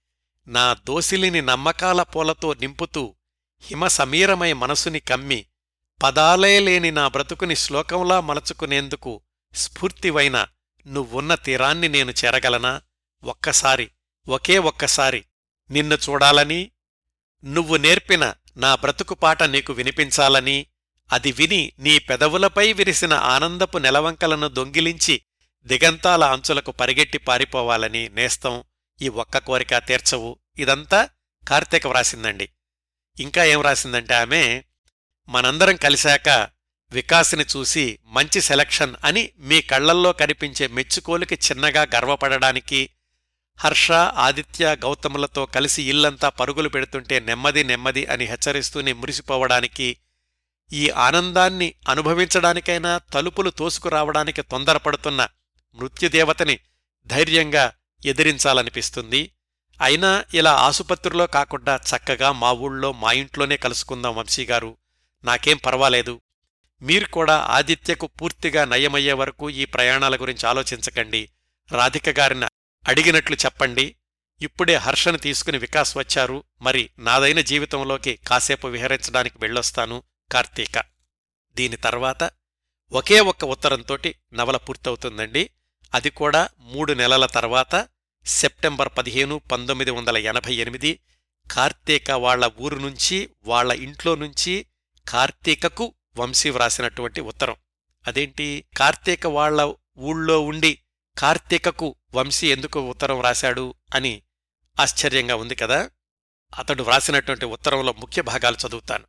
నా 0.48 0.74
దోసిలిని 0.74 1.42
నమ్మకాల 1.42 2.02
పూలతో 2.02 2.54
నింపుతూ 2.54 3.16
హిమసమీరమై 3.64 4.54
మనసుని 4.54 5.00
కమ్మి 5.00 5.46
పదాలే 6.04 6.60
లేని 6.60 6.92
నా 6.92 7.08
బ్రతుకుని 7.08 7.56
శ్లోకంలా 7.56 8.22
మలచుకునేందుకు 8.22 9.22
స్ఫూర్తివైన 9.54 10.48
నువ్వున్న 10.88 11.36
తీరాన్ని 11.36 11.90
నేను 11.90 12.12
చేరగలనా? 12.12 12.82
ఒక్కసారి 13.24 13.92
ఒకే 14.28 14.58
ఒక్కసారి 14.58 15.26
నిన్ను 15.72 15.96
చూడాలని 15.96 16.72
నువ్వు 17.44 17.78
నేర్పిన 17.78 18.34
నా 18.58 18.76
బ్రతుకు 18.76 19.14
పాట 19.14 19.44
నీకు 19.44 19.74
వినిపించాలని 19.74 20.66
అది 21.12 21.32
విని 21.32 21.74
నీ 21.80 22.00
పెదవులపై 22.00 22.74
విరిసిన 22.74 23.14
ఆనందపు 23.14 23.78
నెలవంకలను 23.78 24.48
దొంగిలించి 24.48 25.22
దిగంతాల 25.66 26.24
అంచులకు 26.24 26.72
పరిగెట్టి 26.72 27.18
పారిపోవాలని 27.18 28.10
నేస్తం 28.10 28.64
ఈ 29.02 29.10
ఒక్క 29.10 29.38
కోరిక 29.38 29.78
తీర్చవు. 29.78 30.40
ఇదంతా 30.58 31.10
కార్తీక 31.48 31.88
వ్రాసిందండి. 31.88 32.50
ఇంకా 33.20 33.46
ఏం 33.46 33.62
రాసిందంటే 33.62 34.14
ఆమె 34.14 34.64
మనందరం 35.30 35.76
కలిశాక 35.76 36.30
వికాస్ని 36.92 37.46
చూసి 37.58 38.00
మంచి 38.06 38.42
సెలక్షన్ 38.42 38.96
అని 39.04 39.30
మీ 39.38 39.62
కళ్ళల్లో 39.62 40.14
కనిపించే 40.14 40.68
మెచ్చుకోలుకి 40.68 41.36
చిన్నగా 41.36 41.88
గర్వపడడానికి 41.96 42.90
హర్ష 43.58 43.92
ఆదిత్య 43.92 44.76
గౌతములతో 44.76 45.46
కలిసి 45.46 45.84
ఇల్లంతా 45.84 46.30
పరుగులు 46.30 46.70
పెడుతుంటే 46.70 47.20
నెమ్మది 47.20 47.64
నెమ్మది 47.64 48.06
అని 48.06 48.26
హెచ్చరిస్తూనే 48.26 48.94
మురిసిపోవడానికి 48.94 49.98
ఈ 50.74 50.90
ఆనందాన్ని 50.90 51.74
అనుభవించడానికైనా 51.90 52.98
తలుపులు 52.98 53.50
తోసుకురావడానికి 53.50 54.42
తొందరపడుతున్న 54.42 55.28
మృత్యుదేవతని 55.76 56.60
ధైర్యంగా 57.08 57.72
ఎదిరించాలనిపిస్తుంది. 58.06 59.32
అయినా 59.82 60.26
ఇలా 60.34 60.54
ఆసుపత్రిలో 60.54 61.28
కాకుండా 61.28 61.76
చక్కగా 61.76 62.32
మా 62.32 62.52
ఊళ్ళో 62.52 62.92
మా 62.92 63.12
ఇంట్లోనే 63.12 63.58
కలుసుకుందాం 63.58 64.16
వంశీగారు 64.16 64.78
నాకేం 65.24 65.58
పర్వాలేదు. 65.58 66.22
మీరు 66.82 67.06
కూడా 67.06 67.38
ఆదిత్యకు 67.38 68.08
పూర్తిగా 68.08 68.66
నయమయ్యే 68.66 69.14
వరకు 69.14 69.50
ఈ 69.50 69.66
ప్రయాణాల 69.66 70.16
గురించి 70.16 70.50
ఆలోచించకండి. 70.50 71.30
రాధిక 71.72 72.10
గారిని 72.10 72.46
అడిగినట్లు 72.88 73.36
చెప్పండి. 73.46 73.96
ఇప్పుడే 74.42 74.76
హర్షను 74.76 75.18
తీసుకుని 75.18 75.58
వికాస్ 75.58 75.98
వచ్చారు. 75.98 76.44
మరి 76.62 76.90
నాదైన 77.00 77.42
జీవితంలోకి 77.42 78.20
కాసేపు 78.28 78.68
విహరించడానికి 78.68 79.36
వెళ్ళొస్తాను 79.40 80.04
కార్తీక. 80.32 80.84
దీని 81.56 81.78
తర్వాత 81.78 82.32
ఒకే 82.92 83.20
ఒక్క 83.20 83.46
ఉత్తరంతోటి 83.46 84.16
నవల 84.34 84.58
పూర్తవుతుందండి. 84.58 85.50
అది 85.94 86.10
కూడా 86.10 86.50
మూడు 86.60 86.94
నెలల 86.94 87.26
తర్వాత 87.26 87.88
సెప్టెంబర్ 88.26 88.90
పదిహేను 88.98 89.42
పంతొమ్మిది 89.52 89.92
వందల 89.92 90.18
ఎనభై 90.18 90.56
ఎనిమిది. 90.56 91.00
కార్తీక 91.52 92.12
వాళ్ళ 92.12 92.52
ఊరు 92.60 92.76
నుంచి 92.76 93.30
వాళ్ళ 93.44 93.72
ఇంట్లో 93.72 94.16
నుంచి 94.16 94.66
కార్తీకకు 95.08 95.94
వంశీ 96.18 96.50
వ్రాసినటువంటి 96.50 97.22
ఉత్తరం. 97.22 97.56
అదేంటి? 98.08 98.66
కార్తీక 98.78 99.28
వాళ్ళ 99.28 99.74
ఊళ్ళో 99.98 100.42
ఉండి 100.42 100.80
కార్తీకకు 101.18 101.96
వంశీ 102.16 102.52
ఎందుకు 102.52 102.90
ఉత్తరం 102.90 103.22
రాశాడు 103.22 103.74
అని 103.96 104.22
ఆశ్చర్యంగా 104.80 105.36
ఉంది 105.36 105.56
కదా. 105.56 105.90
అతడు 106.60 106.84
వ్రాసినటువంటి 106.84 107.46
ఉత్తరంలో 107.46 107.94
ముఖ్య 107.98 108.22
భాగాలు 108.22 108.58
చదువుతాను. 108.68 109.06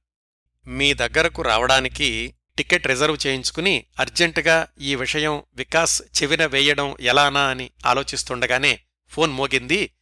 మీ 0.68 0.94
దగ్గరకు 0.94 1.42
రావడానికి 1.42 2.34
టికెట్ 2.59 2.86
రిజర్వ్ 2.86 3.26
చేయించుకుని 3.26 3.86
అర్జెంటుగా 4.00 4.68
ఈ 4.80 4.94
విషయం 4.94 5.42
వికాస్ 5.54 6.02
చెవిన 6.22 6.46
వేయడం 6.46 6.96
ఎలానా 7.00 7.48
అని 7.48 7.70
ఆలోచిస్తుండగానే 7.86 8.80
ఫోన్ 9.09 9.32
మోగింది. 9.32 9.92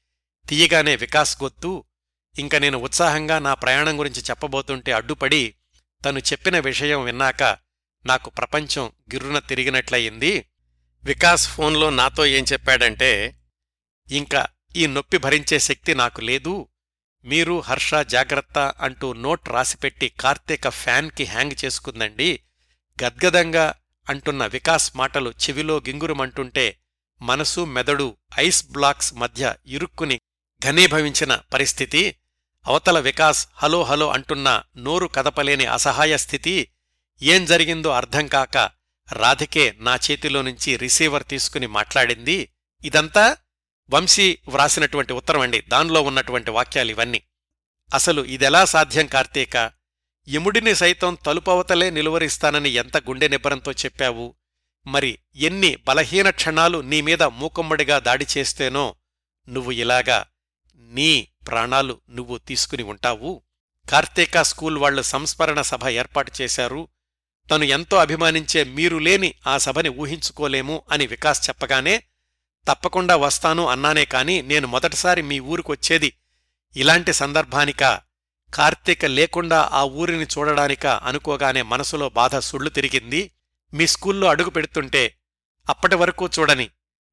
తీయగానే 0.48 0.96
వికాస్ 0.96 1.42
గొత్తు 1.42 1.84
ఇంక 2.38 2.56
నేను 2.56 2.78
ఉత్సాహంగా 2.78 3.38
నా 3.38 3.54
ప్రయాణం 3.54 3.98
గురించి 3.98 4.22
చెప్పబోతుంటే 4.22 4.92
అడ్డుపడి 4.92 5.54
తను 6.04 6.18
చెప్పిన 6.18 6.58
విషయం 6.58 7.04
విన్నాక 7.04 7.42
నాకు 8.06 8.30
ప్రపంచం 8.30 8.86
గిర్రున 8.86 9.38
తిరిగినట్లయింది. 9.38 10.46
వికాస్ 11.04 11.48
ఫోన్లో 11.48 11.90
నాతో 11.90 12.26
ఏం 12.26 12.44
చెప్పాడంటే 12.52 13.36
ఇంకా 14.10 14.46
ఈ 14.76 14.86
నొప్పి 14.86 15.18
భరించే 15.18 15.58
శక్తి 15.58 15.94
నాకు 15.94 16.20
లేదు. 16.20 16.68
మీరు 17.24 17.60
హర్ష 17.60 17.94
జాగ్రత్త 17.94 18.58
అంటూ 18.58 19.12
నోట్ 19.12 19.48
రాసిపెట్టి 19.48 20.08
కార్తీక 20.08 20.68
ఫ్యాన్కి 20.68 21.24
హ్యాంగ్ 21.24 21.64
చేసుకుందండి. 21.64 22.40
గద్గదంగా 23.04 23.74
అంటున్న 24.08 24.46
వికాస్ 24.46 24.96
మాటలు 24.96 25.30
చెవిలో 25.30 25.78
గింగురుమంటుంటే 25.78 26.78
మనసు 27.22 27.60
మెదడు 27.60 28.16
ఐస్ 28.38 28.70
బ్లాక్స్ 28.70 29.14
మధ్య 29.14 29.54
ఇరుక్కుని 29.66 30.20
ఘనీభవించిన 30.64 31.40
పరిస్థితి. 31.52 32.16
అవతల 32.66 32.98
వికాస్ 32.98 33.48
హలో 33.54 33.82
హలో 33.82 34.10
అంటున్న 34.10 34.62
నోరు 34.76 35.06
కదపలేని 35.06 35.66
అసహాయ 35.66 36.16
స్థితి. 36.16 36.68
ఏం 37.22 37.44
జరిగిందో 37.44 37.90
అర్థం 37.90 38.26
కాక 38.26 38.70
రాధికే 39.12 39.74
నా 39.78 39.96
చేతిలో 39.96 40.42
నుంచి 40.42 40.76
రిసీవర్ 40.76 41.24
తీసుకుని 41.24 41.66
మాట్లాడింది. 41.66 42.52
ఇదంతా 42.84 43.36
వంశీ 43.90 44.38
వ్రాసినటువంటి 44.48 45.12
ఉత్తరం 45.12 45.40
అండి. 45.40 45.60
దానిలో 45.60 46.02
ఉన్నటువంటి 46.02 46.50
వాక్యాలు 46.50 46.90
ఇవన్నీ. 46.90 47.22
అసలు 47.94 48.24
ఇదెలా 48.24 48.64
సాధ్యం 48.64 49.06
కార్తీక? 49.06 49.56
యముడిని 50.28 50.74
సైతం 50.74 51.18
తలుపవతలే 51.26 51.90
నిలువరిస్తానని 51.90 52.70
ఎంత 52.70 52.96
గుండె 52.96 53.28
నిబ్బరంతో 53.28 53.72
చెప్పావు? 53.72 54.34
మరి 54.86 55.18
ఎన్ని 55.36 55.76
బలహీన 55.76 56.30
క్షణాలు 56.30 56.78
నీమీద 56.78 57.22
మూకమ్మడిగా 57.22 57.98
దాడి 57.98 58.26
చేస్తేనో 58.38 58.94
నువ్వు 59.48 59.72
ఇలాగా 59.72 60.26
నీ 60.76 61.28
ప్రాణాలు 61.48 62.00
నువ్వు 62.10 62.38
తీసుకుని 62.38 62.82
ఉంటావు? 62.82 63.42
కార్తీక 63.90 64.42
స్కూల్ 64.42 64.78
వాళ్ళు 64.78 65.02
సంస్మరణ 65.02 65.62
సభ 65.62 65.88
ఏర్పాటు 65.88 66.32
చేశారు. 66.40 66.88
తను 67.50 67.64
ఎంతో 67.64 67.96
అభిమానించే 67.96 68.64
మీరు 68.64 68.96
లేని 68.96 69.34
ఆ 69.46 69.58
సభని 69.58 69.88
ఊహించుకోలేము 69.88 70.82
అని 70.90 71.06
వికాస్ 71.06 71.48
చెప్పగానే 71.48 72.04
తప్పకుండా 72.68 73.16
వస్తాను 73.16 73.66
అన్నానే 73.66 74.04
కాని 74.04 74.42
నేను 74.42 74.66
మొదటిసారి 74.68 75.22
మీ 75.22 75.40
ఊరికొచ్చేది 75.40 76.12
ఇలాంటి 76.76 77.12
సందర్భానిక 77.12 78.00
కార్తీక 78.54 79.04
లేకుండా 79.04 79.70
ఆ 79.72 79.82
ఊరిని 79.82 80.24
చూడడానిక 80.24 80.86
అనుకోగానే 80.86 81.62
మనసులో 81.62 82.08
బాధ 82.08 82.38
సుళ్ళు 82.38 82.70
తిరిగింది. 82.70 83.30
మీ 83.74 83.86
స్కూల్లో 83.86 84.28
అడుగు 84.28 84.50
పెడుతుంటే 84.50 85.16
అప్పటి 85.68 85.94
వరకు 85.94 86.28
చూడని 86.38 86.70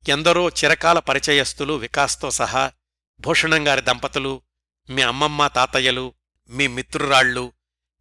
ఎందరో 0.09 0.49
చిరకాల 0.49 0.99
పరిచయస్తులు 0.99 1.73
వికాస్తో 1.73 2.32
సహా 2.32 2.71
భూషణంగారి 3.19 3.82
దంపతులు 3.82 4.41
మీ 4.89 5.01
అమ్మమ్మ 5.01 5.47
తాతయ్యలు 5.47 6.13
మీ 6.49 6.67
మిత్రురాళ్ళు 6.67 7.53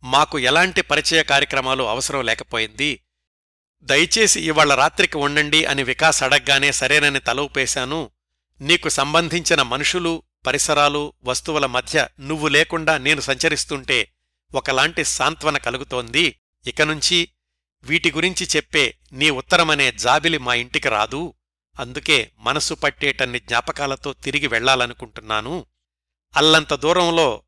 మాకు 0.04 0.38
ఎలాంటి 0.38 0.82
పరిచయ 0.82 1.22
కార్యక్రమాలు 1.22 1.84
అవసరం 1.84 2.24
లేకపోయింది. 2.24 3.04
దయచేసి 3.82 4.40
ఇవాళ 4.40 4.74
రాత్రికి 4.74 5.16
ఉండండి 5.16 5.64
అని 5.64 5.82
వికాస్ 5.82 6.22
అడగ్గానే 6.22 6.72
సరేనని 6.72 7.20
తలవుపేశాను 7.20 8.10
నీకు 8.60 8.88
సంబంధించిన 8.88 9.62
మనుషులు 9.62 10.22
పరిసరాలు 10.46 11.12
వస్తువుల 11.24 11.66
మధ్య 11.66 12.08
నువ్వు 12.20 12.48
లేకుండా 12.48 12.98
నేను 12.98 13.20
సంచరిస్తుంటే 13.20 14.12
ఒకలాంటి 14.54 15.04
సాంత్వన 15.04 15.58
కలుగుతోంది. 15.58 16.40
ఇకనుంచి 16.66 17.28
వీటి 17.82 18.12
గురించి 18.12 18.48
చెప్పే 18.56 18.94
నీ 19.12 19.30
ఉత్తరమనే 19.30 19.92
జాబిలి 19.92 20.38
మా 20.38 20.54
ఇంటికి 20.54 20.88
రాదు. 20.88 21.34
అందుకే 21.80 22.30
మనసు 22.38 22.74
పట్టేటన్ని 22.74 23.40
జ్ఞాపకాలతో 23.40 24.12
తిరిగి 24.12 24.46
వెళ్ళాలనుకుంటున్నాను 24.46 25.66
అల్లంత 26.36 26.74
దూరంలో 26.74 27.42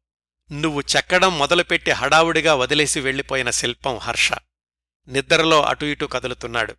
నువ్వు 0.52 0.80
చెక్కడం 0.80 1.38
మొదలుపెట్టి 1.38 1.90
హడావుడిగా 1.90 2.54
వదిలేసి 2.54 3.00
వెళ్ళిపోయిన 3.00 3.50
శిల్పం 3.50 3.98
హర్ష. 3.98 4.32
నిద్రలో 5.08 5.62
అటు 5.62 5.84
ఇటు 5.84 6.06
కదులుతున్నాడు. 6.06 6.76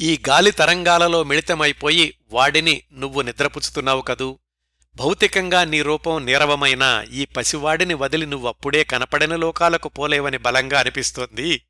ఈ 0.00 0.22
గాలి 0.28 0.50
తరంగాలలో 0.50 1.24
మిళితమైపోయి 1.24 2.18
వాడిని 2.30 2.82
నువ్వు 2.92 3.22
నిద్రపుచ్చుతున్నావు 3.22 4.02
కదూ? 4.02 4.38
భౌతికంగా 4.96 5.64
నీ 5.64 5.82
రూపం 5.82 6.26
నీరవమైన 6.26 7.04
ఈ 7.12 7.24
పసివాడిని 7.24 7.94
వదిలి 7.94 8.26
నువ్వప్పుడే 8.26 8.84
కనపడని 8.84 9.36
లోకాలకు 9.36 9.88
పోలేవని 9.88 10.38
బలంగా 10.38 10.80
అనిపిస్తోంది. 10.80 11.66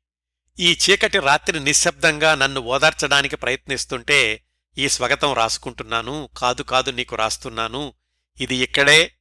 ఈ 0.59 0.77
చీకటి 0.89 1.19
రాత్రి 1.19 1.59
నిశ్శబ్దంగా 1.59 2.35
నన్ను 2.35 2.61
ఓదార్చడానికి 2.61 3.35
ప్రయత్నిస్తుంటే 3.35 4.43
ఈ 4.77 4.89
స్వగతం 4.89 5.33
రాసుకుంటున్నాను. 5.33 6.29
కాదు 6.37 6.61
కాదు 6.61 6.91
నీకు 6.91 7.15
రాస్తున్నాను. 7.15 7.93
ఇది 8.41 8.55
ఇక్కడే 8.55 9.15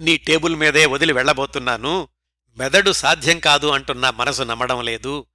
నీ 0.00 0.16
టేబుల్ 0.16 0.56
మీదే 0.56 0.86
వదిలి 0.86 1.12
వెళ్ళబోతున్నాను 1.12 2.08
మెదడు 2.58 2.92
సాధ్యం 2.92 3.38
కాదు 3.38 3.66
అంటున్న 3.66 4.10
మనసు 4.10 4.42
నమ్మడం 4.42 4.82
లేదు. 4.82 5.26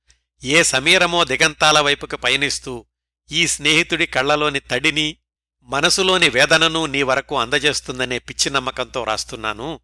ఏ 0.44 0.64
సమీరమో 0.64 1.24
దిగంతాల 1.24 1.80
వైపుకు 1.80 2.16
పయనిస్తూ 2.16 2.86
ఈ 3.32 3.48
స్నేహితుడి 3.48 4.06
కళ్ళలోని 4.06 4.60
తడిని 4.60 5.18
మనసులోని 5.64 6.30
వేదనను 6.30 6.86
నీ 6.86 7.04
వరకు 7.04 7.40
అందజేస్తుందనే 7.40 8.20
పిచ్చి 8.20 8.50
నమ్మకంతో 8.52 9.04
రాస్తున్నాను. 9.04 9.80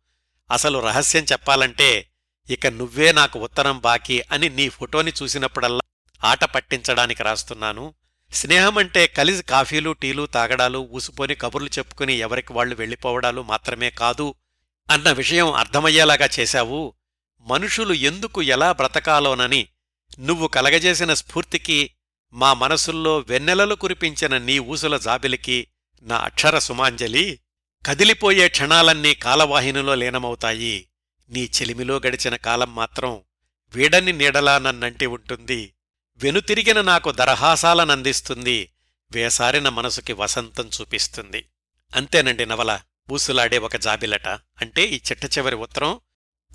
అసలు 0.52 0.80
రహస్యం 0.80 1.24
చెప్పాలంటే 1.24 2.10
ఇక 2.50 2.68
నువ్వే 2.68 3.12
నాకు 3.12 3.40
ఉత్తరం 3.40 3.80
బాకీ 3.80 4.24
అని 4.32 4.50
నీ 4.50 4.70
ఫోటోని 4.70 5.12
చూసినప్పుడల్లా 5.24 5.82
ఆట 6.24 6.44
పట్టించడానికి 6.44 7.24
రాస్తున్నాను. 7.24 7.94
స్నేహమంటే 8.34 9.08
కలిసి 9.08 9.44
కాఫీలు 9.44 9.92
టీలు 9.92 10.26
తాగడాలు 10.26 10.90
ఊసుపోని 10.92 11.36
కబుర్లు 11.36 11.70
చెప్పుకుని 11.78 12.14
ఎవరికి 12.14 12.54
వాళ్ళు 12.54 12.76
వెళ్ళిపోవడాలు 12.76 13.42
మాత్రమే 13.42 13.90
కాదు 13.90 14.36
అన్న 14.90 15.12
విషయం 15.12 15.52
అర్థమయ్యేలాగా 15.52 16.30
చేశావు. 16.40 16.94
మనుషులు 17.42 17.94
ఎందుకు 17.94 18.42
ఎలా 18.42 18.72
బ్రతకాలోనని 18.72 19.68
నువ్వు 20.20 20.48
కలగజేసిన 20.48 21.14
స్ఫూర్తికి 21.14 21.92
మా 22.34 22.54
మనసుల్లో 22.54 23.20
వెన్నెలలు 23.20 23.76
కురిపించిన 23.76 24.38
నీ 24.38 24.60
ఊసుల 24.60 24.98
జాబిలికి 24.98 25.68
నా 26.02 26.18
అక్షర 26.18 26.60
సుమాంజలి. 26.60 27.40
కదిలిపోయే 27.86 28.50
క్షణాలన్నీ 28.50 29.14
కాలవాహినిలో 29.14 29.96
లీనమవుతాయి. 29.96 30.88
నీ 31.30 31.44
చెలిమిలో 31.44 32.02
గడిచిన 32.08 32.36
కాలం 32.36 32.76
మాత్రం 32.76 33.22
వీడని 33.74 34.14
నీడలా 34.14 34.58
నన్నంటి 34.58 35.06
ఉంటుంది. 35.06 35.74
వెనుతిరిగిన 36.18 36.82
నాకు 36.82 37.12
దరహాసాలనందిస్తుంది 37.12 38.72
వేసారిన 39.12 39.70
మనసుకి 39.70 40.14
వసంతం 40.14 40.70
చూపిస్తుంది. 40.82 41.46
అంతేనండి 41.96 42.46
నవల. 42.46 42.80
ఊసులాడే 43.12 43.58
ఒక 43.58 43.76
జాబిలట. 43.76 44.28
అంటే 44.28 44.84
ఈ 44.84 45.02
చిట్ట 45.12 45.38
చివరి 45.38 45.56
ఉత్తరం 45.56 46.00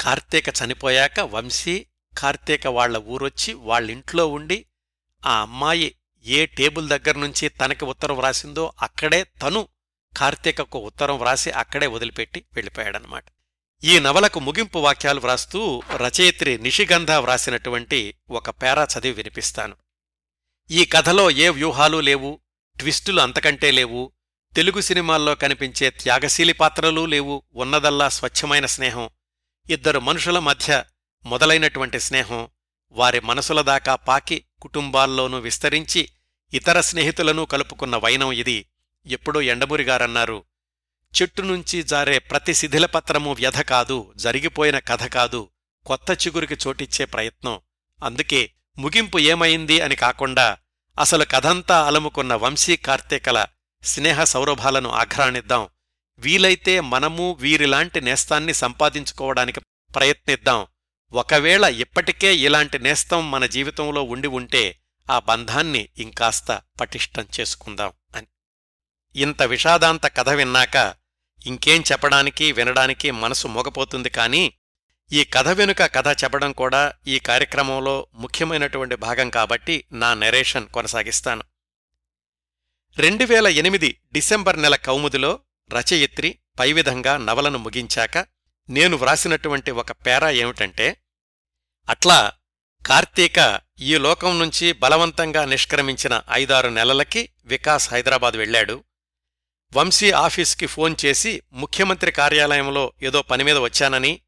కార్తీక 0.01 0.49
చనిపోయాక 0.49 1.21
వంశీ 1.21 1.87
కార్తీక 2.19 2.67
వాళ్ళ 2.67 2.97
ఊరొచ్చి 2.97 3.53
వాళ్ళింట్లో 3.53 4.27
ఉండి 4.27 4.67
ఆ 5.27 5.41
అమ్మాయి 5.41 5.97
ఏ 6.25 6.47
టేబుల్ 6.47 6.89
దగ్గర 6.89 7.17
నుంచి 7.19 7.49
తనకి 7.49 7.85
ఉత్తరం 7.85 8.17
వ్రాసిందో 8.17 8.73
అక్కడే 8.83 9.25
తను 9.25 9.69
కార్తీకకు 10.17 10.79
ఉత్తరం 10.79 11.19
వ్రాసి 11.19 11.51
అక్కడే 11.51 11.87
వదిలిపెట్టి 11.87 12.45
వెళ్ళిపోయాడనమాట 12.55 13.25
ఈ 13.85 13.99
నవలకు 13.99 14.41
ముగింపు 14.41 14.79
వాక్యాలు 14.79 15.21
వ్రాస్తూ 15.21 15.83
రచయిత్రి 15.97 16.59
నిషిగంధ 16.59 17.11
వ్రాసినటువంటి 17.11 18.15
ఒక 18.31 18.51
పేరా 18.51 18.85
చదివి 18.85 19.15
వినిపిస్తాను. 19.15 19.77
ఈ 20.71 20.85
కథలో 20.85 21.31
ఏ 21.31 21.49
వ్యూహాలు 21.49 22.01
లేవు 22.01 22.41
ట్విస్టులు 22.79 23.21
అంతకంటే 23.21 23.71
లేవు 23.71 24.13
తెలుగు 24.57 24.81
సినిమాల్లో 24.81 25.35
కనిపించే 25.35 25.91
త్యాగశీలి 25.91 26.53
పాత్రలూ 26.53 27.07
లేవు 27.07 27.43
ఉన్నదల్లా 27.55 28.09
స్వచ్ఛమైన 28.09 28.67
స్నేహం. 28.67 29.09
ఇద్దరు 29.71 30.01
మనుషుల 30.01 30.39
మధ్య 30.39 30.85
మొదలైనటువంటి 31.27 32.01
స్నేహం 32.01 32.49
వారి 32.93 33.21
మనసుల 33.21 33.61
దాకా 33.61 33.95
పాకి 33.95 34.45
కుటుంబాల్లోనూ 34.63 35.39
విస్తరించి 35.39 36.09
ఇతర 36.55 36.81
స్నేహితులను 36.81 37.45
కలుపుకున్న 37.45 37.97
వైనం 37.97 38.33
ఇది 38.33 38.67
ఎప్పుడో 39.07 39.43
ఎండమూరిగారన్నారు. 39.43 40.45
చెట్టు 41.23 41.43
నుంచి 41.43 41.83
జారే 41.83 42.19
ప్రతి 42.19 42.55
శిథిలపత్రము 42.55 43.33
వ్యధ 43.33 43.61
కాదు 43.61 44.13
జరిగిపోయిన 44.17 44.79
కథ 44.79 45.07
కాదు 45.07 45.49
కొత్త 45.87 46.27
చిగురికి 46.27 46.57
చోటిచ్చే 46.67 47.05
ప్రయత్నం. 47.05 47.61
అందుకే 48.05 48.51
ముగింపు 48.79 49.19
ఏమైంది 49.19 49.81
అని 49.81 49.97
కాకుండా 49.97 50.57
అసలు 50.99 51.25
కథంతా 51.25 51.87
అలముకున్న 51.87 52.35
వంశీ 52.35 52.77
కార్తీకల 52.77 53.47
స్నేహ 53.83 54.24
సౌరభాలను 54.24 54.91
ఆఘ్రాణిద్దాం. 54.91 55.68
వీలైతే 56.18 56.81
మనము 56.81 57.33
వీరిలాంటి 57.41 58.01
నేస్తాన్ని 58.01 58.55
సంపాదించుకోవడానికి 58.55 59.61
ప్రయత్నిద్దాం. 59.95 60.66
ఒకవేళ 61.12 61.64
ఇప్పటికే 61.64 62.37
ఇలాంటి 62.37 62.79
నేస్తం 62.79 63.31
మన 63.31 63.47
జీవితంలో 63.47 64.03
ఉండి 64.03 64.29
ఉంటే 64.29 64.79
ఆ 65.11 65.18
బంధాన్ని 65.18 65.89
ఇంకాస్త 65.99 66.62
పటిష్టం 66.81 67.27
చేసుకుందాం 67.41 67.93
అని. 68.14 68.27
ఇంత 69.16 69.43
విషాదాంత 69.43 70.07
కథ 70.07 70.29
విన్నాక 70.29 70.95
ఇంకేం 71.47 71.85
చెప్పడానికి 71.93 72.53
వినడానికి 72.53 73.11
మనసు 73.11 73.49
మోగపోతుంది 73.49 74.09
కానీ 74.09 74.55
ఈ 75.12 75.24
కథ 75.24 75.49
వెనుక 75.49 75.83
కథ 75.83 76.24
చెప్పడం 76.24 76.53
కూడా 76.53 76.93
ఈ 77.07 77.18
కార్యక్రమంలో 77.18 78.07
ముఖ్యమైనటువంటి 78.14 78.97
భాగం 78.97 79.31
కాబట్టి 79.31 79.85
నా 79.93 80.14
నెరేషన్ 80.14 80.68
కొనసాగిస్తాను. 80.68 81.43
రెండు 82.99 83.25
వేల 83.25 83.47
ఎనిమిది 83.47 84.01
డిసెంబర్ 84.13 84.63
నెల 84.63 84.77
కౌముదిలో 84.77 85.41
రచయిత్రి 85.73 86.39
పై 86.59 86.73
విధంగా 86.73 87.17
నవలను 87.17 87.59
ముగించాక 87.59 88.19
నేను 88.69 88.97
వ్రాసినటువంటి 88.97 89.71
ఒక 89.71 89.93
పేరా 89.93 90.31
ఏమిటంటే 90.31 90.97
అట్లా 91.89 92.33
కార్తీక 92.87 93.61
ఈ 93.81 93.97
లోకం 93.97 94.39
నుంచి 94.39 94.73
బలవంతంగా 94.73 95.45
నిష్క్రమించిన 95.45 96.23
ఐదారు 96.33 96.69
నెలలకి 96.69 97.29
వికాస్ 97.45 97.91
హైదరాబాద్ 97.91 98.35
వెళ్ళాడు. 98.35 98.85
వంశీ 99.77 100.11
ఆఫీస్కి 100.11 100.67
ఫోన్ 100.67 100.97
చేసి 101.05 101.43
ముఖ్యమంత్రి 101.53 102.13
కార్యాలయంలో 102.13 102.93
ఏదో 103.03 103.23
పనిమీద 103.23 103.57
వచ్చానని 103.57 104.21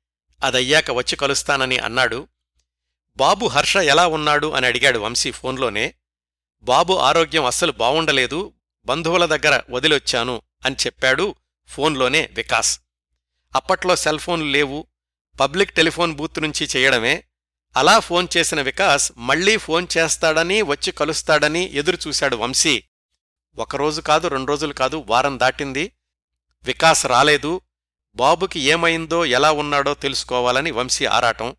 అదయ్యాక 0.42 0.90
వచ్చి 0.90 1.16
కలుస్తానని 1.16 1.78
అన్నాడు. 1.78 2.28
బాబు 3.16 3.46
హర్ష 3.46 3.76
ఎలా 3.76 4.06
ఉన్నాడు 4.06 4.46
అని 4.46 4.66
అడిగాడు 4.66 4.98
వంశీ 4.98 5.30
ఫోన్లోనే. 5.30 5.94
బాబు 6.62 6.92
ఆరోగ్యం 6.94 7.44
అస్సలు 7.44 7.72
బావుండలేదు 7.72 8.52
బంధువుల 8.88 9.26
దగ్గర 9.26 9.62
వదిలొచ్చాను 9.70 10.42
అని 10.64 10.76
చెప్పాడు 10.86 11.34
ఫోన్లోనే 11.68 12.30
వికాస్. 12.34 12.80
అప్పట్లో 13.54 13.96
సెల్ 13.96 14.18
ఫోన్లు 14.18 14.46
లేవు. 14.46 14.86
పబ్లిక్ 15.40 15.74
టెలిఫోన్ 15.74 16.14
బూత్ 16.14 16.42
నుంచి 16.42 16.68
చేయడమే. 16.76 17.24
అలా 17.76 17.98
ఫోన్ 17.98 18.28
చేసిన 18.36 18.60
వికాస్ 18.60 19.12
మళ్ళీ 19.16 19.56
ఫోన్ 19.56 19.86
చేస్తాడని 19.98 20.62
వచ్చి 20.62 20.92
కలుస్తాడని 20.92 21.74
ఎదురుచూశాడు 21.74 22.36
వంశీ. 22.36 22.84
ఒకరోజు 23.56 24.00
కాదు 24.00 24.28
రెండు 24.28 24.48
రోజులు 24.48 24.72
కాదు 24.72 25.04
వారం 25.06 25.40
దాటింది. 25.40 25.92
వికాస్ 26.64 27.06
రాలేదు. 27.06 27.60
బాబుకి 28.16 28.60
ఏమైందో 28.60 29.24
ఎలా 29.24 29.52
ఉన్నాడో 29.52 29.94
తెలుసుకోవాలని 29.94 30.70
వంశీ 30.70 31.04
ఆరాటం. 31.04 31.56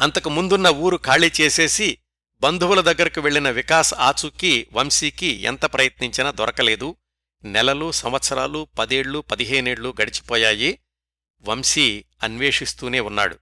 అంతకు 0.00 0.30
ముందున్న 0.30 0.68
ఊరు 0.68 0.96
ఖాళీ 0.96 1.32
చేసేసి 1.40 1.98
బంధువుల 2.40 2.80
దగ్గరకు 2.80 3.20
వెళ్ళిన 3.20 3.50
వికాస్ 3.50 3.94
ఆచూకీ 3.94 4.66
వంశీకి 4.72 5.26
ఎంత 5.26 5.64
ప్రయత్నించినా 5.64 6.30
దొరకలేదు. 6.30 6.96
నెలలు 7.44 7.92
సంవత్సరాలు 7.92 8.68
పదేళ్ళు 8.78 9.18
పదిహేనేళ్ళు 9.18 9.94
గడిచిపోయాయి. 10.02 10.78
వంశీ 11.40 12.04
అన్వేషిస్తూనే 12.22 13.00
ఉన్నాడు. 13.00 13.38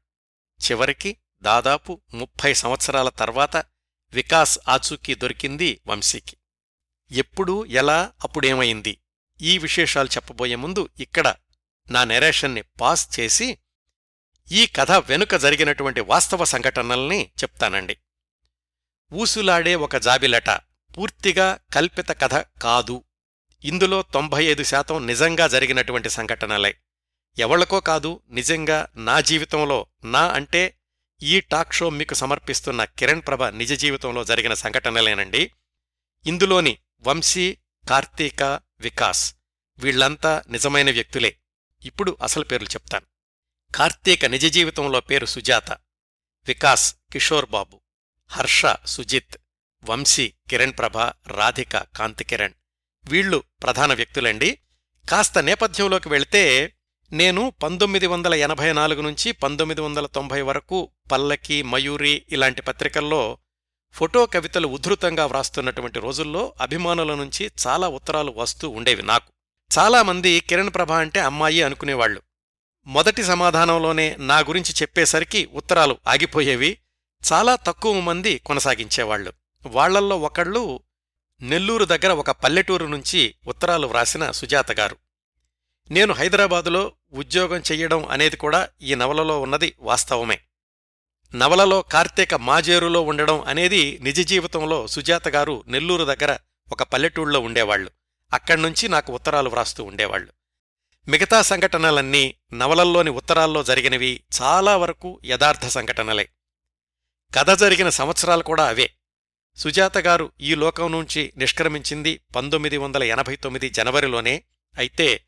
చివరికి 0.62 1.16
దాదాపు 1.42 2.00
ముప్పై 2.14 2.54
సంవత్సరాల 2.54 3.08
తర్వాత 3.08 3.56
వికాస్ 4.12 4.58
ఆచూకీ 4.68 5.14
దొరికింది 5.14 5.80
వంశీకి. 5.86 6.36
ఎప్పుడు 7.10 7.64
ఎలా 7.64 8.12
అప్పుడేమైంది? 8.24 8.98
ఈ 9.40 9.58
విశేషాలు 9.58 10.08
చెప్పబోయే 10.08 10.54
ముందు 10.54 10.88
ఇక్కడ 11.00 11.34
నా 11.90 12.04
నెరేషన్ని 12.04 12.62
పాస్ 12.62 13.20
చేసి 13.20 13.58
ఈ 14.52 14.66
కథ 14.66 14.90
వెనుక 14.90 15.34
జరిగినటువంటి 15.34 16.00
వాస్తవ 16.00 16.44
సంఘటనల్ని 16.44 17.30
చెప్తానండి. 17.42 17.96
ఊసులాడే 19.12 19.74
ఒక 19.74 19.96
జాబిలట. 19.96 20.50
పూర్తిగా 20.98 21.58
కల్పిత 21.74 22.08
కథ 22.08 22.34
కాదు. 22.34 23.04
ఇందులో 23.64 24.02
తొంభై 24.02 24.44
ఐదు 24.44 24.62
శాతం 24.62 25.06
నిజంగా 25.06 25.48
జరిగినటువంటి 25.48 26.10
సంఘటనలే. 26.10 26.80
ఎవళ్ళకో 27.38 27.80
కాదు 27.80 28.20
నిజంగా 28.30 28.88
నా 28.96 29.20
జీవితంలో 29.20 29.86
నా 30.04 30.28
అంటే 30.28 30.78
ఈ 31.22 31.40
టాక్ 31.40 31.72
షో 31.72 31.90
మీకు 31.90 32.14
సమర్పిస్తున్న 32.14 32.84
కిరణ్ 32.84 33.22
ప్రభ 33.26 33.44
నిజ 33.44 33.72
జీవితంలో 33.72 34.24
జరిగిన 34.24 34.54
సంఘటనలేనండి. 34.54 35.52
ఇందులోని 36.26 36.78
వంశీ 37.00 37.58
కార్తీక 37.88 38.42
వికాస్ 38.80 39.34
వీళ్ళంతా 39.78 40.42
నిజమైన 40.48 40.90
వ్యక్తులే. 40.90 41.38
ఇప్పుడు 41.84 42.16
అసలు 42.22 42.44
పేర్లు 42.44 42.68
చెప్తాను. 42.68 43.06
కార్తీక 43.74 44.24
నిజ 44.24 44.46
జీవితంలో 44.46 45.00
పేరు 45.00 45.26
సుజాత. 45.26 45.72
వికాస్ 46.46 46.94
కిషోర్ 47.12 47.50
బాబు. 47.50 47.80
హర్ష 48.28 48.66
సుజిత్ 48.86 49.36
వంశీ 49.84 50.32
కిరణ్ 50.50 50.72
ప్రభ 50.78 50.98
రాధిక 51.26 51.76
కాంతికిరణ్. 51.76 52.52
వీళ్ళు 53.10 53.42
ప్రధాన 53.62 53.94
వ్యక్తులండి. 53.94 54.58
కాస్త 55.08 55.38
నేపథ్యంలోకి 55.38 56.08
వెళితే 56.08 56.72
నేను 57.12 57.52
పంతొమ్మిది 57.62 58.06
వందల 58.06 58.34
ఎనభై 58.34 58.72
నాలుగు 58.72 59.02
నుంచి 59.02 59.32
పంతొమ్మిది 59.32 59.80
వందల 59.80 60.06
తొంభై 60.06 60.40
వరకు 60.40 60.90
పల్లకి 61.12 61.62
మయూరి 61.62 62.26
ఇలాంటి 62.28 62.62
పత్రికల్లో 62.62 63.38
ఫోటో 63.92 64.26
కవితలు 64.26 64.68
ఉధృతంగా 64.68 65.26
వ్రాస్తున్నటువంటి 65.26 66.00
రోజుల్లో 66.00 66.54
అభిమానుల 66.60 67.14
నుంచి 67.14 67.50
చాలా 67.66 67.88
ఉత్తరాలు 67.88 68.34
వస్తూ 68.36 68.68
ఉండేవి 68.68 69.02
నాకు. 69.02 69.32
చాలామంది 69.78 70.40
కిరణ్ 70.40 70.74
ప్రభ 70.74 70.92
అంటే 70.92 71.20
అమ్మాయి 71.20 71.62
అనుకునేవాళ్ళు 71.62 72.22
మొదటి 72.86 73.24
సమాధానంలోనే 73.24 74.16
నా 74.18 74.38
గురించి 74.38 74.74
చెప్పేసరికి 74.82 75.48
ఉత్తరాలు 75.52 75.98
ఆగిపోయేవి. 76.08 76.78
చాలా 77.26 77.56
తక్కువ 77.56 78.00
మంది 78.00 78.38
కొనసాగించేవాళ్ళు 78.38 79.32
వాళ్ళల్లో 79.66 80.18
ఒకళ్ళు 80.18 80.80
నెల్లూరు 81.42 81.84
దగ్గర 81.84 82.12
ఒక 82.12 82.30
పల్లెటూరు 82.30 82.86
నుంచి 82.86 83.34
ఉత్తరాలు 83.46 83.86
వ్రాసిన 83.86 84.30
సుజాత 84.30 84.72
గారు. 84.72 84.96
నేను 85.90 86.12
హైదరాబాదులో 86.14 86.92
ఉద్యోగం 87.12 87.62
చెయ్యడం 87.72 88.06
అనేది 88.06 88.36
కూడా 88.36 88.68
ఈ 88.82 88.94
నవలలో 88.94 89.40
ఉన్నది 89.40 89.74
వాస్తవమే. 89.80 90.38
నవలలో 91.34 91.82
కార్తీక 91.82 92.34
మాజేరులో 92.34 93.00
ఉండడం 93.00 93.40
అనేది 93.40 93.98
నిజ 94.02 94.20
జీవితంలో 94.20 94.86
సుజాత 94.86 95.28
గారు 95.28 95.64
నెల్లూరు 95.66 96.04
దగ్గర 96.04 96.38
ఒక 96.72 96.82
పల్లెటూళ్ళలో 96.82 97.40
ఉండేవాళ్ళు 97.40 97.90
అక్కడ్నుంచి 98.32 98.88
నాకు 98.88 99.12
ఉత్తరాలు 99.12 99.48
వ్రాస్తూ 99.48 99.84
ఉండేవాళ్ళు 99.84 100.32
మిగతా 101.08 101.42
సంఘటనలన్నీ 101.42 102.34
నవలల్లోని 102.54 103.10
ఉత్తరాల్లో 103.10 103.62
జరిగినవి 103.62 104.24
చాలా 104.42 104.76
వరకు 104.76 105.20
యథార్థ 105.24 105.66
సంఘటనలే. 105.66 106.28
కథ 107.34 107.50
జరిగిన 107.50 107.88
సంవత్సరాలు 107.88 108.42
కూడా 108.42 108.68
అవే. 108.68 108.90
సుజాత 109.56 109.98
గారు 109.98 110.32
ఈ 110.40 110.54
లోకం 110.54 110.92
నుంచి 110.92 111.32
నిష్క్రమించింది 111.36 112.20
పంతొమ్మిది 112.36 112.76
వందల 112.76 113.02
ఎనభై 113.02 113.36
తొమ్మిది 113.36 113.70
జనవరిలోనే. 113.70 114.42
అయితే 114.78 115.24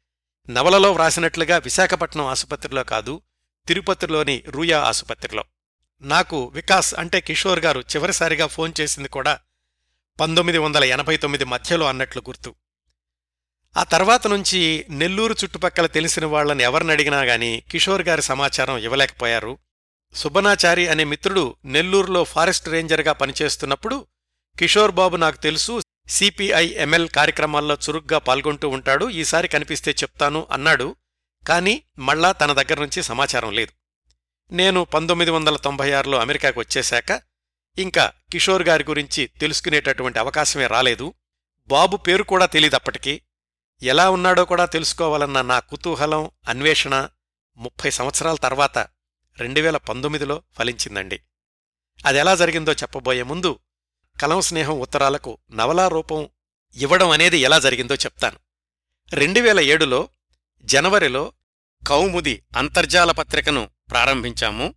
నవలలో 0.51 0.93
వ్రాసినట్లుగా 0.93 1.59
విశాఖపట్నం 1.59 2.27
ఆసుపత్రిలో 2.27 2.85
కాదు 2.85 3.23
తిరుపతిలోని 3.69 4.43
రూయా 4.49 4.81
ఆసుపత్రిలో. 4.81 5.45
నాకు 6.01 6.47
వికాస్ 6.47 6.95
అంటే 6.95 7.21
కిషోర్ 7.21 7.61
గారు 7.61 7.81
చివరిసారిగా 7.81 8.47
ఫోన్ 8.47 8.73
చేసింది 8.81 9.09
కూడా 9.09 9.41
పంతొమ్మిది 10.21 10.59
వందల 10.59 10.85
ఎనభై 10.85 11.17
తొమ్మిది 11.17 11.45
మధ్యలో 11.45 11.87
అన్నట్లు 11.87 12.23
గుర్తు. 12.29 12.55
ఆ 13.77 13.83
తర్వాత 13.83 14.27
నుంచి 14.27 14.87
నెల్లూరు 14.91 15.35
చుట్టుపక్కల 15.45 15.87
తెలిసిన 15.87 16.27
వాళ్ళను 16.27 16.63
ఎవరినడిగినా 16.63 17.23
గాని 17.23 17.63
కిషోర్ 17.71 18.03
గారి 18.03 18.23
సమాచారం 18.23 18.79
ఇవ్వలేకపోయారు. 18.79 19.59
సుబనాచారి 20.15 20.89
అనే 20.89 21.05
మిత్రుడు 21.05 21.57
నెల్లూరులో 21.65 22.25
ఫారెస్ట్ 22.25 22.69
రేంజర్గా 22.69 23.13
పనిచేస్తున్నప్పుడు 23.13 24.07
కిషోర్ 24.59 24.91
బాబు 24.91 25.17
నాకు 25.17 25.37
తెలుసు 25.37 25.81
సిపిఐ 26.09 26.69
ఎంఎల్ 26.69 27.09
కార్యక్రమాల్లో 27.09 27.75
చురుగ్గా 27.75 28.19
పాల్గొంటూ 28.19 28.69
ఉంటాడు 28.69 29.11
ఈసారి 29.11 29.49
కనిపిస్తే 29.49 29.91
చెప్తాను 29.91 30.47
అన్నాడు 30.53 30.97
కాని 31.49 31.83
మళ్ళా 31.99 32.33
తన 32.33 32.53
దగ్గర 32.53 32.81
నుంచి 32.81 33.03
సమాచారం 33.03 33.53
లేదు. 33.53 33.73
నేను 34.53 34.85
పంతొమ్మిది 34.85 35.31
వందల 35.31 35.57
తొంభై 35.57 35.93
ఆరులో 35.93 36.19
అమెరికాకు 36.19 36.61
వచ్చేశాక 36.61 37.23
ఇంకా 37.79 38.13
కిషోర్ 38.33 38.63
గారి 38.63 38.85
గురించి 38.89 39.27
తెలుసుకునేటటువంటి 39.27 40.19
అవకాశమే 40.19 40.67
రాలేదు. 40.67 41.15
బాబు 41.67 41.97
పేరు 41.97 42.23
కూడా 42.23 42.47
తెలీదప్పటికీ. 42.47 43.21
ఎలా 43.83 44.11
ఉన్నాడో 44.11 44.45
కూడా 44.45 44.65
తెలుసుకోవాలన్న 44.65 45.43
నా 45.43 45.59
కుతూహలం 45.61 46.31
అన్వేషణ 46.49 47.09
ముప్పై 47.57 47.91
సంవత్సరాల 47.91 48.37
తర్వాత 48.37 48.89
రెండు 49.39 49.61
వేల 49.61 49.77
పంతొమ్మిదిలో 49.77 50.43
ఫలించిందండి. 50.59 51.21
అదెలా 52.07 52.35
జరిగిందో 52.35 52.73
చెప్పబోయే 52.73 53.23
ముందు 53.23 53.59
కలం 54.23 54.41
స్నేహం 54.41 54.81
ఉత్తరాలకు 54.81 55.39
నవలా 55.53 55.89
రూపం 55.89 56.29
ఇవ్వడం 56.77 57.11
అనేది 57.11 57.39
ఎలా 57.39 57.59
జరిగిందో 57.59 57.95
చెప్తాను. 57.95 58.39
రెండు 59.13 59.41
వేల 59.41 59.61
ఏడులో 59.61 60.09
జనవరిలో 60.65 61.33
కౌముది 61.89 62.43
అంతర్జాల 62.57 63.11
పత్రికను 63.11 63.71
ప్రారంభించాము. 63.91 64.75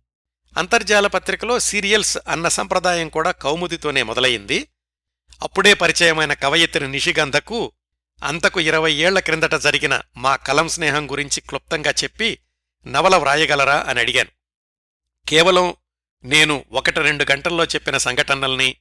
అంతర్జాల 0.58 1.06
పత్రికలో 1.06 1.58
సీరియల్స్ 1.58 2.18
అన్న 2.28 2.48
సంప్రదాయం 2.48 3.08
కూడా 3.08 3.30
కౌముదితోనే 3.30 4.02
మొదలయింది 4.02 4.68
అప్పుడే 5.42 5.74
పరిచయమైన 5.74 6.32
కవయిత్రి 6.32 6.88
నిషిగంధకు 6.88 7.72
అంతకు 8.24 8.60
ఇరవై 8.60 8.92
ఏళ్ళ 8.92 9.18
క్రిందట 9.18 9.54
జరిగిన 9.54 10.00
మా 10.16 10.36
కలం 10.36 10.68
స్నేహం 10.68 11.10
గురించి 11.10 11.40
క్లుప్తంగా 11.40 11.90
చెప్పి 11.90 12.38
నవల 12.86 13.16
వ్రాయగలరా 13.16 13.84
అని 13.88 14.00
అడిగాను. 14.00 14.41
కేవలం 15.28 15.74
నేను 16.24 16.64
ఒకటి 16.72 17.00
రెండు 17.00 17.26
గంటల్లో 17.32 17.64
చెప్పిన 17.64 17.96
సంఘటనల్ని 17.96 18.76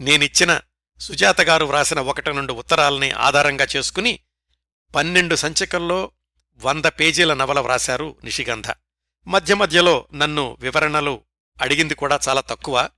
నేనిచ్చిన 0.00 0.60
సుజాతగారు 1.00 1.64
వ్రాసిన 1.64 2.00
ఒకటి 2.00 2.30
రెండు 2.30 2.52
ఉత్తరాల్ని 2.52 3.10
ఆధారంగా 3.10 3.66
చేసుకుని 3.76 4.20
పన్నెండు 4.94 5.34
సంచికల్లో 5.34 6.12
వంద 6.60 6.84
పేజీల 6.84 7.34
నవల 7.34 7.60
వ్రాశారు 7.60 8.16
నిషిగంధ 8.24 8.64
మధ్య 9.26 9.54
మధ్యలో 9.54 10.08
నన్ను 10.14 10.56
వివరణలు 10.60 11.24
అడిగింది 11.62 11.94
కూడా 11.94 12.20
చాలా 12.28 12.40
తక్కువ. 12.40 12.90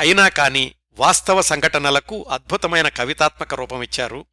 అయినా 0.00 0.28
కాని 0.28 0.74
వాస్తవ 0.92 1.42
సంఘటనలకు 1.42 2.26
అద్భుతమైన 2.30 2.88
కవితాత్మక 2.88 3.54
రూపమిచ్చారు 3.54 4.26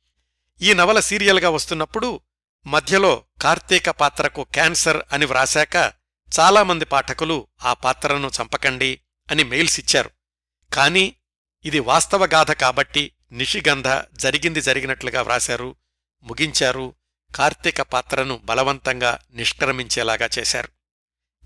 ఈ 0.61 0.73
నవల 0.73 0.99
సీరియల్గా 0.99 1.49
వస్తున్నప్పుడు 1.49 2.21
మధ్యలో 2.67 3.23
కార్తీక 3.41 3.89
పాత్రకు 3.89 4.43
క్యాన్సర్ 4.43 5.03
అని 5.11 5.25
వ్రాశాక 5.25 5.93
చాలామంది 6.39 6.85
పాఠకులు 6.85 7.47
ఆ 7.63 7.73
పాత్రను 7.73 8.31
చంపకండి 8.41 9.01
అని 9.31 9.43
మెయిల్స్ 9.43 9.79
ఇచ్చారు. 9.79 10.09
కాని 10.73 11.15
ఇది 11.65 11.79
వాస్తవ 11.79 12.25
గాథ 12.25 12.51
కాబట్టి 12.51 13.13
నిషిగంధ 13.31 13.87
జరిగింది 14.13 14.61
జరిగినట్లుగా 14.61 15.21
వ్రాశారు 15.21 15.75
ముగించారు 16.23 16.95
కార్తీక 17.35 17.81
పాత్రను 17.81 18.41
బలవంతంగా 18.43 19.19
నిష్క్రమించేలాగా 19.31 20.29
చేశారు. 20.39 20.67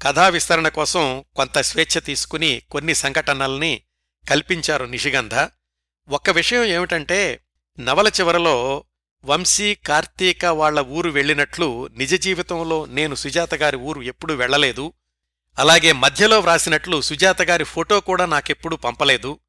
కథా 0.04 0.28
విస్తరణ 0.28 0.68
కోసం 0.68 1.26
కొంత 1.36 1.58
స్వేచ్ఛ 1.58 2.00
తీసుకుని 2.00 2.62
కొన్ని 2.72 2.96
సంఘటనల్ని 2.96 3.82
కల్పించారు 4.30 4.86
నిషిగంధ. 4.86 5.34
ఒక్క 6.10 6.30
విషయం 6.30 6.64
ఏమిటంటే 6.64 7.46
నవల 7.80 8.08
చివరలో 8.08 8.84
వంశీ 9.26 9.76
కార్తీక 9.76 10.46
వాళ్ళ 10.46 10.80
ఊరు 10.80 11.10
వెళ్ళినట్లు 11.10 11.88
నిజ 11.88 12.14
జీవితంలో 12.16 12.86
నేను 12.86 13.16
సుజాతగారి 13.16 13.78
ఊరు 13.78 14.02
ఎప్పుడూ 14.02 14.36
వెళ్ళలేదు 14.36 14.94
అలాగే 15.60 15.92
మధ్యలో 15.92 16.40
వ్రాసినట్లు 16.40 17.02
సుజాతగారి 17.02 17.64
ఫోటో 17.64 18.00
కూడా 18.00 18.26
నాకెప్పుడూ 18.26 18.76
పంపలేదు. 18.76 19.40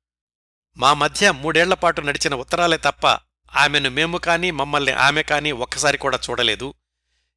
మా 0.77 0.95
మధ్య 0.95 1.31
మూడేళ్ళపాటు 1.31 2.01
నడిచిన 2.01 2.35
ఉత్తరాలే 2.35 2.77
తప్ప 2.77 3.07
ఆమెను 3.57 3.91
మేము 3.91 4.19
కానీ 4.19 4.51
మమ్మల్ని 4.51 4.93
ఆమె 4.93 5.23
కానీ 5.23 5.53
ఒక్కసారి 5.53 5.99
కూడా 5.99 6.19
చూడలేదు. 6.31 6.75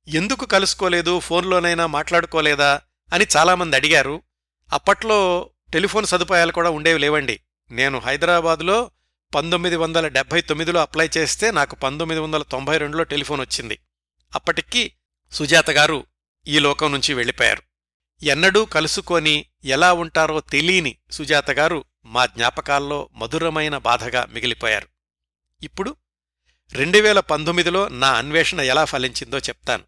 ఎందుకు 0.08 0.46
కలుసుకోలేదు 0.46 1.20
ఫోన్లోనైనా 1.20 1.86
మాట్లాడుకోలేదా 1.86 2.82
అని 3.14 3.26
చాలామంది 3.38 3.76
అడిగారు. 3.76 4.22
అప్పట్లో 4.74 5.50
టెలిఫోన్ 5.74 6.06
సదుపాయాలు 6.06 6.52
కూడా 6.52 6.70
ఉండేవి 6.70 7.00
లేవండి. 7.00 7.40
నేను 7.72 8.00
హైదరాబాదులో 8.00 8.92
పంతొమ్మిది 9.36 9.76
వందల 9.76 10.08
డెబ్బై 10.08 10.42
తొమ్మిదిలో 10.42 10.82
అప్లై 10.82 11.10
చేస్తే 11.18 11.52
నాకు 11.52 11.76
పంతొమ్మిది 11.76 12.22
వందల 12.22 12.44
తొంభై 12.44 12.78
రెండులో 12.78 13.04
టెలిఫోన్ 13.04 13.42
వచ్చింది. 13.42 13.80
అప్పటికి 14.36 14.94
సుజాత 15.32 15.70
గారు 15.70 16.06
ఈ 16.48 16.60
లోకం 16.60 16.92
నుంచి 16.92 17.14
వెళ్ళిపోయారు. 17.14 17.64
ఎన్నడూ 18.24 18.66
కలుసుకొని 18.66 19.46
ఎలా 19.66 19.94
ఉంటారో 19.94 20.40
తెలియని 20.40 20.98
సుజాత 21.12 21.52
గారు 21.52 21.86
మా 22.06 22.26
జ్ఞాపకాల్లో 22.26 23.10
మధురమైన 23.14 23.78
బాధగా 23.78 24.26
మిగిలిపోయారు. 24.26 24.88
ఇప్పుడు 25.64 25.96
రెండు 26.74 26.98
వేల 26.98 27.20
పంతొమ్మిదిలో 27.20 27.88
నా 27.88 28.12
అన్వేషణ 28.12 28.60
ఎలా 28.60 28.86
ఫలించిందో 28.86 29.38
చెప్తాను. 29.38 29.84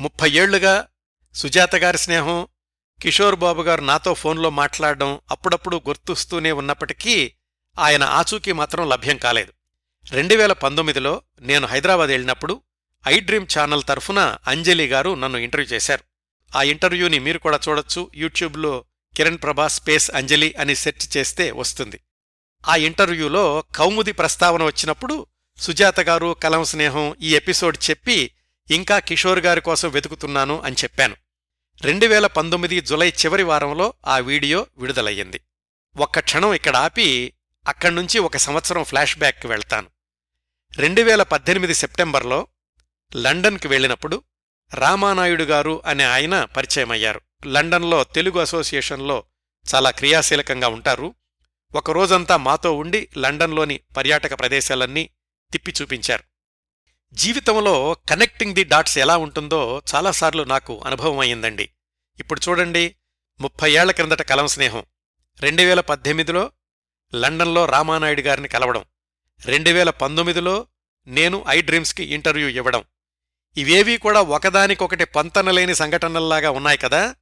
ముప్పై 0.00 0.30
ఏళ్ళుగా 0.30 0.88
సుజాత 1.34 1.76
గారి 1.76 1.98
స్నేహం 1.98 2.48
కిషోర్ 3.02 3.36
బాబు 3.36 3.62
గారు 3.62 3.80
నాతో 3.80 4.14
ఫోన్లో 4.14 4.50
మాట్లాడడం 4.50 5.20
అప్పుడప్పుడు 5.30 5.76
గుర్తుస్తూనే 5.88 6.52
ఉన్నప్పటికీ 6.52 7.32
ఆయన 7.78 8.02
ఆచూకీ 8.02 8.52
మాత్రం 8.52 8.88
లభ్యం 8.88 9.16
కాలేదు. 9.16 9.52
రెండు 10.10 10.34
వేల 10.34 10.52
పంతొమ్మిదిలో 10.52 11.22
నేను 11.40 11.66
హైదరాబాద్ 11.66 12.10
వెళ్ళినప్పుడు 12.10 12.62
ఐ 13.08 13.20
డ్రీమ్ 13.20 13.46
ఛానల్ 13.58 13.82
తరఫున 13.88 14.36
అంజలి 14.46 14.86
గారు 14.86 15.14
నన్ను 15.14 15.38
ఇంటర్వ్యూ 15.38 15.76
చేశారు. 15.76 16.04
ఆ 16.56 16.62
ఇంటర్వ్యూని 16.62 17.18
మీరు 17.18 17.38
కూడా 17.38 17.60
చూడొచ్చు. 17.68 18.10
యూట్యూబ్లో 18.14 18.84
కిరణ్ 19.16 19.38
ప్రభా 19.42 19.68
స్పేస్ 19.68 20.10
అంజలి 20.10 20.54
అని 20.54 20.74
సెర్చ్ 20.74 21.16
చేస్తే 21.16 21.50
వస్తుంది. 21.50 22.00
ఆ 22.68 22.76
ఇంటర్వ్యూలో 22.76 23.64
కౌముది 23.74 24.12
ప్రస్తావన 24.12 24.62
వచ్చినప్పుడు 24.62 25.26
సుజాత 25.58 26.00
గారు 26.00 26.36
కలం 26.42 26.64
స్నేహం 26.64 27.16
ఈ 27.22 27.36
ఎపిసోడ్ 27.36 27.90
చెప్పి 27.90 28.30
ఇంకా 28.70 28.98
కిషోర్ 28.98 29.38
గారి 29.38 29.60
కోసం 29.60 29.90
వెతుకుతున్నాను 29.90 30.60
అని 30.60 30.76
చెప్పాను. 30.82 31.16
రెండు 31.82 32.06
వేల 32.06 32.26
పంతొమ్మిది 32.26 32.80
జులై 32.80 33.08
చివరి 33.08 33.42
వారంలో 33.42 33.94
ఆ 34.06 34.18
వీడియో 34.18 34.66
విడుదలయ్యింది. 34.78 35.40
ఒక్క 35.96 36.20
క్షణం 36.20 36.54
ఇక్కడ 36.54 36.76
ఆపి 36.76 37.32
అక్కడ్నుంచి 37.70 38.18
ఒక 38.18 38.36
సంవత్సరం 38.36 38.84
ఫ్లాష్ 38.84 39.18
బ్యాక్కి 39.18 39.46
వెళ్తాను. 39.46 39.88
రెండు 40.76 41.02
వేల 41.02 41.22
పద్దెనిమిది 41.22 41.74
సెప్టెంబర్లో 41.74 42.46
లండన్కి 43.16 43.68
వెళ్ళినప్పుడు 43.68 44.22
రామానాయుడు 44.74 45.42
గారు 45.42 45.82
అనే 45.86 46.04
ఆయన 46.04 46.44
పరిచయమయ్యారు. 46.44 47.20
లండన్లో 47.46 48.04
తెలుగు 48.04 48.40
అసోసియేషన్లో 48.40 49.24
చాలా 49.74 49.90
క్రియాశీలకంగా 49.90 50.68
ఉంటారు. 50.68 51.14
ఒక 51.74 51.90
రోజంతా 51.90 52.36
మాతో 52.36 52.72
ఉండి 52.72 53.08
లండన్లోని 53.18 53.80
పర్యాటక 53.96 54.38
ప్రదేశాలన్నీ 54.38 55.10
తిప్పి 55.52 55.74
చూపించారు. 55.82 56.24
జీవితంలో 57.12 57.96
కనెక్టింగ్ 58.08 58.54
ది 58.54 58.64
డాట్స్ 58.64 58.98
ఎలా 58.98 59.16
ఉంటుందో 59.16 59.82
చాలాసార్లు 59.94 60.42
నాకు 60.42 60.80
అనుభవం 60.86 61.18
అయిందండి 61.18 61.70
ఇప్పుడు 62.18 62.40
చూడండి 62.48 62.94
ముప్పై 63.40 63.72
ఏళ్ళ 63.72 63.92
క్రిందట 63.92 64.22
కలం 64.22 64.46
స్నేహం. 64.46 64.84
రెండు 65.40 65.62
వేల 65.62 65.80
పద్దెనిమిదిలో 65.80 66.52
లండన్లో 67.14 67.64
రామానాయుడు 67.64 68.20
గారిని 68.20 68.48
కలవడం. 68.48 68.84
రెండు 69.44 69.70
వేల 69.70 69.90
పంతొమ్మిదిలో 69.90 70.66
నేను 71.06 71.44
ఐ 71.48 71.60
డ్రీమ్స్కి 71.60 72.04
ఇంటర్వ్యూ 72.04 72.48
ఇవ్వడం. 72.48 72.84
ఇవేవీ 73.56 73.96
కూడా 73.96 74.20
ఒకదానికొకటి 74.20 75.04
పంతనలేని 75.04 75.74
సంఘటనల్లాగా 75.74 76.50
ఉన్నాయి 76.50 76.78
కదా? 76.78 77.16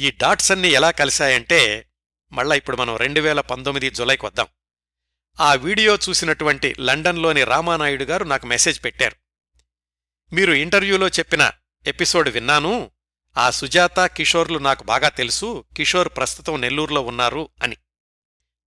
ఈ 0.00 0.10
డాట్స్ 0.10 0.52
అన్నీ 0.52 0.68
ఎలా 0.68 0.90
కలిశాయంటే 0.90 1.88
మళ్ళా 2.32 2.56
ఇప్పుడు 2.56 2.76
మనం 2.76 2.96
రెండు 2.96 3.20
వేల 3.20 3.40
పంతొమ్మిది 3.40 3.90
జులైకి 3.90 4.26
వద్దాం. 4.26 4.46
ఆ 5.40 5.54
వీడియో 5.54 5.98
చూసినటువంటి 6.08 6.74
లండన్లోని 6.80 7.44
రామానాయుడు 7.44 8.04
గారు 8.04 8.24
నాకు 8.24 8.46
మెసేజ్ 8.46 8.84
పెట్టారు. 8.84 9.16
మీరు 10.34 10.52
ఇంటర్వ్యూలో 10.52 11.08
చెప్పిన 11.08 11.52
ఎపిసోడ్ 11.86 12.28
విన్నాను. 12.28 12.90
ఆ 13.36 13.50
సుజాత 13.50 14.06
కిషోర్లు 14.06 14.58
నాకు 14.58 14.84
బాగా 14.84 15.08
తెలుసు. 15.08 15.64
కిషోర్ 15.76 16.08
ప్రస్తుతం 16.08 16.60
నెల్లూరులో 16.60 17.00
ఉన్నారు 17.00 17.48
అని. 17.62 17.76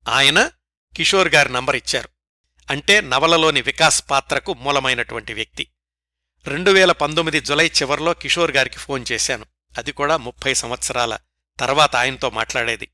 ఆయన 0.09 0.51
కిషోర్ 0.97 1.27
గారి 1.27 1.53
నంబర్ 1.53 1.75
ఇచ్చారు. 1.75 2.09
అంటే 2.69 3.01
నవలలోని 3.01 3.61
వికాస్ 3.61 4.03
పాత్రకు 4.09 4.53
మూలమైనటువంటి 4.53 5.33
వ్యక్తి. 5.33 5.67
రెండు 6.47 6.71
వేల 6.71 6.91
పంతొమ్మిది 6.91 7.39
జులై 7.41 7.67
చివర్లో 7.67 8.13
కిషోర్ 8.13 8.51
గారికి 8.51 8.77
ఫోన్ 8.77 9.05
చేశాను. 9.11 9.45
అది 9.77 9.91
కూడా 9.91 10.17
ముప్పై 10.17 10.53
సంవత్సరాల 10.53 11.17
తర్వాత 11.59 11.95
ఆయనతో 11.95 12.29
మాట్లాడేది. 12.29 12.87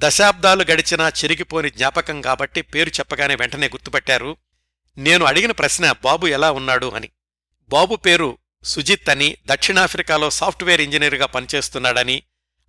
దశాబ్దాలు 0.00 0.62
గడిచినా 0.62 1.08
చిరిగిపోని 1.08 1.70
జ్ఞాపకం 1.70 2.20
కాబట్టి 2.20 2.62
పేరు 2.62 2.88
చెప్పగానే 2.88 3.34
వెంటనే 3.34 3.66
గుర్తుపట్టారు. 3.66 4.36
నేను 4.98 5.24
అడిగిన 5.24 5.52
ప్రశ్న 5.52 5.92
బాబు 5.92 6.26
ఎలా 6.26 6.50
ఉన్నాడు? 6.50 6.90
అని. 6.90 7.08
బాబు 7.68 7.96
పేరు 7.96 8.38
సుజిత్ 8.64 9.08
అని 9.08 9.36
దక్షిణాఫ్రికాలో 9.46 10.30
సాఫ్ట్వేర్ 10.30 10.80
ఇంజనీర్గా 10.80 11.26
పనిచేస్తున్నాడని 11.26 12.22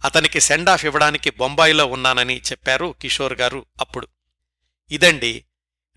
అతనికి 0.03 0.39
సెండ్ 0.39 0.69
ఆఫ్ 0.69 0.85
ఇవ్వడానికి 0.85 1.29
బొంబాయిలో 1.29 1.85
ఉన్నానని 1.85 2.37
చెప్పారు 2.37 2.95
కిషోర్ 3.01 3.33
గారు 3.33 3.65
అప్పుడు. 3.81 4.07
ఇదండి 4.91 5.45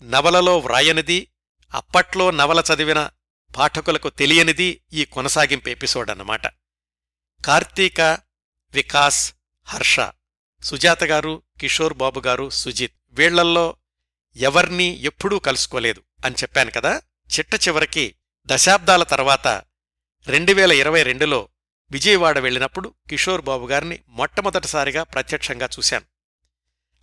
నవలలో 0.01 0.57
వ్రాయనిది 0.57 1.27
అప్పట్లో 1.73 2.31
నవల 2.31 2.63
చదివిన 2.73 3.09
పాఠకులకు 3.55 4.09
తెలియనిది 4.09 4.81
ఈ 4.93 5.05
కొనసాగింపు 5.05 5.69
ఎపిసోడ్ 5.69 6.09
అన్నమాట. 6.09 6.47
కార్తీక 7.45 8.01
వికాస్ 8.73 9.33
హర్ష 9.65 9.99
సుజాత 10.63 11.03
గారు 11.03 11.43
కిషోర్ 11.59 11.93
బాబు 11.93 12.19
గారు 12.19 12.49
సుజిత్ 12.49 12.95
వీళ్ళల్లో 13.09 13.77
ఎవర్నీ 14.35 14.89
ఎప్పుడూ 14.89 15.39
కలుసుకోలేదు 15.39 16.03
అని 16.25 16.35
చెప్పాను 16.35 16.71
కదా 16.71 17.01
చిట్ట 17.29 17.67
చివరికి 17.67 18.15
దశాబ్దాల 18.45 19.03
తర్వాత 19.03 19.47
రెండు 20.27 20.53
వేల 20.53 20.71
ఇరవై 20.71 21.03
రెండులో 21.03 21.49
విజయవాడ 21.91 22.39
వెళ్ళినప్పుడు 22.39 22.93
కిషోర్ 23.09 23.41
బాబు 23.41 23.67
గారిని 23.67 23.99
మొట్టమొదటిసారిగా 24.07 25.03
ప్రత్యక్షంగా 25.03 25.69
చూశాను. 25.79 26.05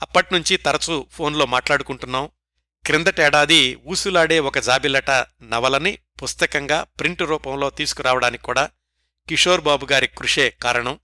అప్పట్నుంచి 0.03 0.57
తరచూ 0.57 1.07
ఫోన్లో 1.11 1.47
మాట్లాడుకుంటున్నాం. 1.47 2.29
క్రిందటేడాది 2.87 3.81
ఊసులాడే 3.87 4.41
ఒక 4.41 4.59
జాబిలట 4.59 5.11
నవలని 5.43 5.99
పుస్తకంగా 6.23 6.83
ప్రింట్ 6.83 7.23
రూపంలో 7.23 7.71
తీసుకురావడానికి 7.71 8.43
కూడా 8.43 8.71
కిషోర్ 9.29 9.61
బాబు 9.61 9.87
గారి 9.93 10.07
కృషే 10.07 10.51
కారణం. 10.51 10.99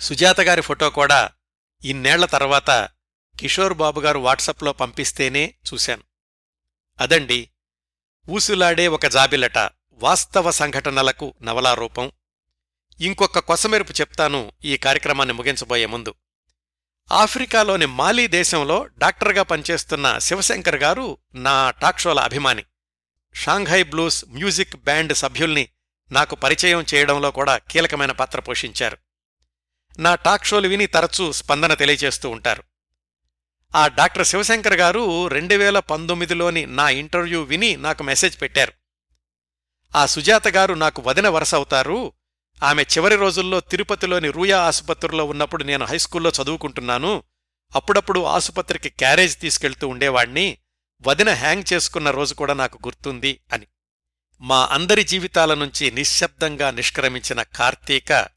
సుజాత 0.00 0.40
గారి 0.40 0.60
ఫోటో 0.60 0.90
కూడా 0.90 1.30
ఇన్నేళ్ళ 1.84 2.24
తర్వాత 2.24 2.88
కిషోర్ 3.40 3.74
బాబు 3.74 4.00
గారు 4.00 4.18
వాట్సప్లో 4.18 4.72
పంపిస్తేనే 4.72 5.54
చూశాను. 5.72 6.02
అదండి 7.00 7.48
ఊసులాడే 8.28 8.88
ఒక 8.88 9.06
జాబిలట 9.06 9.58
వాస్తవ 9.92 10.50
సంఘటనలకు 10.50 11.34
నవలారూపం 11.42 12.12
ఇంకొక 13.00 13.38
కొసమెరుపు 13.38 13.92
చెప్తాను 13.92 14.52
ఈ 14.64 14.76
కార్యక్రమాన్ని 14.76 15.34
ముగించబోయే 15.34 15.86
ముందు. 15.86 16.14
ఆఫ్రికాలోని 17.12 17.86
మాలీ 17.86 18.26
దేశంలో 18.26 18.86
డాక్టర్గా 18.98 19.42
పనిచేస్తున్న 19.42 20.18
శివశంకర్ 20.18 20.76
గారు 20.76 21.18
నా 21.34 21.70
టాక్షోల 21.70 22.20
అభిమాని. 22.20 22.64
షాంఘై 23.34 23.82
బ్లూస్ 23.82 24.24
మ్యూజిక్ 24.28 24.76
బ్యాండ్ 24.76 25.14
సభ్యుల్ని 25.14 25.68
నాకు 26.12 26.34
పరిచయం 26.34 26.84
చేయడంలో 26.94 27.30
కూడా 27.30 27.58
కీలకమైన 27.58 28.12
పాత్ర 28.12 28.40
పోషించారు. 28.40 28.96
నా 29.98 30.14
టాక్ 30.14 30.46
షోలు 30.46 30.68
విని 30.68 30.86
తరచూ 30.86 31.32
స్పందన 31.32 31.74
తెలియచేస్తూ 31.74 32.30
ఉంటారు. 32.30 32.62
ఆ 33.74 33.88
డాక్టర్ 33.88 34.26
శివశంకర్ 34.26 34.74
గారు 34.74 35.28
రెండు 35.28 35.54
వేల 35.54 35.78
పంతొమ్మిదిలోని 35.78 36.66
నా 36.66 36.88
ఇంటర్వ్యూ 36.88 37.42
విని 37.42 37.76
నాకు 37.76 38.02
మెసేజ్ 38.02 38.40
పెట్టారు. 38.40 38.72
ఆ 39.96 40.06
సుజాత 40.06 40.48
గారు 40.48 40.74
నాకు 40.74 41.02
వదిన 41.02 41.28
వరస 41.28 41.54
అవుతారు 41.54 42.12
ఆమె 42.64 42.82
చివరి 42.82 43.16
రోజుల్లో 43.16 43.60
తిరుపతిలోని 43.60 44.30
రూయా 44.30 44.60
ఆసుపత్రిలో 44.60 45.24
ఉన్నప్పుడు 45.24 45.64
నేను 45.64 45.84
హైస్కూల్లో 45.84 46.32
చదువుకుంటున్నాను. 46.42 47.22
అప్పుడప్పుడు 47.74 48.20
ఆసుపత్రికి 48.24 48.88
క్యారేజ్ 48.88 49.40
తీసుకెళ్తూ 49.40 49.88
ఉండేవాణ్ణి. 49.88 50.58
వదిన 51.06 51.30
హ్యాంగ్ 51.32 51.72
చేసుకున్న 51.72 52.10
రోజు 52.10 52.34
కూడా 52.34 52.54
నాకు 52.54 52.78
గుర్తుంది 52.88 53.40
అని. 53.52 53.66
మా 54.40 54.68
అందరి 54.72 55.04
జీవితాల 55.04 55.54
నుంచి 55.54 55.90
నిశ్శబ్దంగా 55.90 56.70
నిష్క్రమించిన 56.70 57.42
కార్తీక 57.42 58.28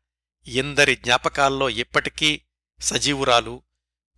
ఎందరి 0.47 0.95
జ్ఞాపకాల్లో 0.95 1.69
ఇప్పటికీ 1.69 2.41
సజీవురాలు. 2.81 3.63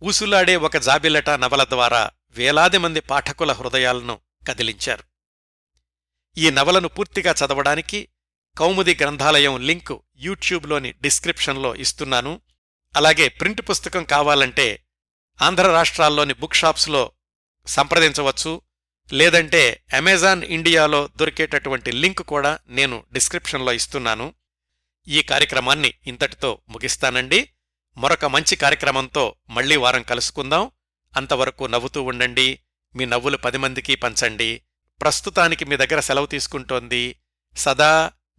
ఊసులాడే 0.02 0.56
ఒక 0.56 0.76
జాబిలట 0.76 1.30
నవల 1.30 1.64
ద్వారా 1.64 2.10
వేలాది 2.30 2.78
మంది 2.78 3.00
పాఠకుల 3.00 3.52
హృదయాలను 3.52 4.18
కదిలించారు. 4.48 5.02
ఈ 6.38 6.50
నవలను 6.50 6.88
పూర్తిగా 6.88 7.34
చదవడానికి 7.44 8.08
కౌముది 8.58 8.98
గ్రంథాలయం 9.00 9.60
లింక్ 9.60 9.98
యూట్యూబ్లోని 10.16 10.92
డిస్క్రిప్షన్లో 10.92 11.76
ఇస్తున్నాను. 11.76 12.40
అలాగే 12.96 13.28
ప్రింట్ 13.28 13.60
పుస్తకం 13.70 14.04
కావాలంటే 14.04 14.84
ఆంధ్ర 15.42 15.66
రాష్ట్రాల్లోని 15.66 16.34
బుక్ 16.34 16.54
షాప్స్లో 16.54 17.12
సంప్రదించవచ్చు. 17.66 18.62
లేదంటే 19.12 19.82
అమెజాన్ 19.96 20.44
ఇండియాలో 20.44 21.08
దొరికేటటువంటి 21.16 21.92
లింక్ 21.92 22.22
కూడా 22.22 22.58
నేను 22.68 23.04
డిస్క్రిప్షన్లో 23.12 23.72
ఇస్తున్నాను. 23.72 24.34
ఈ 25.08 25.22
కార్యక్రమాన్ని 25.22 25.94
ఇంతటితో 26.06 26.60
ముగిస్తానండి. 26.68 27.50
మరొక 27.96 28.24
మంచి 28.24 28.56
కార్యక్రమంతో 28.56 29.34
మళ్ళీ 29.50 29.76
వారం 29.76 30.02
కలుసుకుందాం. 30.02 30.70
అంతవరకు 31.16 31.64
నవ్వుతూ 31.64 32.02
ఉండండి. 32.02 32.60
మీ 32.96 33.04
నవ్వులు 33.04 33.36
పది 33.36 33.58
మందికి 33.58 33.94
పంచండి. 33.94 34.62
ప్రస్తుతానికి 35.00 35.64
మీ 35.64 35.76
దగ్గర 35.76 36.00
సెలవు 36.00 36.26
తీసుకుంటోంది 36.26 37.20
సదా 37.56 38.12